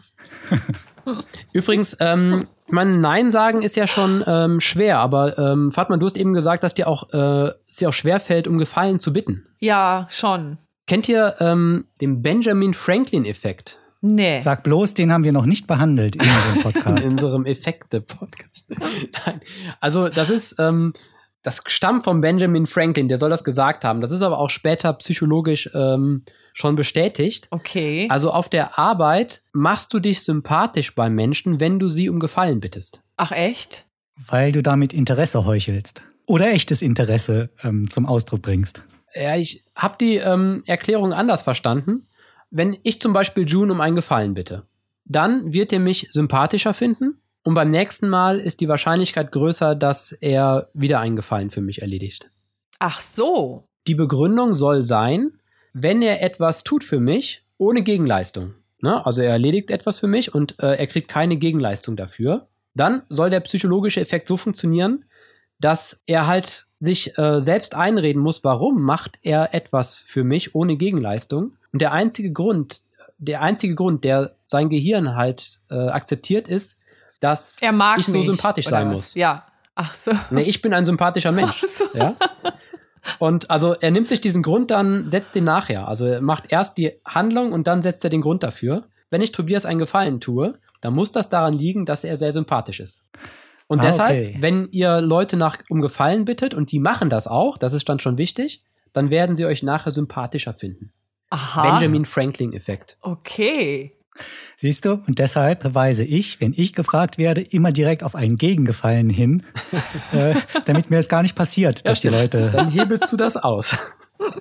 Übrigens, 1.53 1.97
ähm, 2.01 2.47
mein 2.69 3.01
Nein 3.01 3.31
sagen 3.31 3.63
ist 3.63 3.77
ja 3.77 3.87
schon 3.87 4.23
ähm, 4.27 4.61
schwer, 4.61 4.99
aber 4.99 5.37
ähm, 5.39 5.73
Fatma, 5.73 5.97
du 5.97 6.07
hast 6.07 6.17
eben 6.17 6.33
gesagt, 6.33 6.65
dass 6.65 6.75
dir 6.75 6.89
auch, 6.89 7.13
äh, 7.13 7.51
es 7.69 7.77
dir 7.77 7.89
auch 7.89 7.93
schwer 7.93 8.21
fällt, 8.21 8.47
um 8.47 8.59
Gefallen 8.59 9.01
zu 9.01 9.13
bitten. 9.13 9.47
Ja, 9.59 10.07
schon. 10.11 10.59
Kennt 10.87 11.09
ihr 11.09 11.35
ähm, 11.41 11.87
den 12.01 12.23
Benjamin 12.23 12.75
Franklin-Effekt? 12.75 13.79
Nee. 14.07 14.39
Sag 14.41 14.65
bloß, 14.65 14.93
den 14.93 15.11
haben 15.11 15.25
wir 15.25 15.33
noch 15.33 15.47
nicht 15.47 15.67
behandelt 15.67 16.17
in 16.17 16.21
unserem 16.21 16.63
Podcast. 16.63 17.07
in 17.07 17.13
unserem 17.13 17.47
Effekte-Podcast. 17.47 18.69
Nein. 19.27 19.41
Also, 19.81 20.11
das 20.11 20.29
ist, 20.29 20.57
ähm, 20.59 20.93
das 21.43 21.63
stammt 21.69 22.05
von 22.05 22.21
Benjamin 22.21 22.67
Franklin, 22.67 23.09
der 23.09 23.17
soll 23.17 23.31
das 23.31 23.45
gesagt 23.45 23.83
haben. 23.83 24.03
Das 24.03 24.11
ist 24.11 24.21
aber 24.21 24.39
auch 24.39 24.51
später 24.51 24.93
psychologisch 24.93 25.71
ähm, 25.73 26.23
schon 26.53 26.77
bestätigt. 26.77 27.49
Okay. 27.51 28.07
Also 28.11 28.31
auf 28.31 28.51
der 28.51 28.79
Arbeit 28.79 29.43
machst 29.55 29.95
du 29.95 30.01
dich 30.01 30.23
sympathisch 30.23 30.95
beim 30.95 31.15
Menschen, 31.15 31.59
wenn 31.59 31.79
du 31.79 31.89
sie 31.89 32.11
um 32.11 32.21
Gefallen 32.21 32.61
bittest. 32.61 33.01
Ach 33.17 33.33
echt? 33.33 33.87
Weil 34.29 34.53
du 34.53 34.63
damit 34.63 34.93
Interesse 34.93 35.47
heuchelst. 35.47 36.03
Oder 36.27 36.53
echtes 36.53 36.83
Interesse 36.83 37.49
ähm, 37.63 37.91
zum 37.91 38.05
Ausdruck 38.05 38.43
bringst. 38.43 38.83
Ja, 39.15 39.37
ich 39.37 39.65
habe 39.75 39.97
die 39.99 40.17
ähm, 40.17 40.63
Erklärung 40.67 41.15
anders 41.15 41.43
verstanden 41.43 42.07
wenn 42.55 42.79
ich 42.85 43.01
zum 43.01 43.13
Beispiel 43.13 43.47
June 43.49 43.73
um 43.73 43.81
einen 43.81 43.97
Gefallen 43.97 44.35
bitte, 44.35 44.63
dann 45.05 45.53
wird 45.53 45.73
er 45.73 45.81
mich 45.81 46.09
sympathischer 46.13 46.73
finden 46.73 47.21
und 47.43 47.55
beim 47.55 47.67
nächsten 47.67 48.09
Mal 48.09 48.39
ist 48.39 48.61
die 48.61 48.69
Wahrscheinlichkeit 48.69 49.33
größer, 49.33 49.75
dass 49.75 50.13
er 50.13 50.69
wieder 50.73 51.01
einen 51.01 51.17
Gefallen 51.17 51.51
für 51.51 51.61
mich 51.61 51.83
erledigt. 51.83 52.31
Ach 52.79 53.01
so. 53.01 53.65
Die 53.89 53.97
Begründung 53.97 54.55
soll 54.55 54.85
sein, 54.85 55.33
wenn 55.73 56.01
er 56.01 56.23
etwas 56.23 56.63
tut 56.63 56.85
für 56.85 57.01
mich 57.01 57.45
ohne 57.59 57.83
Gegenleistung, 57.83 58.55
ne? 58.81 59.05
also 59.05 59.21
er 59.21 59.31
erledigt 59.31 59.73
etwas 59.73 59.99
für 59.99 60.07
mich 60.07 60.33
und 60.33 60.55
äh, 60.63 60.77
er 60.77 60.87
kriegt 60.87 61.09
keine 61.09 61.37
Gegenleistung 61.37 61.97
dafür, 61.97 62.47
dann 62.75 63.03
soll 63.09 63.31
der 63.31 63.41
psychologische 63.41 64.01
Effekt 64.01 64.29
so 64.29 64.37
funktionieren, 64.37 65.05
dass 65.59 66.01
er 66.07 66.29
halt 66.29 66.67
sich 66.79 67.19
äh, 67.19 67.41
selbst 67.41 67.75
einreden 67.75 68.23
muss, 68.23 68.45
warum 68.45 68.83
macht 68.83 69.19
er 69.23 69.55
etwas 69.55 69.97
für 69.97 70.23
mich 70.23 70.55
ohne 70.55 70.77
Gegenleistung 70.77 71.57
und 71.75 71.81
der 71.81 71.91
einzige 71.91 72.33
Grund, 72.33 72.83
der 73.19 73.43
einzige 73.43 73.75
Grund, 73.75 74.05
der 74.05 74.37
sein 74.47 74.69
Gehirn 74.69 75.17
halt 75.17 75.59
äh, 75.71 75.75
akzeptiert, 75.75 76.47
ist, 76.47 76.79
dass 77.19 77.59
ich 77.99 78.07
so 78.07 78.23
sympathisch 78.23 78.69
sein 78.69 78.87
was? 78.87 78.95
muss. 78.95 79.15
Ja. 79.17 79.45
Ach 79.75 79.93
so. 79.93 80.13
Nee, 80.31 80.43
ich 80.43 80.63
bin 80.63 80.73
ein 80.73 80.85
sympathischer 80.85 81.33
Mensch. 81.33 81.65
So. 81.67 81.85
Ja. 81.99 82.15
Und 83.19 83.51
also 83.51 83.75
er 83.75 83.91
nimmt 83.91 84.07
sich 84.07 84.21
diesen 84.21 84.45
Grund 84.45 84.71
dann, 84.71 85.09
setzt 85.09 85.35
den 85.35 85.43
nachher. 85.43 85.89
Also 85.89 86.07
er 86.07 86.21
macht 86.21 86.53
erst 86.53 86.79
die 86.79 86.93
Handlung 87.05 87.53
und 87.53 87.67
dann 87.67 87.83
setzt 87.83 88.05
er 88.05 88.11
den 88.11 88.21
Grund 88.21 88.45
dafür. 88.45 88.85
Wenn 89.11 89.21
ich 89.21 89.33
Tobias 89.33 89.67
einen 89.67 89.81
Gefallen 89.81 90.21
tue, 90.21 90.57
dann 90.81 90.95
muss 90.95 91.11
das 91.11 91.29
daran 91.29 91.55
liegen, 91.55 91.87
dass 91.87 92.05
er 92.05 92.17
sehr 92.17 92.31
sympathisch 92.31 92.79
ist. 92.79 93.05
Und 93.67 93.81
ah, 93.81 93.83
deshalb, 93.83 94.29
okay. 94.29 94.37
wenn 94.39 94.69
ihr 94.71 95.01
Leute 95.01 95.37
nach 95.37 95.59
um 95.69 95.81
Gefallen 95.81 96.25
bittet 96.25 96.55
und 96.55 96.71
die 96.71 96.79
machen 96.79 97.11
das 97.11 97.27
auch, 97.27 97.59
das 97.59 97.75
ist 97.75 97.89
dann 97.89 97.99
schon 97.99 98.17
wichtig, 98.17 98.63
dann 98.93 99.11
werden 99.11 99.35
sie 99.35 99.45
euch 99.45 99.65
nachher 99.65 99.91
sympathischer 99.91 100.55
finden. 100.55 100.93
Aha. 101.35 101.79
Benjamin 101.79 102.05
Franklin-Effekt. 102.05 102.97
Okay. 103.01 103.93
Siehst 104.57 104.85
du, 104.85 105.03
und 105.07 105.19
deshalb 105.19 105.75
weise 105.75 106.05
ich, 106.05 106.41
wenn 106.41 106.55
ich 106.57 106.75
gefragt 106.75 107.19
werde, 107.19 107.41
immer 107.41 107.73
direkt 107.73 108.05
auf 108.05 108.15
einen 108.15 108.37
Gegengefallen 108.37 109.11
hin, 109.11 109.43
äh, 110.13 110.37
damit 110.65 110.91
mir 110.91 110.99
das 110.99 111.09
gar 111.09 111.23
nicht 111.23 111.35
passiert, 111.35 111.81
ja, 111.81 111.87
dass 111.87 112.01
die 112.03 112.09
Leute. 112.09 112.51
Dann 112.53 112.71
hebelst 112.71 113.13
du 113.13 113.17
das 113.17 113.37
aus. 113.37 113.77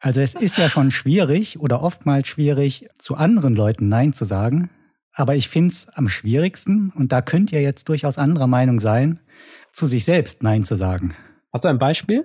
Also 0.00 0.20
es 0.20 0.36
ist 0.36 0.56
ja 0.56 0.68
schon 0.68 0.92
schwierig 0.92 1.58
oder 1.58 1.82
oftmals 1.82 2.28
schwierig, 2.28 2.86
zu 2.94 3.16
anderen 3.16 3.56
Leuten 3.56 3.88
Nein 3.88 4.12
zu 4.12 4.24
sagen. 4.24 4.70
Aber 5.12 5.34
ich 5.34 5.48
finde 5.48 5.72
es 5.72 5.88
am 5.88 6.08
schwierigsten, 6.08 6.92
und 6.94 7.10
da 7.10 7.20
könnt 7.20 7.50
ihr 7.50 7.62
jetzt 7.62 7.88
durchaus 7.88 8.16
anderer 8.16 8.46
Meinung 8.46 8.78
sein, 8.78 9.18
zu 9.72 9.86
sich 9.86 10.04
selbst 10.04 10.44
Nein 10.44 10.62
zu 10.62 10.76
sagen. 10.76 11.16
Hast 11.52 11.64
du 11.64 11.68
ein 11.68 11.80
Beispiel? 11.80 12.24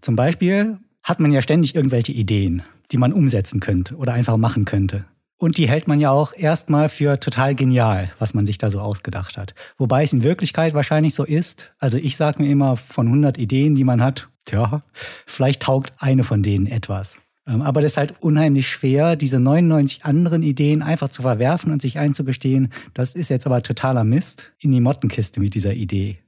Zum 0.00 0.16
Beispiel 0.16 0.80
hat 1.02 1.20
man 1.20 1.32
ja 1.32 1.42
ständig 1.42 1.74
irgendwelche 1.74 2.12
Ideen, 2.12 2.62
die 2.90 2.98
man 2.98 3.12
umsetzen 3.12 3.60
könnte 3.60 3.96
oder 3.96 4.12
einfach 4.12 4.36
machen 4.36 4.64
könnte. 4.64 5.04
Und 5.42 5.58
die 5.58 5.68
hält 5.68 5.88
man 5.88 5.98
ja 5.98 6.12
auch 6.12 6.34
erstmal 6.36 6.88
für 6.88 7.18
total 7.18 7.56
genial, 7.56 8.10
was 8.20 8.32
man 8.32 8.46
sich 8.46 8.58
da 8.58 8.70
so 8.70 8.78
ausgedacht 8.80 9.36
hat. 9.36 9.54
Wobei 9.76 10.04
es 10.04 10.12
in 10.12 10.22
Wirklichkeit 10.22 10.72
wahrscheinlich 10.72 11.16
so 11.16 11.24
ist. 11.24 11.72
Also 11.80 11.98
ich 11.98 12.16
sage 12.16 12.40
mir 12.40 12.48
immer 12.48 12.76
von 12.76 13.08
100 13.08 13.38
Ideen, 13.38 13.74
die 13.74 13.82
man 13.82 14.00
hat, 14.00 14.28
tja, 14.44 14.82
vielleicht 15.26 15.62
taugt 15.62 15.94
eine 15.98 16.22
von 16.22 16.44
denen 16.44 16.68
etwas. 16.68 17.16
Ähm, 17.46 17.62
aber 17.62 17.80
das 17.80 17.92
ist 17.92 17.96
halt 17.96 18.14
unheimlich 18.20 18.68
schwer, 18.68 19.16
diese 19.16 19.40
99 19.40 20.04
anderen 20.04 20.44
Ideen 20.44 20.80
einfach 20.80 21.10
zu 21.10 21.22
verwerfen 21.22 21.72
und 21.72 21.82
sich 21.82 21.98
einzugestehen, 21.98 22.72
das 22.94 23.16
ist 23.16 23.28
jetzt 23.28 23.46
aber 23.46 23.62
totaler 23.62 24.04
Mist 24.04 24.52
in 24.60 24.70
die 24.70 24.80
Mottenkiste 24.80 25.40
mit 25.40 25.54
dieser 25.54 25.74
Idee. 25.74 26.18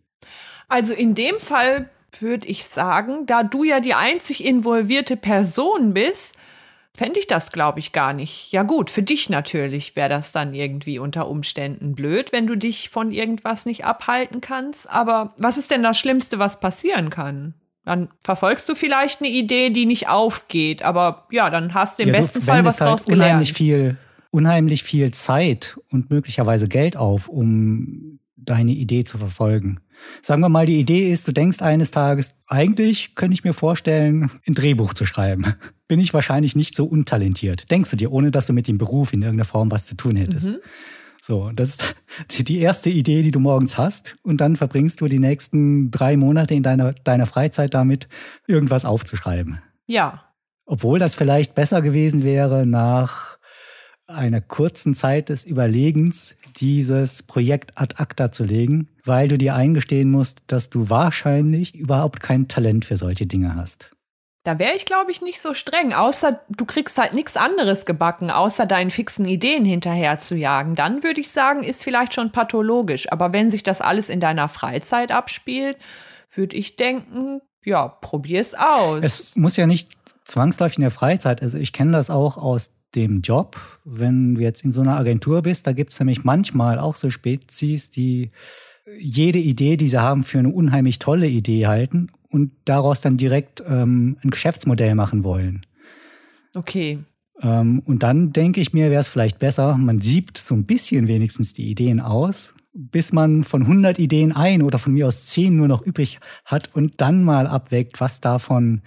Also 0.69 0.93
in 0.93 1.15
dem 1.15 1.39
Fall 1.39 1.89
würde 2.23 2.49
ich 2.49 2.65
sagen, 2.67 3.27
da 3.27 3.43
du 3.43 3.65
ja 3.65 3.81
die 3.81 3.95
einzig 3.95 4.45
involvierte 4.45 5.17
Person 5.17 5.95
bist, 5.95 6.37
fände 6.97 7.19
ich 7.19 7.27
das, 7.27 7.51
glaube 7.51 7.81
ich, 7.81 7.93
gar 7.93 8.13
nicht. 8.13 8.53
Ja 8.53 8.63
gut, 8.63 8.91
für 8.91 9.03
dich 9.03 9.29
natürlich 9.29 9.97
wäre 9.97 10.09
das 10.09 10.33
dann 10.33 10.55
irgendwie 10.55 10.99
unter 10.99 11.29
Umständen 11.29 11.95
blöd, 11.95 12.33
wenn 12.33 12.47
du 12.47 12.57
dich 12.57 12.89
von 12.89 13.11
irgendwas 13.11 13.67
nicht 13.67 13.85
abhalten 13.85 14.41
kannst. 14.41 14.89
Aber 14.89 15.35
was 15.37 15.59
ist 15.59 15.71
denn 15.71 15.83
das 15.83 15.99
Schlimmste, 15.99 16.39
was 16.39 16.61
passieren 16.61 17.11
kann? 17.11 17.55
Dann 17.85 18.09
verfolgst 18.21 18.69
du 18.69 18.75
vielleicht 18.75 19.21
eine 19.21 19.29
Idee, 19.29 19.71
die 19.71 19.85
nicht 19.85 20.09
aufgeht, 20.09 20.83
aber 20.83 21.27
ja, 21.31 21.51
dann 21.51 21.75
hast 21.75 21.99
du 21.99 22.05
im 22.05 22.11
ja, 22.11 22.15
besten 22.15 22.41
du 22.41 22.47
Fall 22.47 22.65
was 22.65 22.81
halt 22.81 22.91
draus 22.91 23.05
gelernt. 23.05 23.25
Unheimlich 23.25 23.53
viel, 23.53 23.99
unheimlich 24.31 24.83
viel 24.85 25.11
Zeit 25.11 25.79
und 25.91 26.11
möglicherweise 26.11 26.67
Geld 26.67 26.97
auf, 26.97 27.29
um 27.29 28.21
deine 28.37 28.73
Idee 28.73 29.05
zu 29.05 29.19
verfolgen. 29.19 29.81
Sagen 30.23 30.41
wir 30.41 30.49
mal, 30.49 30.67
die 30.67 30.79
Idee 30.79 31.13
ist, 31.13 31.29
du 31.29 31.33
denkst 31.33 31.61
eines 31.61 31.91
Tages, 31.91 32.35
eigentlich 32.47 33.15
könnte 33.15 33.35
ich 33.35 33.45
mir 33.45 33.53
vorstellen, 33.53 34.31
ein 34.47 34.55
Drehbuch 34.55 34.95
zu 34.95 35.07
schreiben. 35.07 35.55
Bin 35.89 36.01
ich 36.01 36.15
wahrscheinlich 36.15 36.57
nicht 36.57 36.75
so 36.75 36.87
untalentiert. 36.87 37.71
Denkst 37.71 37.91
du 37.91 37.97
dir, 37.97 38.11
ohne 38.11 38.31
dass 38.31 38.47
du 38.47 38.53
mit 38.53 38.67
dem 38.67 38.79
Beruf 38.79 39.13
in 39.13 39.23
irgendeiner 39.23 39.45
Form 39.45 39.71
was 39.71 39.87
zu 39.87 39.97
tun 39.97 40.17
hättest. 40.17 40.47
Mhm. 40.47 40.57
So, 41.23 41.51
das 41.53 41.79
ist 42.29 42.49
die 42.49 42.59
erste 42.59 42.91
Idee, 42.91 43.23
die 43.23 43.31
du 43.31 43.41
morgens 43.41 43.79
hast. 43.79 44.17
Und 44.23 44.41
dann 44.41 44.57
verbringst 44.57 45.01
du 45.01 45.09
die 45.09 45.19
nächsten 45.19 45.91
drei 45.91 46.17
Monate 46.17 46.55
in 46.55 46.63
deiner, 46.63 46.93
deiner 46.93 47.27
Freizeit 47.27 47.75
damit, 47.75 48.09
irgendwas 48.47 48.85
aufzuschreiben. 48.85 49.61
Ja. 49.87 50.25
Obwohl 50.67 50.99
das 50.99 51.15
vielleicht 51.15 51.55
besser 51.55 51.83
gewesen 51.83 52.23
wäre, 52.23 52.67
nach 52.67 53.39
einer 54.07 54.41
kurzen 54.41 54.95
Zeit 54.95 55.29
des 55.29 55.45
Überlegens 55.45 56.35
dieses 56.61 57.23
Projekt 57.23 57.77
ad 57.77 57.97
acta 57.99 58.33
zu 58.33 58.45
legen, 58.45 58.89
weil 59.05 59.29
du 59.29 59.39
dir 59.39 59.55
eingestehen 59.55 60.11
musst, 60.11 60.43
dass 60.47 60.71
du 60.71 60.89
wahrscheinlich 60.91 61.75
überhaupt 61.75 62.21
kein 62.21 62.49
Talent 62.49 62.85
für 62.85 62.97
solche 62.97 63.27
Dinge 63.27 63.55
hast. 63.55 63.91
Da 64.45 64.59
wäre 64.59 64.75
ich, 64.77 64.85
glaube 64.85 65.11
ich, 65.11 65.23
nicht 65.23 65.41
so 65.41 65.55
streng, 65.55 65.95
außer 65.95 66.41
du 66.51 66.67
kriegst 66.67 66.99
halt 66.99 67.15
nichts 67.15 67.39
anderes 67.39 67.87
gebacken, 67.87 68.31
außer 68.31 68.67
deinen 68.67 68.91
fixen 68.91 69.25
Ideen 69.25 69.65
hinterher 69.65 70.19
zu 70.19 70.35
jagen. 70.37 70.75
Dann 70.75 71.03
würde 71.03 71.23
ich 71.23 71.31
sagen, 71.31 71.65
ist 71.65 71.83
vielleicht 71.83 72.13
schon 72.13 72.31
pathologisch. 72.31 73.11
Aber 73.11 73.33
wenn 73.33 73.51
sich 73.51 73.63
das 73.63 73.81
alles 73.81 74.11
in 74.11 74.21
deiner 74.21 74.49
Freizeit 74.49 75.13
abspielt, 75.13 75.79
würde 76.31 76.57
ich 76.57 76.77
denken, 76.77 77.41
ja, 77.65 77.89
probier 77.89 78.43
es 78.43 78.55
aus. 78.55 79.01
Es 79.03 79.35
muss 79.35 79.57
ja 79.57 79.67
nicht 79.67 79.91
zwangsläufig 80.27 80.77
in 80.77 80.83
der 80.83 80.91
Freizeit. 80.91 81.43
Also 81.43 81.57
ich 81.57 81.73
kenne 81.73 81.93
das 81.93 82.11
auch 82.11 82.37
aus 82.37 82.71
dem 82.95 83.21
Job, 83.21 83.57
wenn 83.85 84.35
du 84.35 84.41
jetzt 84.41 84.65
in 84.65 84.73
so 84.73 84.81
einer 84.81 84.97
Agentur 84.97 85.43
bist, 85.43 85.67
da 85.67 85.73
gibt 85.73 85.93
es 85.93 86.01
nämlich 86.01 86.25
manchmal 86.25 86.79
auch 86.79 86.97
so 86.97 87.11
Spezies, 87.11 87.91
die 87.91 88.31
jede 88.99 89.39
Idee, 89.39 89.77
die 89.77 89.89
sie 89.89 90.01
haben, 90.01 90.25
für 90.25 90.39
eine 90.39 90.51
unheimlich 90.51 90.99
tolle 90.99 91.27
Idee 91.27 91.67
halten 91.67 92.09
und 92.29 92.53
daraus 92.65 93.01
dann 93.01 93.17
direkt 93.17 93.63
ähm, 93.67 94.17
ein 94.23 94.31
Geschäftsmodell 94.31 94.95
machen 94.95 95.25
wollen. 95.25 95.65
Okay. 96.55 96.99
Ähm, 97.41 97.83
und 97.85 98.03
dann 98.03 98.33
denke 98.33 98.61
ich 98.61 98.73
mir, 98.73 98.91
wäre 98.91 99.01
es 99.01 99.09
vielleicht 99.09 99.39
besser, 99.39 99.77
man 99.77 100.01
siebt 100.01 100.39
so 100.39 100.55
ein 100.55 100.67
bisschen 100.67 101.09
wenigstens 101.09 101.53
die 101.53 101.71
Ideen 101.71 102.01
aus, 102.01 102.55
bis 102.73 103.13
man 103.13 103.43
von 103.43 103.63
100 103.63 103.99
Ideen 103.99 104.33
ein 104.33 104.63
oder 104.63 104.79
von 104.79 104.93
mir 104.93 105.07
aus 105.07 105.27
10 105.29 105.57
nur 105.57 105.69
noch 105.69 105.83
übrig 105.83 106.19
hat 106.45 106.71
und 106.75 107.01
dann 107.01 107.25
mal 107.25 107.47
abwägt, 107.47 108.01
was 108.01 108.21
davon 108.21 108.83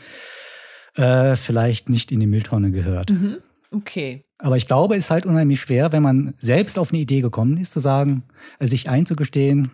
äh, 0.95 1.35
vielleicht 1.35 1.89
nicht 1.89 2.11
in 2.11 2.19
die 2.19 2.27
Mülltonne 2.27 2.71
gehört. 2.71 3.11
Mhm. 3.11 3.37
Okay. 3.77 4.25
Aber 4.39 4.55
ich 4.55 4.67
glaube, 4.67 4.95
es 4.95 5.05
ist 5.05 5.11
halt 5.11 5.25
unheimlich 5.25 5.59
schwer, 5.59 5.91
wenn 5.91 6.03
man 6.03 6.35
selbst 6.37 6.77
auf 6.77 6.91
eine 6.91 7.01
Idee 7.01 7.21
gekommen 7.21 7.57
ist, 7.57 7.73
zu 7.73 7.79
sagen, 7.79 8.23
also 8.59 8.71
sich 8.71 8.89
einzugestehen, 8.89 9.71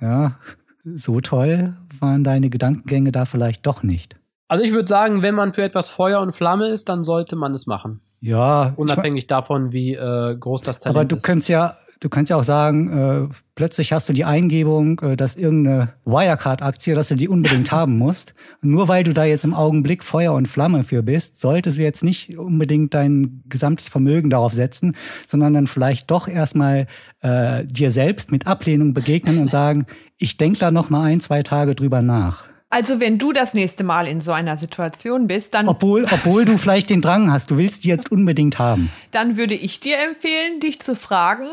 ja, 0.00 0.38
so 0.84 1.20
toll 1.20 1.76
waren 2.00 2.24
deine 2.24 2.50
Gedankengänge 2.50 3.12
da 3.12 3.24
vielleicht 3.24 3.66
doch 3.66 3.82
nicht. 3.82 4.16
Also 4.48 4.62
ich 4.62 4.72
würde 4.72 4.88
sagen, 4.88 5.22
wenn 5.22 5.34
man 5.34 5.54
für 5.54 5.62
etwas 5.62 5.88
Feuer 5.88 6.20
und 6.20 6.34
Flamme 6.34 6.68
ist, 6.68 6.88
dann 6.88 7.02
sollte 7.02 7.34
man 7.36 7.54
es 7.54 7.66
machen. 7.66 8.00
Ja. 8.20 8.72
Unabhängig 8.76 9.26
davon, 9.26 9.72
wie 9.72 9.94
äh, 9.94 10.36
groß 10.36 10.62
das 10.62 10.80
Talent 10.80 10.96
ist. 10.96 11.00
Aber 11.00 11.04
du 11.06 11.16
ist. 11.16 11.22
könntest 11.24 11.48
ja 11.48 11.76
Du 12.00 12.08
kannst 12.08 12.30
ja 12.30 12.36
auch 12.36 12.44
sagen, 12.44 12.88
äh, 12.88 13.34
plötzlich 13.54 13.92
hast 13.92 14.08
du 14.08 14.12
die 14.12 14.24
Eingebung, 14.24 15.00
äh, 15.00 15.16
dass 15.16 15.36
irgendeine 15.36 15.94
Wirecard-Aktie, 16.04 16.94
dass 16.94 17.08
du 17.08 17.16
die 17.16 17.28
unbedingt 17.28 17.72
haben 17.72 17.98
musst. 17.98 18.34
Nur 18.62 18.88
weil 18.88 19.04
du 19.04 19.12
da 19.12 19.24
jetzt 19.24 19.44
im 19.44 19.54
Augenblick 19.54 20.04
Feuer 20.04 20.32
und 20.34 20.48
Flamme 20.48 20.82
für 20.82 21.02
bist, 21.02 21.40
solltest 21.40 21.78
du 21.78 21.82
jetzt 21.82 22.04
nicht 22.04 22.38
unbedingt 22.38 22.94
dein 22.94 23.42
gesamtes 23.48 23.88
Vermögen 23.88 24.30
darauf 24.30 24.54
setzen, 24.54 24.96
sondern 25.28 25.54
dann 25.54 25.66
vielleicht 25.66 26.10
doch 26.10 26.28
erstmal 26.28 26.86
äh, 27.20 27.64
dir 27.64 27.90
selbst 27.90 28.30
mit 28.30 28.46
Ablehnung 28.46 28.94
begegnen 28.94 29.38
und 29.38 29.50
sagen, 29.50 29.86
ich 30.18 30.36
denke 30.36 30.58
da 30.58 30.70
noch 30.70 30.90
mal 30.90 31.04
ein, 31.04 31.20
zwei 31.20 31.42
Tage 31.42 31.74
drüber 31.74 32.02
nach. 32.02 32.44
Also 32.74 32.98
wenn 32.98 33.18
du 33.20 33.32
das 33.32 33.54
nächste 33.54 33.84
Mal 33.84 34.08
in 34.08 34.20
so 34.20 34.32
einer 34.32 34.56
Situation 34.56 35.28
bist, 35.28 35.54
dann... 35.54 35.68
Obwohl, 35.68 36.06
obwohl 36.10 36.44
du 36.44 36.58
vielleicht 36.58 36.90
den 36.90 37.00
Drang 37.00 37.30
hast, 37.30 37.52
du 37.52 37.56
willst 37.56 37.84
die 37.84 37.88
jetzt 37.88 38.10
unbedingt 38.10 38.58
haben. 38.58 38.90
Dann 39.12 39.36
würde 39.36 39.54
ich 39.54 39.78
dir 39.78 39.96
empfehlen, 40.00 40.58
dich 40.58 40.80
zu 40.80 40.96
fragen, 40.96 41.46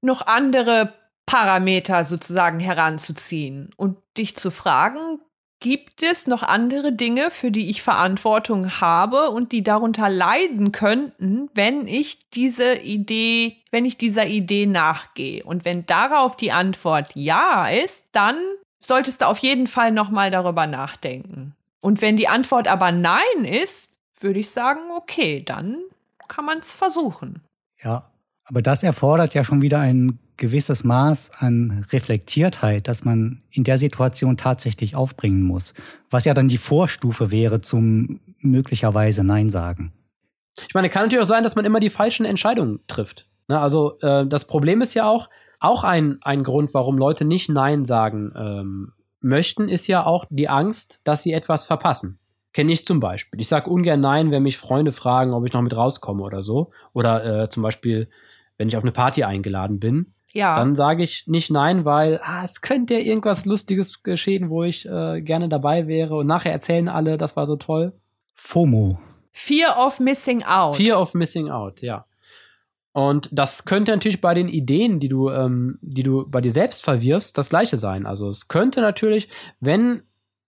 noch 0.00 0.26
andere 0.26 0.94
Parameter 1.26 2.04
sozusagen 2.04 2.58
heranzuziehen 2.58 3.70
und 3.76 3.98
dich 4.18 4.34
zu 4.34 4.50
fragen, 4.50 5.20
gibt 5.60 6.02
es 6.02 6.26
noch 6.26 6.42
andere 6.42 6.92
Dinge, 6.92 7.30
für 7.30 7.52
die 7.52 7.70
ich 7.70 7.80
Verantwortung 7.80 8.80
habe 8.80 9.30
und 9.30 9.52
die 9.52 9.62
darunter 9.62 10.08
leiden 10.08 10.72
könnten, 10.72 11.50
wenn 11.54 11.86
ich 11.86 12.30
diese 12.30 12.78
Idee, 12.78 13.58
wenn 13.70 13.84
ich 13.84 13.96
dieser 13.96 14.26
Idee 14.26 14.66
nachgehe? 14.66 15.44
Und 15.44 15.64
wenn 15.64 15.86
darauf 15.86 16.34
die 16.34 16.50
Antwort 16.50 17.12
ja 17.14 17.68
ist, 17.68 18.06
dann 18.10 18.34
solltest 18.80 19.22
du 19.22 19.26
auf 19.26 19.38
jeden 19.38 19.66
Fall 19.66 19.92
nochmal 19.92 20.30
darüber 20.30 20.66
nachdenken. 20.66 21.54
Und 21.80 22.02
wenn 22.02 22.16
die 22.16 22.28
Antwort 22.28 22.68
aber 22.68 22.92
nein 22.92 23.44
ist, 23.44 23.90
würde 24.20 24.40
ich 24.40 24.50
sagen, 24.50 24.80
okay, 24.96 25.42
dann 25.44 25.76
kann 26.28 26.44
man 26.44 26.58
es 26.58 26.74
versuchen. 26.74 27.42
Ja, 27.82 28.10
aber 28.44 28.62
das 28.62 28.82
erfordert 28.82 29.34
ja 29.34 29.44
schon 29.44 29.62
wieder 29.62 29.80
ein 29.80 30.18
gewisses 30.36 30.84
Maß 30.84 31.32
an 31.38 31.84
Reflektiertheit, 31.92 32.88
das 32.88 33.04
man 33.04 33.42
in 33.50 33.64
der 33.64 33.78
Situation 33.78 34.36
tatsächlich 34.36 34.96
aufbringen 34.96 35.42
muss. 35.42 35.74
Was 36.08 36.24
ja 36.24 36.34
dann 36.34 36.48
die 36.48 36.58
Vorstufe 36.58 37.30
wäre 37.30 37.60
zum 37.60 38.20
möglicherweise 38.40 39.22
Nein 39.22 39.50
sagen. 39.50 39.92
Ich 40.66 40.74
meine, 40.74 40.90
kann 40.90 41.04
natürlich 41.04 41.22
auch 41.22 41.28
sein, 41.28 41.44
dass 41.44 41.56
man 41.56 41.64
immer 41.64 41.80
die 41.80 41.90
falschen 41.90 42.26
Entscheidungen 42.26 42.80
trifft. 42.88 43.28
Ne, 43.48 43.58
also 43.58 43.98
äh, 44.00 44.26
das 44.26 44.46
Problem 44.46 44.80
ist 44.80 44.94
ja 44.94 45.06
auch, 45.06 45.28
auch 45.60 45.84
ein, 45.84 46.18
ein 46.22 46.42
Grund, 46.42 46.74
warum 46.74 46.98
Leute 46.98 47.24
nicht 47.24 47.48
Nein 47.48 47.84
sagen 47.84 48.32
ähm, 48.36 48.92
möchten, 49.20 49.68
ist 49.68 49.86
ja 49.86 50.04
auch 50.04 50.24
die 50.30 50.48
Angst, 50.48 51.00
dass 51.04 51.22
sie 51.22 51.32
etwas 51.32 51.64
verpassen. 51.64 52.18
Kenne 52.52 52.72
ich 52.72 52.84
zum 52.84 52.98
Beispiel. 52.98 53.40
Ich 53.40 53.48
sage 53.48 53.70
ungern 53.70 54.00
Nein, 54.00 54.32
wenn 54.32 54.42
mich 54.42 54.58
Freunde 54.58 54.92
fragen, 54.92 55.32
ob 55.34 55.46
ich 55.46 55.52
noch 55.52 55.62
mit 55.62 55.76
rauskomme 55.76 56.22
oder 56.22 56.42
so. 56.42 56.70
Oder 56.92 57.44
äh, 57.44 57.48
zum 57.48 57.62
Beispiel, 57.62 58.08
wenn 58.58 58.68
ich 58.68 58.76
auf 58.76 58.82
eine 58.82 58.90
Party 58.90 59.22
eingeladen 59.22 59.78
bin. 59.78 60.14
Ja. 60.32 60.56
Dann 60.56 60.74
sage 60.74 61.04
ich 61.04 61.26
nicht 61.26 61.50
Nein, 61.50 61.84
weil 61.84 62.20
ah, 62.24 62.42
es 62.44 62.60
könnte 62.60 62.94
ja 62.94 63.00
irgendwas 63.00 63.44
Lustiges 63.44 64.02
geschehen, 64.02 64.50
wo 64.50 64.64
ich 64.64 64.86
äh, 64.86 65.20
gerne 65.20 65.48
dabei 65.48 65.86
wäre. 65.86 66.16
Und 66.16 66.26
nachher 66.26 66.52
erzählen 66.52 66.88
alle, 66.88 67.18
das 67.18 67.36
war 67.36 67.46
so 67.46 67.56
toll. 67.56 67.92
FOMO. 68.34 68.98
Fear 69.32 69.76
of 69.78 70.00
Missing 70.00 70.42
Out. 70.42 70.76
Fear 70.76 71.00
of 71.00 71.14
Missing 71.14 71.50
Out, 71.50 71.82
ja. 71.82 72.04
Und 72.92 73.28
das 73.32 73.64
könnte 73.64 73.92
natürlich 73.92 74.20
bei 74.20 74.34
den 74.34 74.48
Ideen, 74.48 74.98
die 74.98 75.08
du, 75.08 75.30
ähm, 75.30 75.78
die 75.80 76.02
du 76.02 76.28
bei 76.28 76.40
dir 76.40 76.50
selbst 76.50 76.82
verwirfst, 76.82 77.38
das 77.38 77.50
gleiche 77.50 77.76
sein. 77.76 78.04
Also 78.04 78.28
es 78.28 78.48
könnte 78.48 78.80
natürlich, 78.80 79.28
wenn, 79.60 80.02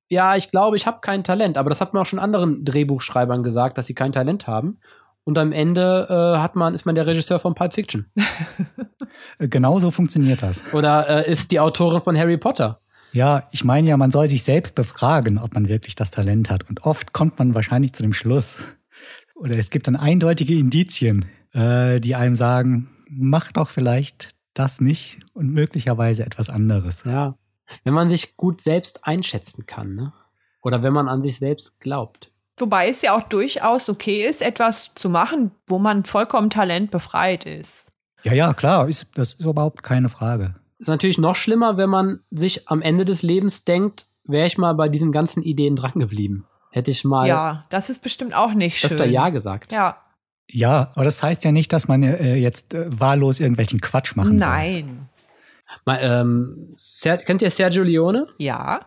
ja, 0.08 0.34
ich 0.34 0.50
glaube, 0.50 0.76
ich 0.76 0.86
habe 0.86 0.98
kein 1.00 1.22
Talent, 1.22 1.56
aber 1.56 1.68
das 1.68 1.80
hat 1.80 1.94
man 1.94 2.02
auch 2.02 2.06
schon 2.06 2.18
anderen 2.18 2.64
Drehbuchschreibern 2.64 3.42
gesagt, 3.42 3.78
dass 3.78 3.86
sie 3.86 3.94
kein 3.94 4.12
Talent 4.12 4.46
haben. 4.46 4.78
Und 5.24 5.38
am 5.38 5.52
Ende 5.52 6.08
äh, 6.10 6.38
hat 6.40 6.56
man, 6.56 6.74
ist 6.74 6.84
man 6.84 6.96
der 6.96 7.06
Regisseur 7.06 7.38
von 7.38 7.54
Pulp 7.54 7.74
Fiction. 7.74 8.06
genau 9.38 9.78
so 9.78 9.92
funktioniert 9.92 10.42
das. 10.42 10.62
Oder 10.72 11.26
äh, 11.26 11.30
ist 11.30 11.52
die 11.52 11.60
Autorin 11.60 12.02
von 12.02 12.18
Harry 12.18 12.38
Potter. 12.38 12.80
Ja, 13.12 13.46
ich 13.52 13.62
meine 13.62 13.88
ja, 13.88 13.96
man 13.96 14.10
soll 14.10 14.28
sich 14.28 14.42
selbst 14.42 14.74
befragen, 14.74 15.38
ob 15.38 15.54
man 15.54 15.68
wirklich 15.68 15.94
das 15.94 16.10
Talent 16.10 16.50
hat. 16.50 16.68
Und 16.68 16.82
oft 16.84 17.12
kommt 17.12 17.38
man 17.38 17.54
wahrscheinlich 17.54 17.92
zu 17.92 18.02
dem 18.02 18.14
Schluss. 18.14 18.56
Oder 19.36 19.56
es 19.58 19.70
gibt 19.70 19.86
dann 19.86 19.96
eindeutige 19.96 20.58
Indizien, 20.58 21.26
äh, 21.52 22.00
die 22.00 22.14
einem 22.14 22.34
sagen, 22.34 22.90
mach 23.08 23.52
doch 23.52 23.70
vielleicht 23.70 24.30
das 24.54 24.80
nicht 24.80 25.20
und 25.32 25.50
möglicherweise 25.50 26.24
etwas 26.24 26.50
anderes. 26.50 27.04
Ja, 27.04 27.36
wenn 27.84 27.94
man 27.94 28.10
sich 28.10 28.36
gut 28.36 28.60
selbst 28.60 29.06
einschätzen 29.06 29.66
kann, 29.66 29.94
ne? 29.94 30.12
Oder 30.62 30.82
wenn 30.82 30.92
man 30.92 31.08
an 31.08 31.22
sich 31.22 31.38
selbst 31.38 31.80
glaubt. 31.80 32.30
Wobei 32.58 32.88
es 32.88 33.02
ja 33.02 33.16
auch 33.16 33.22
durchaus 33.22 33.88
okay 33.88 34.24
ist, 34.24 34.42
etwas 34.42 34.92
zu 34.94 35.08
machen, 35.08 35.50
wo 35.66 35.78
man 35.78 36.04
vollkommen 36.04 36.50
talentbefreit 36.50 37.44
ist. 37.44 37.90
Ja, 38.22 38.32
ja, 38.34 38.54
klar, 38.54 38.88
ist, 38.88 39.06
das 39.14 39.34
ist 39.34 39.44
überhaupt 39.44 39.82
keine 39.82 40.08
Frage. 40.08 40.54
Ist 40.78 40.88
natürlich 40.88 41.18
noch 41.18 41.34
schlimmer, 41.34 41.76
wenn 41.76 41.90
man 41.90 42.20
sich 42.30 42.68
am 42.68 42.82
Ende 42.82 43.04
des 43.04 43.22
Lebens 43.22 43.64
denkt, 43.64 44.06
wäre 44.24 44.46
ich 44.46 44.58
mal 44.58 44.74
bei 44.74 44.88
diesen 44.88 45.10
ganzen 45.10 45.42
Ideen 45.42 45.74
drangeblieben. 45.74 46.44
Hätte 46.70 46.90
ich 46.90 47.04
mal 47.04 47.26
Ja, 47.26 47.64
das 47.70 47.90
ist 47.90 48.02
bestimmt 48.02 48.34
auch 48.34 48.54
nicht 48.54 48.78
schön. 48.78 48.92
öfter 48.92 49.06
Ja 49.06 49.30
gesagt. 49.30 49.72
Ja, 49.72 49.96
Ja, 50.50 50.90
aber 50.94 51.04
das 51.04 51.22
heißt 51.22 51.44
ja 51.44 51.52
nicht, 51.52 51.72
dass 51.72 51.88
man 51.88 52.02
äh, 52.02 52.34
jetzt 52.36 52.74
äh, 52.74 52.86
wahllos 52.88 53.40
irgendwelchen 53.40 53.80
Quatsch 53.80 54.16
machen 54.16 54.38
soll. 54.38 54.48
nein. 54.48 55.08
Ähm, 55.86 56.74
kennt 57.02 57.40
ihr 57.42 57.50
Sergio 57.50 57.82
Leone? 57.82 58.26
Ja, 58.38 58.80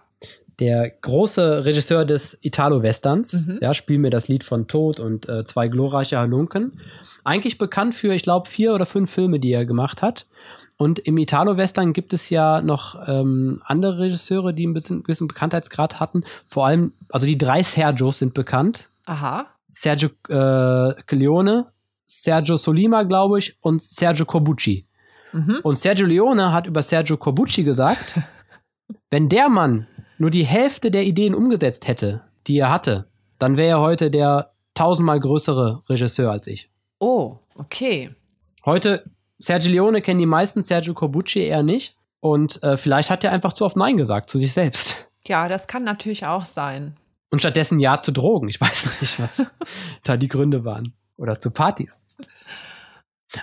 Der 0.60 0.90
große 0.90 1.66
Regisseur 1.66 2.06
des 2.06 2.38
Italo-Westerns. 2.42 3.34
Mhm. 3.34 3.60
Ja, 3.62 3.74
spiel 3.74 3.98
mir 3.98 4.10
das 4.12 4.28
Lied 4.28 4.44
von 4.44 4.68
Tod 4.68 5.00
und 5.00 5.28
äh, 5.28 5.44
zwei 5.46 5.68
glorreiche 5.68 6.18
Halunken. 6.18 6.80
Eigentlich 7.24 7.58
bekannt 7.58 7.96
für, 7.96 8.14
ich 8.14 8.24
glaube, 8.24 8.48
vier 8.50 8.74
oder 8.74 8.86
fünf 8.86 9.12
Filme, 9.12 9.40
die 9.40 9.52
er 9.52 9.66
gemacht 9.66 10.02
hat. 10.02 10.28
Und 10.78 11.00
im 11.00 11.18
Italo-Western 11.18 11.92
gibt 11.94 12.14
es 12.14 12.30
ja 12.30 12.62
noch 12.62 12.96
ähm, 13.08 13.62
andere 13.66 13.98
Regisseure, 13.98 14.54
die 14.54 14.68
ein 14.68 14.74
bisschen, 14.74 15.04
bisschen 15.04 15.28
Bekanntheitsgrad 15.28 16.00
hatten. 16.00 16.24
Vor 16.48 16.68
allem, 16.68 16.94
also 17.10 17.26
die 17.26 17.38
drei 17.38 17.64
Sergios 17.64 18.20
sind 18.20 18.34
bekannt. 18.34 18.90
aha. 19.06 19.48
Sergio 19.76 20.10
äh, 20.30 21.16
Leone, 21.16 21.68
Sergio 22.06 22.56
Solima, 22.56 23.04
glaube 23.04 23.40
ich, 23.40 23.58
und 23.62 23.84
Sergio 23.84 24.26
Corbucci. 24.26 24.86
Mhm. 25.34 25.60
Und 25.64 25.78
Sergio 25.78 26.08
Leone 26.08 26.54
hat 26.54 26.66
über 26.66 26.82
Sergio 26.82 27.18
Corbucci 27.18 27.64
gesagt, 27.64 28.16
wenn 29.10 29.28
der 29.28 29.50
Mann 29.50 29.88
nur 30.18 30.30
die 30.30 30.46
Hälfte 30.46 30.92
der 30.92 31.04
Ideen 31.04 31.36
umgesetzt 31.36 31.88
hätte, 31.88 32.22
die 32.48 32.58
er 32.58 32.72
hatte, 32.72 33.08
dann 33.38 33.58
wäre 33.58 33.78
er 33.78 33.82
heute 33.82 34.10
der 34.10 34.54
tausendmal 34.76 35.20
größere 35.20 35.84
Regisseur 35.90 36.32
als 36.32 36.48
ich. 36.48 36.70
Oh, 37.00 37.40
okay. 37.58 38.12
Heute, 38.64 39.04
Sergio 39.40 39.72
Leone 39.72 40.02
kennen 40.02 40.22
die 40.22 40.26
meisten, 40.26 40.64
Sergio 40.64 40.94
Corbucci 40.94 41.40
eher 41.40 41.64
nicht. 41.64 41.98
Und 42.22 42.64
äh, 42.64 42.78
vielleicht 42.78 43.10
hat 43.10 43.26
er 43.26 43.34
einfach 43.34 43.54
zu 43.54 43.66
oft 43.66 43.76
Nein 43.76 43.98
gesagt 43.98 44.30
zu 44.30 44.40
sich 44.40 44.54
selbst. 44.54 45.10
Ja, 45.28 45.50
das 45.50 45.68
kann 45.68 45.84
natürlich 45.84 46.26
auch 46.26 46.46
sein. 46.46 46.96
Und 47.36 47.40
stattdessen 47.40 47.80
Ja 47.80 48.00
zu 48.00 48.14
Drogen. 48.14 48.48
Ich 48.48 48.62
weiß 48.62 48.98
nicht, 49.02 49.20
was 49.20 49.52
da 50.06 50.16
die 50.16 50.30
Gründe 50.30 50.64
waren. 50.64 50.94
Oder 51.18 51.38
zu 51.38 51.52
Partys. 51.52 52.08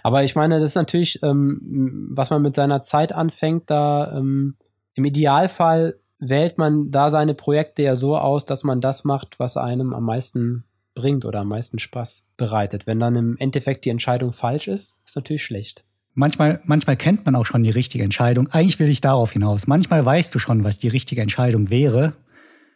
Aber 0.03 0.24
ich 0.24 0.34
meine, 0.34 0.61
das 0.61 0.70
ist 0.70 0.76
natürlich, 0.76 1.22
ähm, 1.22 2.09
was 2.11 2.30
man 2.30 2.40
mit 2.40 2.57
seiner 2.57 2.80
Zeit 2.80 3.12
anfängt, 3.12 3.68
da 3.68 4.16
ähm, 4.16 4.57
im 4.95 5.05
Idealfall 5.05 5.99
wählt 6.18 6.57
man 6.57 6.90
da 6.90 7.11
seine 7.11 7.34
Projekte 7.34 7.82
ja 7.82 7.95
so 7.95 8.16
aus, 8.16 8.47
dass 8.47 8.64
man 8.64 8.80
das 8.80 9.05
macht, 9.05 9.38
was 9.38 9.59
einem 9.59 9.93
am 9.93 10.07
meisten 10.07 10.64
bringt 10.95 11.26
oder 11.26 11.40
am 11.40 11.49
meisten 11.49 11.78
Spaß 11.78 12.22
bereitet. 12.38 12.86
Wenn 12.86 12.99
dann 12.99 13.14
im 13.14 13.36
Endeffekt 13.36 13.84
die 13.84 13.90
Entscheidung 13.90 14.32
falsch 14.32 14.68
ist, 14.68 15.03
ist 15.05 15.16
natürlich 15.16 15.45
schlecht. 15.45 15.84
Manchmal, 16.14 16.62
manchmal 16.64 16.97
kennt 16.97 17.26
man 17.26 17.36
auch 17.36 17.45
schon 17.45 17.62
die 17.62 17.68
richtige 17.68 18.05
Entscheidung. 18.05 18.49
Eigentlich 18.53 18.78
will 18.78 18.88
ich 18.88 19.03
darauf 19.03 19.32
hinaus. 19.32 19.66
Manchmal 19.66 20.03
weißt 20.03 20.34
du 20.34 20.38
schon, 20.38 20.64
was 20.64 20.78
die 20.78 20.88
richtige 20.88 21.20
Entscheidung 21.20 21.68
wäre, 21.68 22.14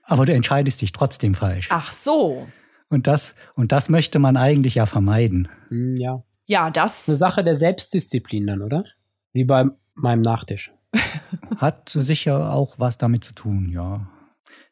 aber 0.07 0.25
du 0.25 0.33
entscheidest 0.33 0.81
dich 0.81 0.93
trotzdem 0.93 1.35
falsch. 1.35 1.69
Ach 1.71 1.93
so. 1.93 2.47
Und 2.89 3.07
das, 3.07 3.35
und 3.55 3.73
das 3.73 3.89
möchte 3.89 4.19
man 4.19 4.37
eigentlich 4.37 4.77
ja 4.77 4.87
vermeiden. 4.87 5.49
Hm, 5.69 5.97
ja. 5.97 6.23
Ja, 6.49 6.65
Eine 6.65 6.73
das. 6.73 7.07
Sache 7.07 7.43
der 7.43 7.57
Selbstdisziplin 7.57 8.47
dann, 8.47 8.63
oder? 8.63 8.85
Wie 9.33 9.45
bei 9.45 9.65
meinem 9.97 10.23
Nachtisch. 10.23 10.73
Hat 11.57 11.89
sicher 11.89 12.53
auch 12.53 12.79
was 12.79 12.99
damit 12.99 13.25
zu 13.25 13.35
tun, 13.35 13.69
ja. 13.69 14.09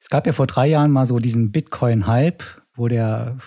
Es 0.00 0.08
gab 0.08 0.26
ja 0.26 0.32
vor 0.32 0.46
drei 0.46 0.68
Jahren 0.68 0.92
mal 0.92 1.06
so 1.06 1.18
diesen 1.18 1.50
Bitcoin-Hype, 1.50 2.44
wo 2.74 2.88
der 2.88 3.38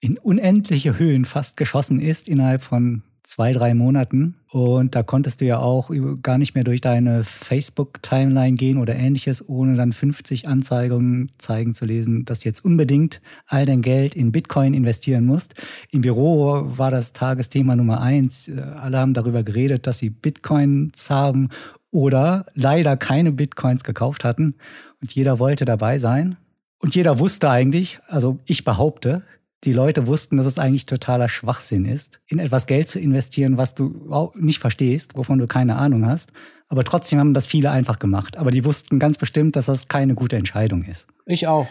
in 0.00 0.18
unendliche 0.18 0.98
Höhen 0.98 1.24
fast 1.24 1.56
geschossen 1.56 2.00
ist 2.00 2.28
innerhalb 2.28 2.62
von 2.62 3.02
zwei, 3.22 3.52
drei 3.52 3.74
Monaten. 3.74 4.36
Und 4.50 4.94
da 4.94 5.02
konntest 5.02 5.40
du 5.40 5.44
ja 5.44 5.58
auch 5.58 5.90
gar 6.22 6.38
nicht 6.38 6.54
mehr 6.54 6.64
durch 6.64 6.80
deine 6.80 7.24
Facebook-Timeline 7.24 8.56
gehen 8.56 8.78
oder 8.78 8.94
ähnliches, 8.94 9.48
ohne 9.48 9.76
dann 9.76 9.92
50 9.92 10.48
Anzeigungen 10.48 11.30
zeigen 11.38 11.74
zu 11.74 11.84
lesen, 11.84 12.24
dass 12.24 12.40
du 12.40 12.48
jetzt 12.48 12.64
unbedingt 12.64 13.20
all 13.46 13.64
dein 13.64 13.82
Geld 13.82 14.14
in 14.14 14.32
Bitcoin 14.32 14.74
investieren 14.74 15.24
musst. 15.24 15.54
Im 15.90 16.02
Büro 16.02 16.64
war 16.76 16.90
das 16.90 17.12
Tagesthema 17.12 17.76
Nummer 17.76 18.00
eins. 18.00 18.48
Äh, 18.48 18.60
Alle 18.60 18.98
haben 18.98 19.14
darüber 19.14 19.42
geredet, 19.42 19.86
dass 19.86 19.98
sie 19.98 20.10
Bitcoins 20.10 21.08
haben 21.08 21.48
oder 21.90 22.46
leider 22.54 22.96
keine 22.96 23.32
Bitcoins 23.32 23.84
gekauft 23.84 24.24
hatten. 24.24 24.54
Und 25.00 25.14
jeder 25.14 25.38
wollte 25.38 25.64
dabei 25.64 25.98
sein. 25.98 26.36
Und 26.78 26.96
jeder 26.96 27.18
wusste 27.20 27.48
eigentlich, 27.48 28.00
also 28.08 28.40
ich 28.44 28.64
behaupte, 28.64 29.22
die 29.64 29.72
Leute 29.72 30.06
wussten, 30.06 30.36
dass 30.36 30.46
es 30.46 30.58
eigentlich 30.58 30.86
totaler 30.86 31.28
Schwachsinn 31.28 31.84
ist, 31.84 32.20
in 32.26 32.38
etwas 32.38 32.66
Geld 32.66 32.88
zu 32.88 32.98
investieren, 32.98 33.56
was 33.56 33.74
du 33.74 34.08
auch 34.10 34.34
nicht 34.34 34.58
verstehst, 34.58 35.14
wovon 35.14 35.38
du 35.38 35.46
keine 35.46 35.76
Ahnung 35.76 36.06
hast. 36.06 36.32
Aber 36.68 36.84
trotzdem 36.84 37.18
haben 37.18 37.34
das 37.34 37.46
viele 37.46 37.70
einfach 37.70 37.98
gemacht. 37.98 38.38
Aber 38.38 38.50
die 38.50 38.64
wussten 38.64 38.98
ganz 38.98 39.18
bestimmt, 39.18 39.56
dass 39.56 39.66
das 39.66 39.88
keine 39.88 40.14
gute 40.14 40.36
Entscheidung 40.36 40.84
ist. 40.84 41.06
Ich 41.26 41.46
auch. 41.46 41.66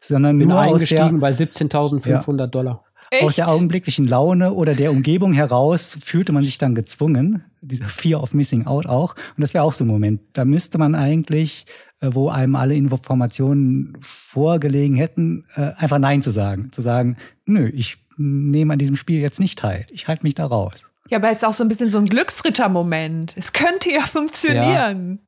Sondern 0.00 0.38
Bin 0.38 0.48
nur 0.48 0.60
aus 0.60 0.80
eingestiegen 0.80 1.20
der, 1.20 1.20
bei 1.20 1.30
17.500 1.30 2.46
Dollar. 2.46 2.84
Echt? 3.10 3.22
aus 3.22 3.36
der 3.36 3.48
augenblicklichen 3.48 4.06
Laune 4.06 4.52
oder 4.52 4.74
der 4.74 4.90
Umgebung 4.90 5.32
heraus 5.32 5.98
fühlte 6.02 6.32
man 6.32 6.44
sich 6.44 6.58
dann 6.58 6.74
gezwungen, 6.74 7.42
dieser 7.62 7.88
Fear 7.88 8.22
of 8.22 8.34
Missing 8.34 8.66
Out 8.66 8.86
auch. 8.86 9.14
Und 9.14 9.40
das 9.40 9.54
wäre 9.54 9.64
auch 9.64 9.72
so 9.72 9.84
ein 9.84 9.88
Moment. 9.88 10.20
Da 10.34 10.44
müsste 10.44 10.76
man 10.76 10.94
eigentlich, 10.94 11.64
äh, 11.66 11.87
wo 12.00 12.28
einem 12.30 12.54
alle 12.56 12.74
Informationen 12.74 13.96
vorgelegen 14.00 14.96
hätten, 14.96 15.46
äh, 15.54 15.72
einfach 15.76 15.98
Nein 15.98 16.22
zu 16.22 16.30
sagen. 16.30 16.70
Zu 16.72 16.82
sagen, 16.82 17.16
nö, 17.44 17.68
ich 17.68 17.98
nehme 18.16 18.72
an 18.72 18.78
diesem 18.78 18.96
Spiel 18.96 19.20
jetzt 19.20 19.40
nicht 19.40 19.58
teil. 19.58 19.86
Ich 19.90 20.08
halte 20.08 20.24
mich 20.24 20.34
da 20.34 20.46
raus. 20.46 20.84
Ja, 21.10 21.18
aber 21.18 21.30
es 21.30 21.38
ist 21.38 21.44
auch 21.44 21.52
so 21.52 21.64
ein 21.64 21.68
bisschen 21.68 21.90
so 21.90 21.98
ein 21.98 22.06
Glücksritter-Moment. 22.06 23.34
Es 23.36 23.52
könnte 23.52 23.90
ja 23.90 24.00
funktionieren. 24.06 25.20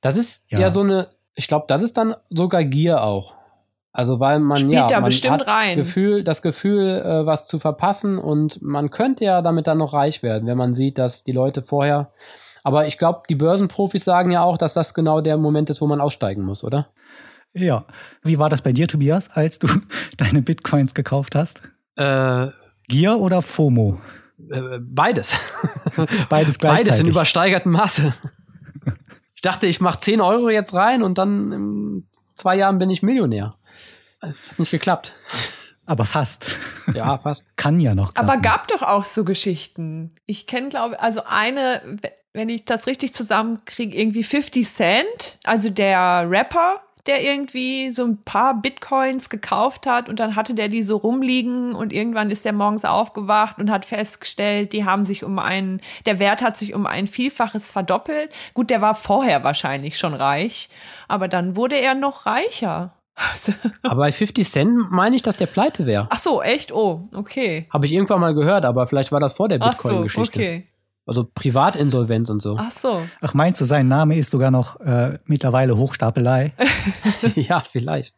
Das 0.00 0.16
ist 0.16 0.42
ja, 0.48 0.58
Ja. 0.58 0.70
so 0.70 0.80
eine, 0.80 1.08
ich 1.34 1.46
glaube, 1.48 1.66
das 1.68 1.82
ist 1.82 1.96
dann 1.96 2.14
sogar 2.30 2.64
Gier 2.64 3.02
auch. 3.02 3.34
Also 3.94 4.20
weil 4.20 4.40
man 4.40 4.56
Spielt 4.56 4.72
ja, 4.72 4.86
da 4.86 4.96
man 5.00 5.04
bestimmt 5.10 5.40
hat 5.40 5.46
rein. 5.46 5.76
Gefühl, 5.76 6.24
das 6.24 6.40
Gefühl, 6.40 7.02
äh, 7.04 7.26
was 7.26 7.46
zu 7.46 7.58
verpassen 7.58 8.16
und 8.18 8.62
man 8.62 8.90
könnte 8.90 9.24
ja 9.24 9.42
damit 9.42 9.66
dann 9.66 9.76
noch 9.78 9.92
reich 9.92 10.22
werden, 10.22 10.46
wenn 10.48 10.56
man 10.56 10.72
sieht, 10.72 10.96
dass 10.96 11.24
die 11.24 11.32
Leute 11.32 11.62
vorher. 11.62 12.10
Aber 12.62 12.86
ich 12.86 12.98
glaube, 12.98 13.22
die 13.28 13.34
Börsenprofis 13.34 14.04
sagen 14.04 14.30
ja 14.30 14.42
auch, 14.42 14.56
dass 14.56 14.74
das 14.74 14.94
genau 14.94 15.20
der 15.20 15.36
Moment 15.36 15.70
ist, 15.70 15.80
wo 15.80 15.86
man 15.86 16.00
aussteigen 16.00 16.44
muss, 16.44 16.62
oder? 16.62 16.88
Ja. 17.54 17.84
Wie 18.22 18.38
war 18.38 18.48
das 18.48 18.62
bei 18.62 18.72
dir, 18.72 18.88
Tobias, 18.88 19.30
als 19.30 19.58
du 19.58 19.68
deine 20.16 20.42
Bitcoins 20.42 20.94
gekauft 20.94 21.34
hast? 21.34 21.60
Äh, 21.96 22.48
Gier 22.88 23.18
oder 23.18 23.42
FOMO? 23.42 24.00
äh, 24.50 24.78
beides. 24.80 25.36
Beides 26.28 26.58
gleichzeitig. 26.58 26.88
Beides 26.88 27.00
in 27.00 27.06
übersteigertem 27.08 27.72
Maße. 27.72 28.14
Ich 29.34 29.42
dachte, 29.42 29.66
ich 29.66 29.80
mache 29.80 29.98
10 29.98 30.20
Euro 30.20 30.50
jetzt 30.50 30.72
rein 30.72 31.02
und 31.02 31.18
dann 31.18 31.50
in 31.50 32.08
zwei 32.36 32.54
Jahren 32.54 32.78
bin 32.78 32.90
ich 32.90 33.02
Millionär. 33.02 33.56
Hat 34.20 34.36
nicht 34.56 34.70
geklappt. 34.70 35.14
Aber 35.84 36.04
fast. 36.04 36.56
Ja, 36.94 37.16
passt. 37.16 37.44
Kann 37.56 37.80
ja 37.80 37.96
noch. 37.96 38.14
Aber 38.14 38.38
klappen. 38.38 38.42
gab 38.42 38.68
doch 38.68 38.82
auch 38.82 39.02
so 39.02 39.24
Geschichten. 39.24 40.14
Ich 40.26 40.46
kenne, 40.46 40.68
glaube 40.68 41.00
also 41.00 41.22
eine, 41.26 41.98
wenn 42.34 42.48
ich 42.48 42.64
das 42.64 42.86
richtig 42.86 43.14
zusammenkriege, 43.14 43.96
irgendwie 43.96 44.22
50 44.22 44.66
Cent, 44.66 45.38
also 45.44 45.70
der 45.70 46.26
Rapper, 46.28 46.80
der 47.06 47.22
irgendwie 47.22 47.90
so 47.90 48.04
ein 48.04 48.22
paar 48.22 48.60
Bitcoins 48.60 49.28
gekauft 49.28 49.86
hat 49.86 50.08
und 50.08 50.20
dann 50.20 50.36
hatte 50.36 50.54
der 50.54 50.68
die 50.68 50.82
so 50.82 50.96
rumliegen 50.96 51.74
und 51.74 51.92
irgendwann 51.92 52.30
ist 52.30 52.44
der 52.44 52.52
morgens 52.52 52.84
aufgewacht 52.84 53.58
und 53.58 53.70
hat 53.70 53.84
festgestellt, 53.84 54.72
die 54.72 54.84
haben 54.84 55.04
sich 55.04 55.24
um 55.24 55.38
einen, 55.38 55.80
der 56.06 56.20
Wert 56.20 56.42
hat 56.42 56.56
sich 56.56 56.74
um 56.74 56.86
ein 56.86 57.08
Vielfaches 57.08 57.72
verdoppelt. 57.72 58.30
Gut, 58.54 58.70
der 58.70 58.80
war 58.82 58.94
vorher 58.94 59.42
wahrscheinlich 59.42 59.98
schon 59.98 60.14
reich, 60.14 60.68
aber 61.08 61.26
dann 61.26 61.56
wurde 61.56 61.76
er 61.76 61.94
noch 61.94 62.26
reicher. 62.26 62.94
Aber 63.82 64.00
bei 64.00 64.10
50 64.10 64.48
Cent 64.48 64.90
meine 64.90 65.14
ich, 65.14 65.20
dass 65.22 65.36
der 65.36 65.46
pleite 65.46 65.84
wäre. 65.84 66.08
Ach 66.10 66.18
so, 66.18 66.40
echt? 66.40 66.72
Oh, 66.72 67.10
okay. 67.14 67.68
Habe 67.70 67.84
ich 67.84 67.92
irgendwann 67.92 68.20
mal 68.20 68.34
gehört, 68.34 68.64
aber 68.64 68.86
vielleicht 68.86 69.12
war 69.12 69.20
das 69.20 69.34
vor 69.34 69.48
der 69.48 69.58
Ach 69.60 69.76
so, 69.76 69.88
Bitcoin-Geschichte. 69.88 70.38
okay. 70.38 70.66
Also 71.06 71.26
Privatinsolvenz 71.34 72.30
und 72.30 72.40
so. 72.40 72.56
Ach 72.58 72.70
so. 72.70 73.02
Ach, 73.20 73.34
meinst 73.34 73.60
du, 73.60 73.64
sein 73.64 73.88
Name 73.88 74.16
ist 74.16 74.30
sogar 74.30 74.50
noch 74.50 74.78
äh, 74.80 75.18
mittlerweile 75.26 75.76
Hochstapelei? 75.76 76.52
ja, 77.34 77.62
vielleicht. 77.70 78.14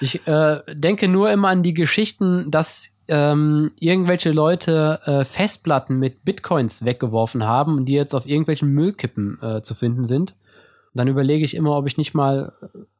Ich 0.00 0.26
äh, 0.26 0.60
denke 0.74 1.08
nur 1.08 1.30
immer 1.30 1.48
an 1.48 1.62
die 1.62 1.74
Geschichten, 1.74 2.50
dass 2.50 2.90
ähm, 3.08 3.72
irgendwelche 3.80 4.30
Leute 4.30 5.00
äh, 5.04 5.24
Festplatten 5.24 5.98
mit 5.98 6.24
Bitcoins 6.24 6.84
weggeworfen 6.84 7.44
haben 7.44 7.76
und 7.78 7.86
die 7.86 7.92
jetzt 7.94 8.14
auf 8.14 8.26
irgendwelchen 8.26 8.68
Müllkippen 8.70 9.38
äh, 9.42 9.62
zu 9.62 9.74
finden 9.74 10.06
sind. 10.06 10.32
Und 10.32 10.98
dann 10.98 11.08
überlege 11.08 11.44
ich 11.44 11.54
immer, 11.54 11.76
ob 11.76 11.86
ich 11.86 11.96
nicht 11.98 12.14
mal 12.14 12.52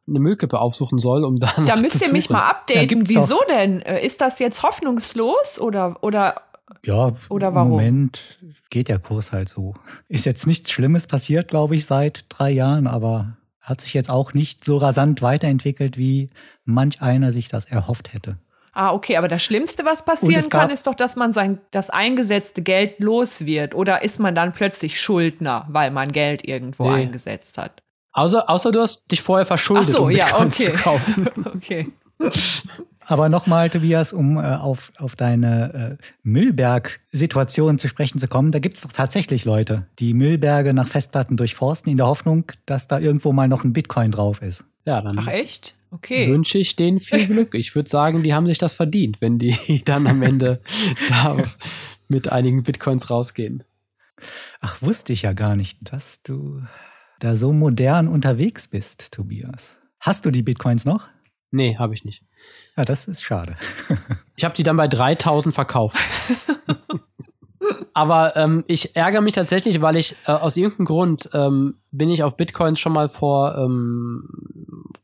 eine 0.08 0.20
Müllkippe 0.20 0.60
aufsuchen 0.60 0.98
soll, 1.00 1.24
um 1.24 1.40
da 1.40 1.52
Da 1.66 1.76
müsst 1.80 1.98
zu 1.98 2.06
ihr 2.06 2.12
mich 2.12 2.30
mal 2.30 2.38
Ja, 2.38 2.50
updaten. 2.50 2.86
gibt's 2.88 3.10
Wieso 3.10 3.40
denn? 3.48 3.82
Äh, 3.82 4.04
Ist 4.06 4.20
das 4.20 4.38
jetzt 4.38 4.62
hoffnungslos 4.62 5.60
oder, 5.60 5.96
oder 6.02 6.36
Ja, 6.84 7.12
Oder 7.28 7.54
warum? 7.54 7.72
im 7.72 7.76
Moment 7.76 8.38
geht 8.70 8.88
der 8.88 8.98
Kurs 8.98 9.32
halt 9.32 9.48
so. 9.48 9.74
Ist 10.08 10.26
jetzt 10.26 10.46
nichts 10.46 10.70
Schlimmes 10.72 11.06
passiert, 11.06 11.48
glaube 11.48 11.76
ich, 11.76 11.86
seit 11.86 12.26
drei 12.28 12.50
Jahren, 12.50 12.86
aber 12.86 13.36
hat 13.60 13.80
sich 13.80 13.94
jetzt 13.94 14.10
auch 14.10 14.34
nicht 14.34 14.64
so 14.64 14.76
rasant 14.76 15.22
weiterentwickelt, 15.22 15.98
wie 15.98 16.28
manch 16.64 17.02
einer 17.02 17.32
sich 17.32 17.48
das 17.48 17.64
erhofft 17.64 18.12
hätte. 18.12 18.38
Ah, 18.72 18.92
okay, 18.92 19.16
aber 19.16 19.28
das 19.28 19.42
Schlimmste, 19.42 19.84
was 19.86 20.04
passieren 20.04 20.50
kann, 20.50 20.70
ist 20.70 20.86
doch, 20.86 20.94
dass 20.94 21.16
man 21.16 21.32
sein 21.32 21.58
das 21.70 21.88
eingesetzte 21.88 22.60
Geld 22.62 23.00
los 23.00 23.46
wird. 23.46 23.74
Oder 23.74 24.02
ist 24.02 24.20
man 24.20 24.34
dann 24.34 24.52
plötzlich 24.52 25.00
Schuldner, 25.00 25.66
weil 25.70 25.90
man 25.90 26.12
Geld 26.12 26.46
irgendwo 26.46 26.84
Nee. 26.90 27.02
eingesetzt 27.02 27.56
hat? 27.58 27.82
Außer, 28.12 28.48
außer 28.50 28.72
du 28.72 28.80
hast 28.80 29.10
dich 29.10 29.22
vorher 29.22 29.44
Ach 29.44 29.48
verschuldet, 29.48 29.86
so, 29.94 30.04
um 30.04 30.10
ja, 30.10 30.26
okay. 30.38 30.64
zu 30.64 30.72
kaufen. 30.72 31.26
okay. 31.54 31.88
Aber 33.08 33.28
nochmal, 33.28 33.70
Tobias, 33.70 34.12
um 34.12 34.36
äh, 34.36 34.40
auf, 34.40 34.92
auf 34.98 35.14
deine 35.14 35.98
äh, 36.00 36.04
Müllberg-Situation 36.24 37.78
zu 37.78 37.86
sprechen 37.86 38.18
zu 38.18 38.26
kommen, 38.26 38.50
da 38.50 38.58
gibt 38.58 38.76
es 38.76 38.82
doch 38.82 38.90
tatsächlich 38.90 39.44
Leute, 39.44 39.86
die 40.00 40.12
Müllberge 40.12 40.74
nach 40.74 40.88
Festplatten 40.88 41.36
durchforsten, 41.36 41.90
in 41.90 41.98
der 41.98 42.06
Hoffnung, 42.06 42.50
dass 42.66 42.88
da 42.88 42.98
irgendwo 42.98 43.32
mal 43.32 43.46
noch 43.46 43.62
ein 43.62 43.72
Bitcoin 43.72 44.10
drauf 44.10 44.42
ist. 44.42 44.64
Ja, 44.84 45.00
dann 45.00 45.18
Ach 45.20 45.28
echt? 45.28 45.76
Okay. 45.92 46.28
wünsche 46.28 46.58
ich 46.58 46.74
denen 46.74 46.98
viel 46.98 47.26
Glück. 47.28 47.54
Ich 47.54 47.74
würde 47.76 47.88
sagen, 47.88 48.24
die 48.24 48.34
haben 48.34 48.46
sich 48.46 48.58
das 48.58 48.74
verdient, 48.74 49.20
wenn 49.20 49.38
die 49.38 49.82
dann 49.84 50.08
am 50.08 50.22
Ende 50.22 50.60
da 51.08 51.36
mit 52.08 52.30
einigen 52.30 52.64
Bitcoins 52.64 53.08
rausgehen. 53.08 53.62
Ach, 54.60 54.82
wusste 54.82 55.12
ich 55.12 55.22
ja 55.22 55.32
gar 55.32 55.54
nicht, 55.54 55.92
dass 55.92 56.22
du 56.22 56.62
da 57.20 57.36
so 57.36 57.52
modern 57.52 58.08
unterwegs 58.08 58.66
bist, 58.66 59.12
Tobias. 59.12 59.76
Hast 60.00 60.24
du 60.24 60.30
die 60.30 60.42
Bitcoins 60.42 60.84
noch? 60.84 61.08
Nee, 61.50 61.76
habe 61.76 61.94
ich 61.94 62.04
nicht. 62.04 62.22
Ja, 62.76 62.84
das 62.84 63.08
ist 63.08 63.22
schade. 63.22 63.56
Ich 64.38 64.44
habe 64.44 64.54
die 64.54 64.64
dann 64.64 64.76
bei 64.76 64.86
3000 64.86 65.54
verkauft. 65.54 65.96
Aber 67.94 68.36
ähm, 68.36 68.64
ich 68.66 68.94
ärgere 68.94 69.22
mich 69.22 69.34
tatsächlich, 69.34 69.80
weil 69.80 69.96
ich 69.96 70.14
äh, 70.26 70.32
aus 70.32 70.58
irgendeinem 70.58 70.84
Grund 70.84 71.30
ähm, 71.32 71.78
bin 71.90 72.10
ich 72.10 72.22
auf 72.22 72.36
Bitcoins 72.36 72.78
schon 72.78 72.92
mal 72.92 73.08
vor, 73.08 73.56
ähm, 73.56 74.28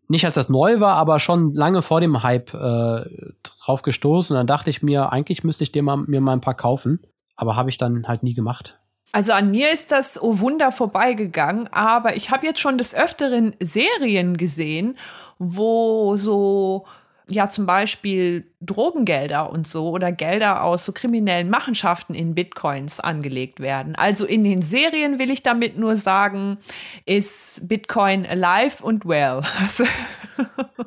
nicht 0.08 0.26
als 0.26 0.34
das 0.34 0.50
neu 0.50 0.80
war, 0.80 0.96
aber 0.96 1.18
schon 1.18 1.54
lange 1.54 1.80
vor 1.80 2.02
dem 2.02 2.22
Hype 2.22 2.52
äh, 2.52 3.06
drauf 3.42 3.80
gestoßen. 3.80 4.36
Und 4.36 4.40
dann 4.40 4.46
dachte 4.46 4.68
ich 4.68 4.82
mir, 4.82 5.10
eigentlich 5.10 5.44
müsste 5.44 5.64
ich 5.64 5.72
dir 5.72 5.82
mal, 5.82 5.96
mir 5.96 6.20
mal 6.20 6.34
ein 6.34 6.42
paar 6.42 6.52
kaufen. 6.54 7.00
Aber 7.36 7.56
habe 7.56 7.70
ich 7.70 7.78
dann 7.78 8.06
halt 8.06 8.22
nie 8.22 8.34
gemacht. 8.34 8.78
Also 9.12 9.32
an 9.32 9.50
mir 9.50 9.70
ist 9.72 9.92
das, 9.92 10.20
oh 10.20 10.38
Wunder, 10.40 10.72
vorbeigegangen, 10.72 11.68
aber 11.70 12.16
ich 12.16 12.30
habe 12.30 12.46
jetzt 12.46 12.60
schon 12.60 12.78
des 12.78 12.94
Öfteren 12.94 13.54
Serien 13.60 14.38
gesehen, 14.38 14.96
wo 15.38 16.16
so, 16.16 16.86
ja 17.28 17.50
zum 17.50 17.66
Beispiel 17.66 18.50
Drogengelder 18.62 19.50
und 19.50 19.66
so 19.66 19.90
oder 19.90 20.12
Gelder 20.12 20.64
aus 20.64 20.86
so 20.86 20.92
kriminellen 20.92 21.50
Machenschaften 21.50 22.14
in 22.14 22.34
Bitcoins 22.34 23.00
angelegt 23.00 23.60
werden. 23.60 23.96
Also 23.96 24.24
in 24.24 24.44
den 24.44 24.62
Serien 24.62 25.18
will 25.18 25.30
ich 25.30 25.42
damit 25.42 25.78
nur 25.78 25.96
sagen, 25.96 26.58
ist 27.04 27.68
Bitcoin 27.68 28.26
alive 28.26 28.82
und 28.82 29.06
well. 29.06 29.42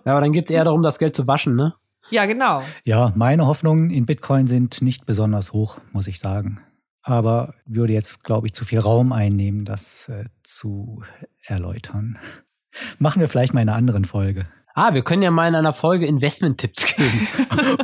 Ja, 0.04 0.12
aber 0.12 0.22
dann 0.22 0.34
geht 0.34 0.46
es 0.46 0.52
eher 0.52 0.64
darum, 0.66 0.84
das 0.84 1.00
Geld 1.00 1.16
zu 1.16 1.28
waschen, 1.28 1.56
ne? 1.56 1.74
ja, 2.12 2.26
genau. 2.26 2.62
Ja, 2.84 3.12
meine 3.16 3.48
Hoffnungen 3.48 3.90
in 3.90 4.06
Bitcoin 4.06 4.48
sind 4.48 4.82
nicht 4.82 5.06
besonders 5.06 5.54
hoch, 5.54 5.80
muss 5.94 6.08
ich 6.08 6.20
sagen. 6.20 6.60
Aber 7.08 7.54
würde 7.68 7.94
jetzt, 7.94 8.24
glaube 8.24 8.48
ich, 8.48 8.54
zu 8.54 8.66
viel 8.66 8.80
Raum 8.80 9.14
einnehmen, 9.14 9.64
das 9.64 10.10
äh, 10.10 10.26
zu 10.42 11.04
erläutern. 11.44 12.18
Machen 13.00 13.20
wir 13.20 13.28
vielleicht 13.28 13.54
mal 13.54 13.62
in 13.62 13.70
einer 13.70 13.78
anderen 13.78 14.06
Folge. 14.06 14.48
Ah, 14.74 14.96
wir 14.96 15.04
können 15.04 15.22
ja 15.22 15.30
mal 15.30 15.48
in 15.48 15.54
einer 15.54 15.74
Folge 15.74 16.08
Investment-Tipps 16.08 16.96
geben. 16.96 17.28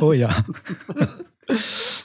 Oh 0.00 0.12
ja. 0.12 0.44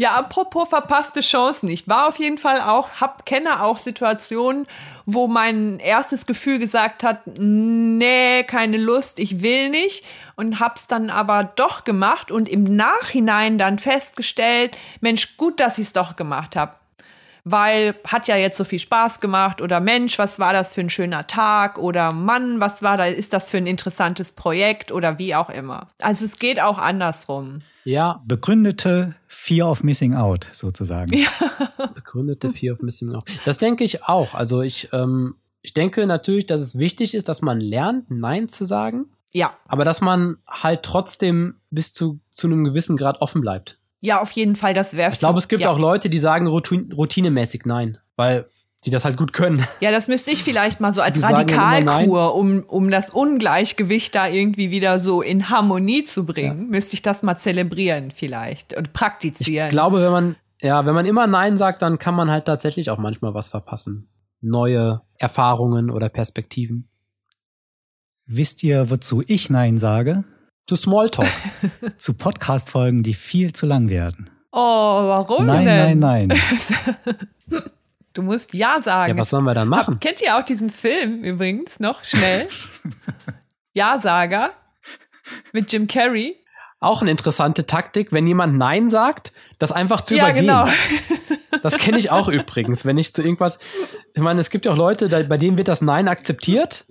Ja, 0.00 0.12
apropos 0.12 0.66
verpasste 0.66 1.20
Chancen. 1.20 1.68
Ich 1.68 1.86
war 1.86 2.08
auf 2.08 2.18
jeden 2.18 2.38
Fall 2.38 2.62
auch, 2.62 2.88
hab, 3.02 3.26
kenne 3.26 3.62
auch 3.62 3.76
Situationen, 3.76 4.66
wo 5.04 5.26
mein 5.26 5.78
erstes 5.78 6.24
Gefühl 6.24 6.58
gesagt 6.58 7.02
hat, 7.02 7.20
nee, 7.26 8.42
keine 8.44 8.78
Lust, 8.78 9.18
ich 9.18 9.42
will 9.42 9.68
nicht. 9.68 10.02
Und 10.36 10.58
hab's 10.58 10.86
dann 10.86 11.10
aber 11.10 11.44
doch 11.44 11.84
gemacht 11.84 12.30
und 12.30 12.48
im 12.48 12.64
Nachhinein 12.64 13.58
dann 13.58 13.78
festgestellt, 13.78 14.74
Mensch, 15.02 15.36
gut, 15.36 15.60
dass 15.60 15.76
ich's 15.76 15.92
doch 15.92 16.16
gemacht 16.16 16.56
habe. 16.56 16.76
Weil 17.44 17.94
hat 18.06 18.26
ja 18.26 18.36
jetzt 18.36 18.56
so 18.56 18.64
viel 18.64 18.78
Spaß 18.78 19.20
gemacht 19.20 19.60
oder 19.60 19.80
Mensch, 19.80 20.18
was 20.18 20.38
war 20.38 20.54
das 20.54 20.72
für 20.72 20.80
ein 20.80 20.88
schöner 20.88 21.26
Tag 21.26 21.76
oder 21.76 22.12
Mann, 22.12 22.58
was 22.58 22.82
war 22.82 22.96
da, 22.96 23.04
ist 23.04 23.34
das 23.34 23.50
für 23.50 23.58
ein 23.58 23.66
interessantes 23.66 24.32
Projekt 24.32 24.92
oder 24.92 25.18
wie 25.18 25.34
auch 25.34 25.50
immer. 25.50 25.88
Also 26.00 26.24
es 26.24 26.38
geht 26.38 26.58
auch 26.58 26.78
andersrum. 26.78 27.60
Ja, 27.84 28.22
Begründete 28.26 29.14
Fear 29.28 29.70
of 29.70 29.82
Missing 29.82 30.14
Out 30.14 30.48
sozusagen. 30.52 31.10
begründete 31.94 32.52
Fear 32.52 32.74
of 32.74 32.82
Missing 32.82 33.14
Out. 33.14 33.28
Das 33.44 33.58
denke 33.58 33.84
ich 33.84 34.04
auch. 34.04 34.34
Also 34.34 34.62
ich, 34.62 34.88
ähm, 34.92 35.36
ich 35.62 35.74
denke 35.74 36.06
natürlich, 36.06 36.46
dass 36.46 36.60
es 36.60 36.78
wichtig 36.78 37.14
ist, 37.14 37.28
dass 37.28 37.42
man 37.42 37.60
lernt, 37.60 38.10
Nein 38.10 38.48
zu 38.48 38.64
sagen, 38.66 39.06
Ja, 39.32 39.54
aber 39.66 39.84
dass 39.84 40.00
man 40.00 40.38
halt 40.48 40.82
trotzdem 40.82 41.56
bis 41.70 41.92
zu, 41.92 42.20
zu 42.30 42.46
einem 42.46 42.64
gewissen 42.64 42.96
Grad 42.96 43.20
offen 43.20 43.40
bleibt. 43.40 43.78
ja, 44.00 44.20
auf 44.20 44.30
jeden 44.32 44.56
Fall, 44.56 44.74
das 44.74 44.96
wäre 44.96 45.12
Ich 45.12 45.18
glaube, 45.18 45.38
es 45.38 45.48
gibt 45.48 45.62
ja. 45.62 45.70
auch 45.70 45.78
Leute, 45.78 46.08
die 46.10 46.18
sagen 46.18 46.46
routin 46.46 46.92
routinemäßig 46.92 47.64
Nein, 47.66 47.98
weil 48.16 48.46
die 48.86 48.90
das 48.90 49.04
halt 49.04 49.16
gut 49.16 49.32
können. 49.32 49.64
Ja, 49.80 49.90
das 49.90 50.08
müsste 50.08 50.30
ich 50.30 50.42
vielleicht 50.42 50.80
mal 50.80 50.94
so 50.94 51.02
als 51.02 51.20
ja 51.20 51.28
Radikalkur, 51.28 52.34
um, 52.34 52.64
um 52.66 52.90
das 52.90 53.10
Ungleichgewicht 53.10 54.14
da 54.14 54.28
irgendwie 54.28 54.70
wieder 54.70 55.00
so 55.00 55.20
in 55.20 55.50
Harmonie 55.50 56.04
zu 56.04 56.24
bringen, 56.24 56.68
müsste 56.68 56.94
ich 56.94 57.02
das 57.02 57.22
mal 57.22 57.36
zelebrieren 57.36 58.10
vielleicht 58.10 58.76
und 58.76 58.92
praktizieren. 58.92 59.66
Ich 59.66 59.72
glaube, 59.72 60.00
wenn 60.00 60.12
man, 60.12 60.36
ja, 60.62 60.86
wenn 60.86 60.94
man 60.94 61.04
immer 61.04 61.26
Nein 61.26 61.58
sagt, 61.58 61.82
dann 61.82 61.98
kann 61.98 62.14
man 62.14 62.30
halt 62.30 62.46
tatsächlich 62.46 62.90
auch 62.90 62.98
manchmal 62.98 63.34
was 63.34 63.48
verpassen. 63.48 64.08
Neue 64.40 65.02
Erfahrungen 65.18 65.90
oder 65.90 66.08
Perspektiven. 66.08 66.88
Wisst 68.24 68.62
ihr, 68.62 68.88
wozu 68.88 69.22
ich 69.26 69.50
Nein 69.50 69.76
sage? 69.76 70.24
Zu 70.66 70.76
Smalltalk. 70.76 71.28
Zu 71.98 72.14
Podcast-Folgen, 72.14 73.02
die 73.02 73.14
viel 73.14 73.52
zu 73.52 73.66
lang 73.66 73.90
werden. 73.90 74.30
oh, 74.52 74.58
warum 74.58 75.46
nein, 75.46 75.66
denn? 75.66 75.98
nein, 75.98 76.28
nein. 76.28 77.60
Du 78.12 78.22
musst 78.22 78.54
Ja 78.54 78.82
sagen. 78.82 79.14
ja, 79.16 79.20
was 79.20 79.30
sollen 79.30 79.44
wir 79.44 79.54
dann 79.54 79.68
machen? 79.68 79.94
Hab, 79.94 80.00
kennt 80.00 80.20
ihr 80.20 80.36
auch 80.36 80.42
diesen 80.44 80.70
Film 80.70 81.22
übrigens 81.22 81.78
noch 81.80 82.02
schnell? 82.04 82.48
Ja-Sager 83.72 84.50
mit 85.52 85.72
Jim 85.72 85.86
Carrey. 85.86 86.36
Auch 86.80 87.02
eine 87.02 87.10
interessante 87.10 87.66
Taktik, 87.66 88.10
wenn 88.10 88.26
jemand 88.26 88.56
Nein 88.56 88.88
sagt, 88.90 89.32
das 89.58 89.70
einfach 89.70 90.00
zu 90.00 90.16
ja, 90.16 90.24
übergehen. 90.24 90.46
genau. 90.46 90.66
Das 91.62 91.76
kenne 91.76 91.98
ich 91.98 92.10
auch 92.10 92.28
übrigens, 92.28 92.86
wenn 92.86 92.96
ich 92.96 93.12
zu 93.12 93.22
irgendwas. 93.22 93.58
Ich 94.14 94.22
meine, 94.22 94.40
es 94.40 94.48
gibt 94.48 94.64
ja 94.64 94.72
auch 94.72 94.78
Leute, 94.78 95.08
da, 95.08 95.22
bei 95.22 95.36
denen 95.36 95.58
wird 95.58 95.68
das 95.68 95.82
Nein 95.82 96.08
akzeptiert. 96.08 96.86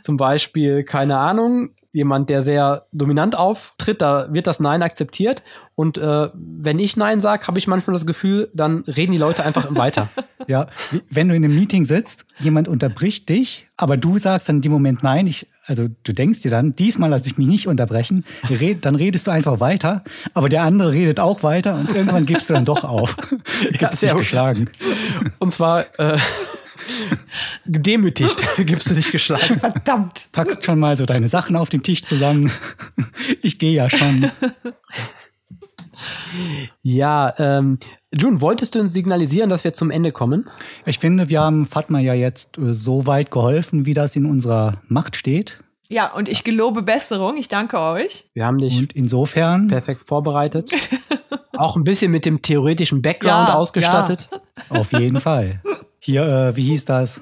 Zum 0.00 0.16
Beispiel, 0.16 0.82
keine 0.84 1.18
Ahnung, 1.18 1.74
jemand, 1.96 2.28
der 2.28 2.42
sehr 2.42 2.84
dominant 2.92 3.38
auftritt, 3.38 4.02
da 4.02 4.32
wird 4.32 4.46
das 4.46 4.60
Nein 4.60 4.82
akzeptiert. 4.82 5.42
Und 5.74 5.96
äh, 5.96 6.28
wenn 6.34 6.78
ich 6.78 6.98
Nein 6.98 7.22
sage, 7.22 7.46
habe 7.46 7.58
ich 7.58 7.66
manchmal 7.66 7.94
das 7.94 8.04
Gefühl, 8.04 8.50
dann 8.52 8.84
reden 8.86 9.12
die 9.12 9.18
Leute 9.18 9.44
einfach 9.44 9.74
weiter. 9.74 10.08
Ja, 10.48 10.68
wenn 11.10 11.28
du 11.28 11.34
in 11.34 11.44
einem 11.44 11.56
Meeting 11.56 11.86
sitzt, 11.86 12.24
jemand 12.38 12.68
unterbricht 12.68 13.28
dich, 13.28 13.66
aber 13.76 13.96
du 13.96 14.16
sagst 14.16 14.48
dann 14.48 14.56
in 14.56 14.62
dem 14.62 14.70
Moment 14.70 15.02
nein, 15.02 15.26
ich, 15.26 15.48
also 15.66 15.86
du 16.04 16.12
denkst 16.12 16.42
dir 16.42 16.52
dann, 16.52 16.76
diesmal 16.76 17.10
lasse 17.10 17.26
ich 17.26 17.36
mich 17.36 17.48
nicht 17.48 17.66
unterbrechen, 17.66 18.24
red, 18.48 18.84
dann 18.84 18.94
redest 18.94 19.26
du 19.26 19.32
einfach 19.32 19.58
weiter, 19.58 20.04
aber 20.34 20.48
der 20.48 20.62
andere 20.62 20.92
redet 20.92 21.18
auch 21.18 21.42
weiter 21.42 21.74
und 21.74 21.90
irgendwann 21.90 22.26
gibst 22.26 22.48
du 22.48 22.54
dann 22.54 22.64
doch 22.64 22.84
auf. 22.84 23.16
Ja, 23.80 23.90
sehr 23.90 24.14
geschlagen. 24.14 24.70
Und 25.38 25.52
zwar 25.52 25.86
äh, 25.98 26.18
gedemütigt 27.66 28.36
gibst 28.58 28.90
du 28.90 28.94
dich 28.94 29.10
geschlagen. 29.12 29.58
Verdammt. 29.60 30.28
Packst 30.32 30.64
schon 30.64 30.78
mal 30.78 30.96
so 30.96 31.06
deine 31.06 31.28
Sachen 31.28 31.56
auf 31.56 31.68
den 31.68 31.82
Tisch 31.82 32.04
zusammen. 32.04 32.50
Ich 33.42 33.58
gehe 33.58 33.72
ja 33.74 33.90
schon. 33.90 34.30
Ja, 36.82 37.34
ähm, 37.38 37.78
June, 38.12 38.40
wolltest 38.40 38.74
du 38.74 38.80
uns 38.80 38.92
signalisieren, 38.92 39.48
dass 39.50 39.64
wir 39.64 39.72
zum 39.74 39.90
Ende 39.90 40.12
kommen? 40.12 40.46
Ich 40.84 40.98
finde, 40.98 41.28
wir 41.30 41.40
haben 41.40 41.64
Fatma 41.66 42.00
ja 42.00 42.14
jetzt 42.14 42.58
äh, 42.58 42.74
so 42.74 43.06
weit 43.06 43.30
geholfen, 43.30 43.86
wie 43.86 43.94
das 43.94 44.14
in 44.16 44.26
unserer 44.26 44.74
Macht 44.88 45.16
steht. 45.16 45.58
Ja, 45.88 46.12
und 46.12 46.28
ich 46.28 46.44
gelobe 46.44 46.82
Besserung. 46.82 47.36
Ich 47.38 47.48
danke 47.48 47.78
euch. 47.78 48.28
Wir 48.34 48.44
haben 48.44 48.58
dich 48.58 48.76
Und 48.76 48.92
insofern, 48.92 49.68
perfekt 49.68 50.02
vorbereitet. 50.06 50.70
Auch 51.56 51.76
ein 51.76 51.84
bisschen 51.84 52.10
mit 52.10 52.26
dem 52.26 52.42
theoretischen 52.42 53.00
Background 53.02 53.48
Ja, 53.48 53.54
ausgestattet. 53.54 54.28
auf 54.68 54.92
jeden 54.92 55.20
Fall. 55.20 55.62
Hier, 56.06 56.22
äh, 56.22 56.56
wie 56.56 56.62
hieß 56.62 56.84
das? 56.84 57.20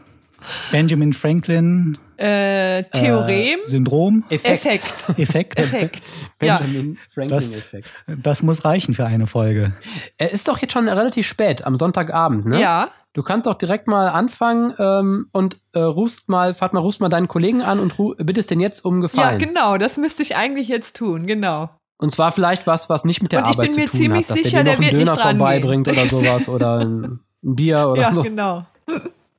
Benjamin 0.70 1.14
Franklin 1.14 1.96
Äh, 2.18 2.82
Theorem, 2.92 3.30
äh, 3.30 3.56
Syndrom, 3.66 4.24
Effekt. 4.28 5.08
Effekt. 5.16 5.58
Effekt. 5.58 6.02
Ja. 6.42 6.58
Benjamin 6.58 6.98
Franklin-Effekt. 7.14 7.88
Das 8.22 8.42
muss 8.42 8.62
reichen 8.66 8.92
für 8.92 9.06
eine 9.06 9.26
Folge. 9.26 9.72
Er 10.18 10.32
ist 10.32 10.46
doch 10.46 10.58
jetzt 10.58 10.74
schon 10.74 10.86
relativ 10.86 11.26
spät, 11.26 11.64
am 11.64 11.76
Sonntagabend, 11.76 12.44
ne? 12.44 12.60
Ja. 12.60 12.88
Du 13.14 13.22
kannst 13.22 13.48
auch 13.48 13.54
direkt 13.54 13.88
mal 13.88 14.06
anfangen 14.08 14.74
ähm, 14.78 15.28
und 15.32 15.60
äh, 15.72 15.78
rufst 15.78 16.28
mal, 16.28 16.52
Fatma, 16.52 16.80
rufst 16.80 17.00
mal 17.00 17.08
deinen 17.08 17.26
Kollegen 17.28 17.62
an 17.62 17.80
und 17.80 17.94
ru- 17.94 18.22
bittest 18.22 18.50
den 18.50 18.60
jetzt 18.60 18.84
um 18.84 18.96
Ja, 18.96 19.00
Gefallen. 19.00 19.38
genau. 19.38 19.78
Das 19.78 19.96
müsste 19.96 20.22
ich 20.22 20.36
eigentlich 20.36 20.68
jetzt 20.68 20.94
tun. 20.96 21.26
Genau. 21.26 21.70
Und 21.96 22.10
zwar 22.12 22.32
vielleicht 22.32 22.66
was, 22.66 22.90
was 22.90 23.04
nicht 23.06 23.22
mit 23.22 23.32
der 23.32 23.38
Und 23.38 23.44
ich 23.46 23.52
Arbeit 23.52 23.66
bin 23.68 23.72
zu 23.72 23.80
mir 23.80 23.86
tun 23.86 23.98
ziemlich 23.98 24.28
hat, 24.28 24.36
dass 24.36 24.44
sicher, 24.44 24.62
der 24.62 24.76
dir 24.76 25.04
noch 25.06 25.14
der 25.16 25.24
einen 25.26 25.38
wird 25.38 25.48
Döner 25.54 25.60
vorbeibringt 25.62 25.88
oder 25.88 26.06
sowas 26.08 26.48
oder 26.50 26.80
ein, 26.80 27.20
ein 27.42 27.54
Bier 27.56 27.88
oder 27.90 28.02
Ja, 28.02 28.14
so. 28.14 28.20
genau. 28.22 28.66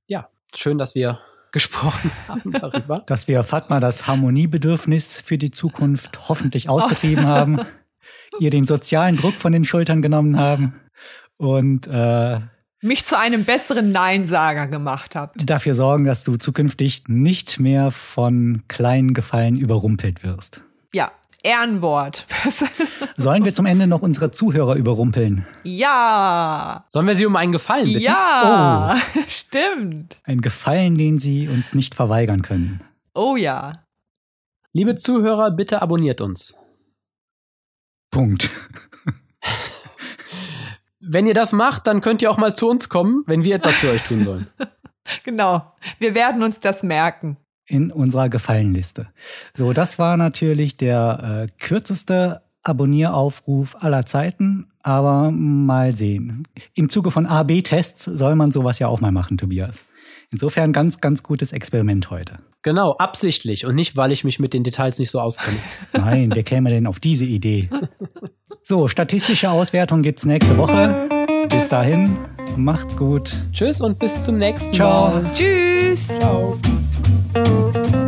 Ja, 0.07 0.29
schön, 0.53 0.77
dass 0.77 0.95
wir 0.95 1.19
gesprochen 1.51 2.11
haben 2.27 2.51
darüber. 2.51 3.03
Dass 3.05 3.27
wir 3.27 3.43
Fatma 3.43 3.79
das 3.79 4.07
Harmoniebedürfnis 4.07 5.15
für 5.15 5.37
die 5.37 5.51
Zukunft 5.51 6.27
hoffentlich 6.29 6.69
ausgetrieben 6.69 7.25
haben, 7.25 7.59
ihr 8.39 8.49
den 8.49 8.65
sozialen 8.65 9.17
Druck 9.17 9.35
von 9.35 9.53
den 9.53 9.63
Schultern 9.63 10.01
genommen 10.01 10.37
haben 10.37 10.75
und 11.37 11.87
äh, 11.87 12.41
mich 12.81 13.05
zu 13.05 13.17
einem 13.17 13.45
besseren 13.45 13.91
Neinsager 13.91 14.67
gemacht 14.67 15.15
habt. 15.15 15.49
Dafür 15.49 15.73
sorgen, 15.73 16.05
dass 16.05 16.23
du 16.23 16.37
zukünftig 16.37 17.03
nicht 17.07 17.59
mehr 17.59 17.91
von 17.91 18.63
kleinen 18.67 19.13
Gefallen 19.13 19.57
überrumpelt 19.57 20.23
wirst. 20.23 20.61
Ja, 20.93 21.11
Ehrenwort. 21.45 22.25
Sollen 23.15 23.45
wir 23.45 23.53
zum 23.53 23.67
Ende 23.67 23.85
noch 23.85 24.01
unsere 24.01 24.31
Zuhörer 24.31 24.75
überrumpeln? 24.75 25.45
Ja. 25.63 26.85
Sollen 26.89 27.05
wir 27.05 27.13
sie 27.15 27.27
um 27.27 27.35
einen 27.35 27.51
Gefallen 27.51 27.85
bitten? 27.85 28.01
Ja, 28.01 28.97
oh. 28.97 29.19
stimmt. 29.27 30.17
Ein 30.23 30.41
Gefallen, 30.41 30.97
den 30.97 31.19
sie 31.19 31.47
uns 31.47 31.75
nicht 31.75 31.93
verweigern 31.93 32.41
können. 32.41 32.81
Oh 33.13 33.35
ja. 33.35 33.85
Liebe 34.73 34.95
Zuhörer, 34.95 35.51
bitte 35.51 35.83
abonniert 35.83 36.19
uns. 36.19 36.55
Punkt. 38.09 38.49
Wenn 40.99 41.27
ihr 41.27 41.35
das 41.35 41.51
macht, 41.51 41.85
dann 41.85 42.01
könnt 42.01 42.23
ihr 42.23 42.31
auch 42.31 42.37
mal 42.37 42.55
zu 42.55 42.67
uns 42.67 42.89
kommen, 42.89 43.23
wenn 43.27 43.43
wir 43.43 43.55
etwas 43.55 43.75
für 43.75 43.91
euch 43.91 44.01
tun 44.01 44.23
sollen. 44.23 44.47
genau. 45.23 45.75
Wir 45.99 46.15
werden 46.15 46.41
uns 46.41 46.59
das 46.59 46.81
merken. 46.81 47.37
In 47.67 47.91
unserer 47.91 48.29
Gefallenliste. 48.29 49.07
So, 49.55 49.73
das 49.73 49.97
war 49.97 50.17
natürlich 50.17 50.77
der 50.77 51.47
äh, 51.49 51.63
kürzeste 51.63 52.41
Abonnieraufruf 52.63 53.75
aller 53.79 54.05
Zeiten, 54.05 54.67
aber 54.83 55.31
mal 55.31 55.95
sehen. 55.95 56.47
Im 56.73 56.89
Zuge 56.89 57.11
von 57.11 57.25
AB-Tests 57.25 58.05
soll 58.05 58.35
man 58.35 58.51
sowas 58.51 58.79
ja 58.79 58.87
auch 58.87 59.01
mal 59.01 59.11
machen, 59.11 59.37
Tobias. 59.37 59.85
Insofern 60.31 60.73
ganz, 60.73 60.99
ganz 60.99 61.23
gutes 61.23 61.53
Experiment 61.53 62.09
heute. 62.09 62.39
Genau, 62.63 62.93
absichtlich 62.93 63.65
und 63.65 63.75
nicht, 63.75 63.95
weil 63.95 64.11
ich 64.11 64.23
mich 64.23 64.39
mit 64.39 64.53
den 64.53 64.63
Details 64.63 64.97
nicht 64.97 65.11
so 65.11 65.19
auskenne. 65.19 65.57
Nein, 65.93 66.31
wer 66.33 66.43
käme 66.43 66.71
denn 66.71 66.87
auf 66.87 66.99
diese 66.99 67.25
Idee? 67.25 67.69
So, 68.63 68.87
statistische 68.87 69.51
Auswertung 69.51 70.01
gibt's 70.01 70.25
nächste 70.25 70.57
Woche. 70.57 71.07
Bis 71.49 71.67
dahin, 71.67 72.17
macht's 72.57 72.97
gut. 72.97 73.35
Tschüss 73.51 73.79
und 73.79 73.99
bis 73.99 74.23
zum 74.23 74.37
nächsten 74.37 74.73
Ciao. 74.73 75.21
Mal. 75.21 75.31
Tschüss. 75.31 76.07
Ciao. 76.07 76.57
Música 77.35 78.04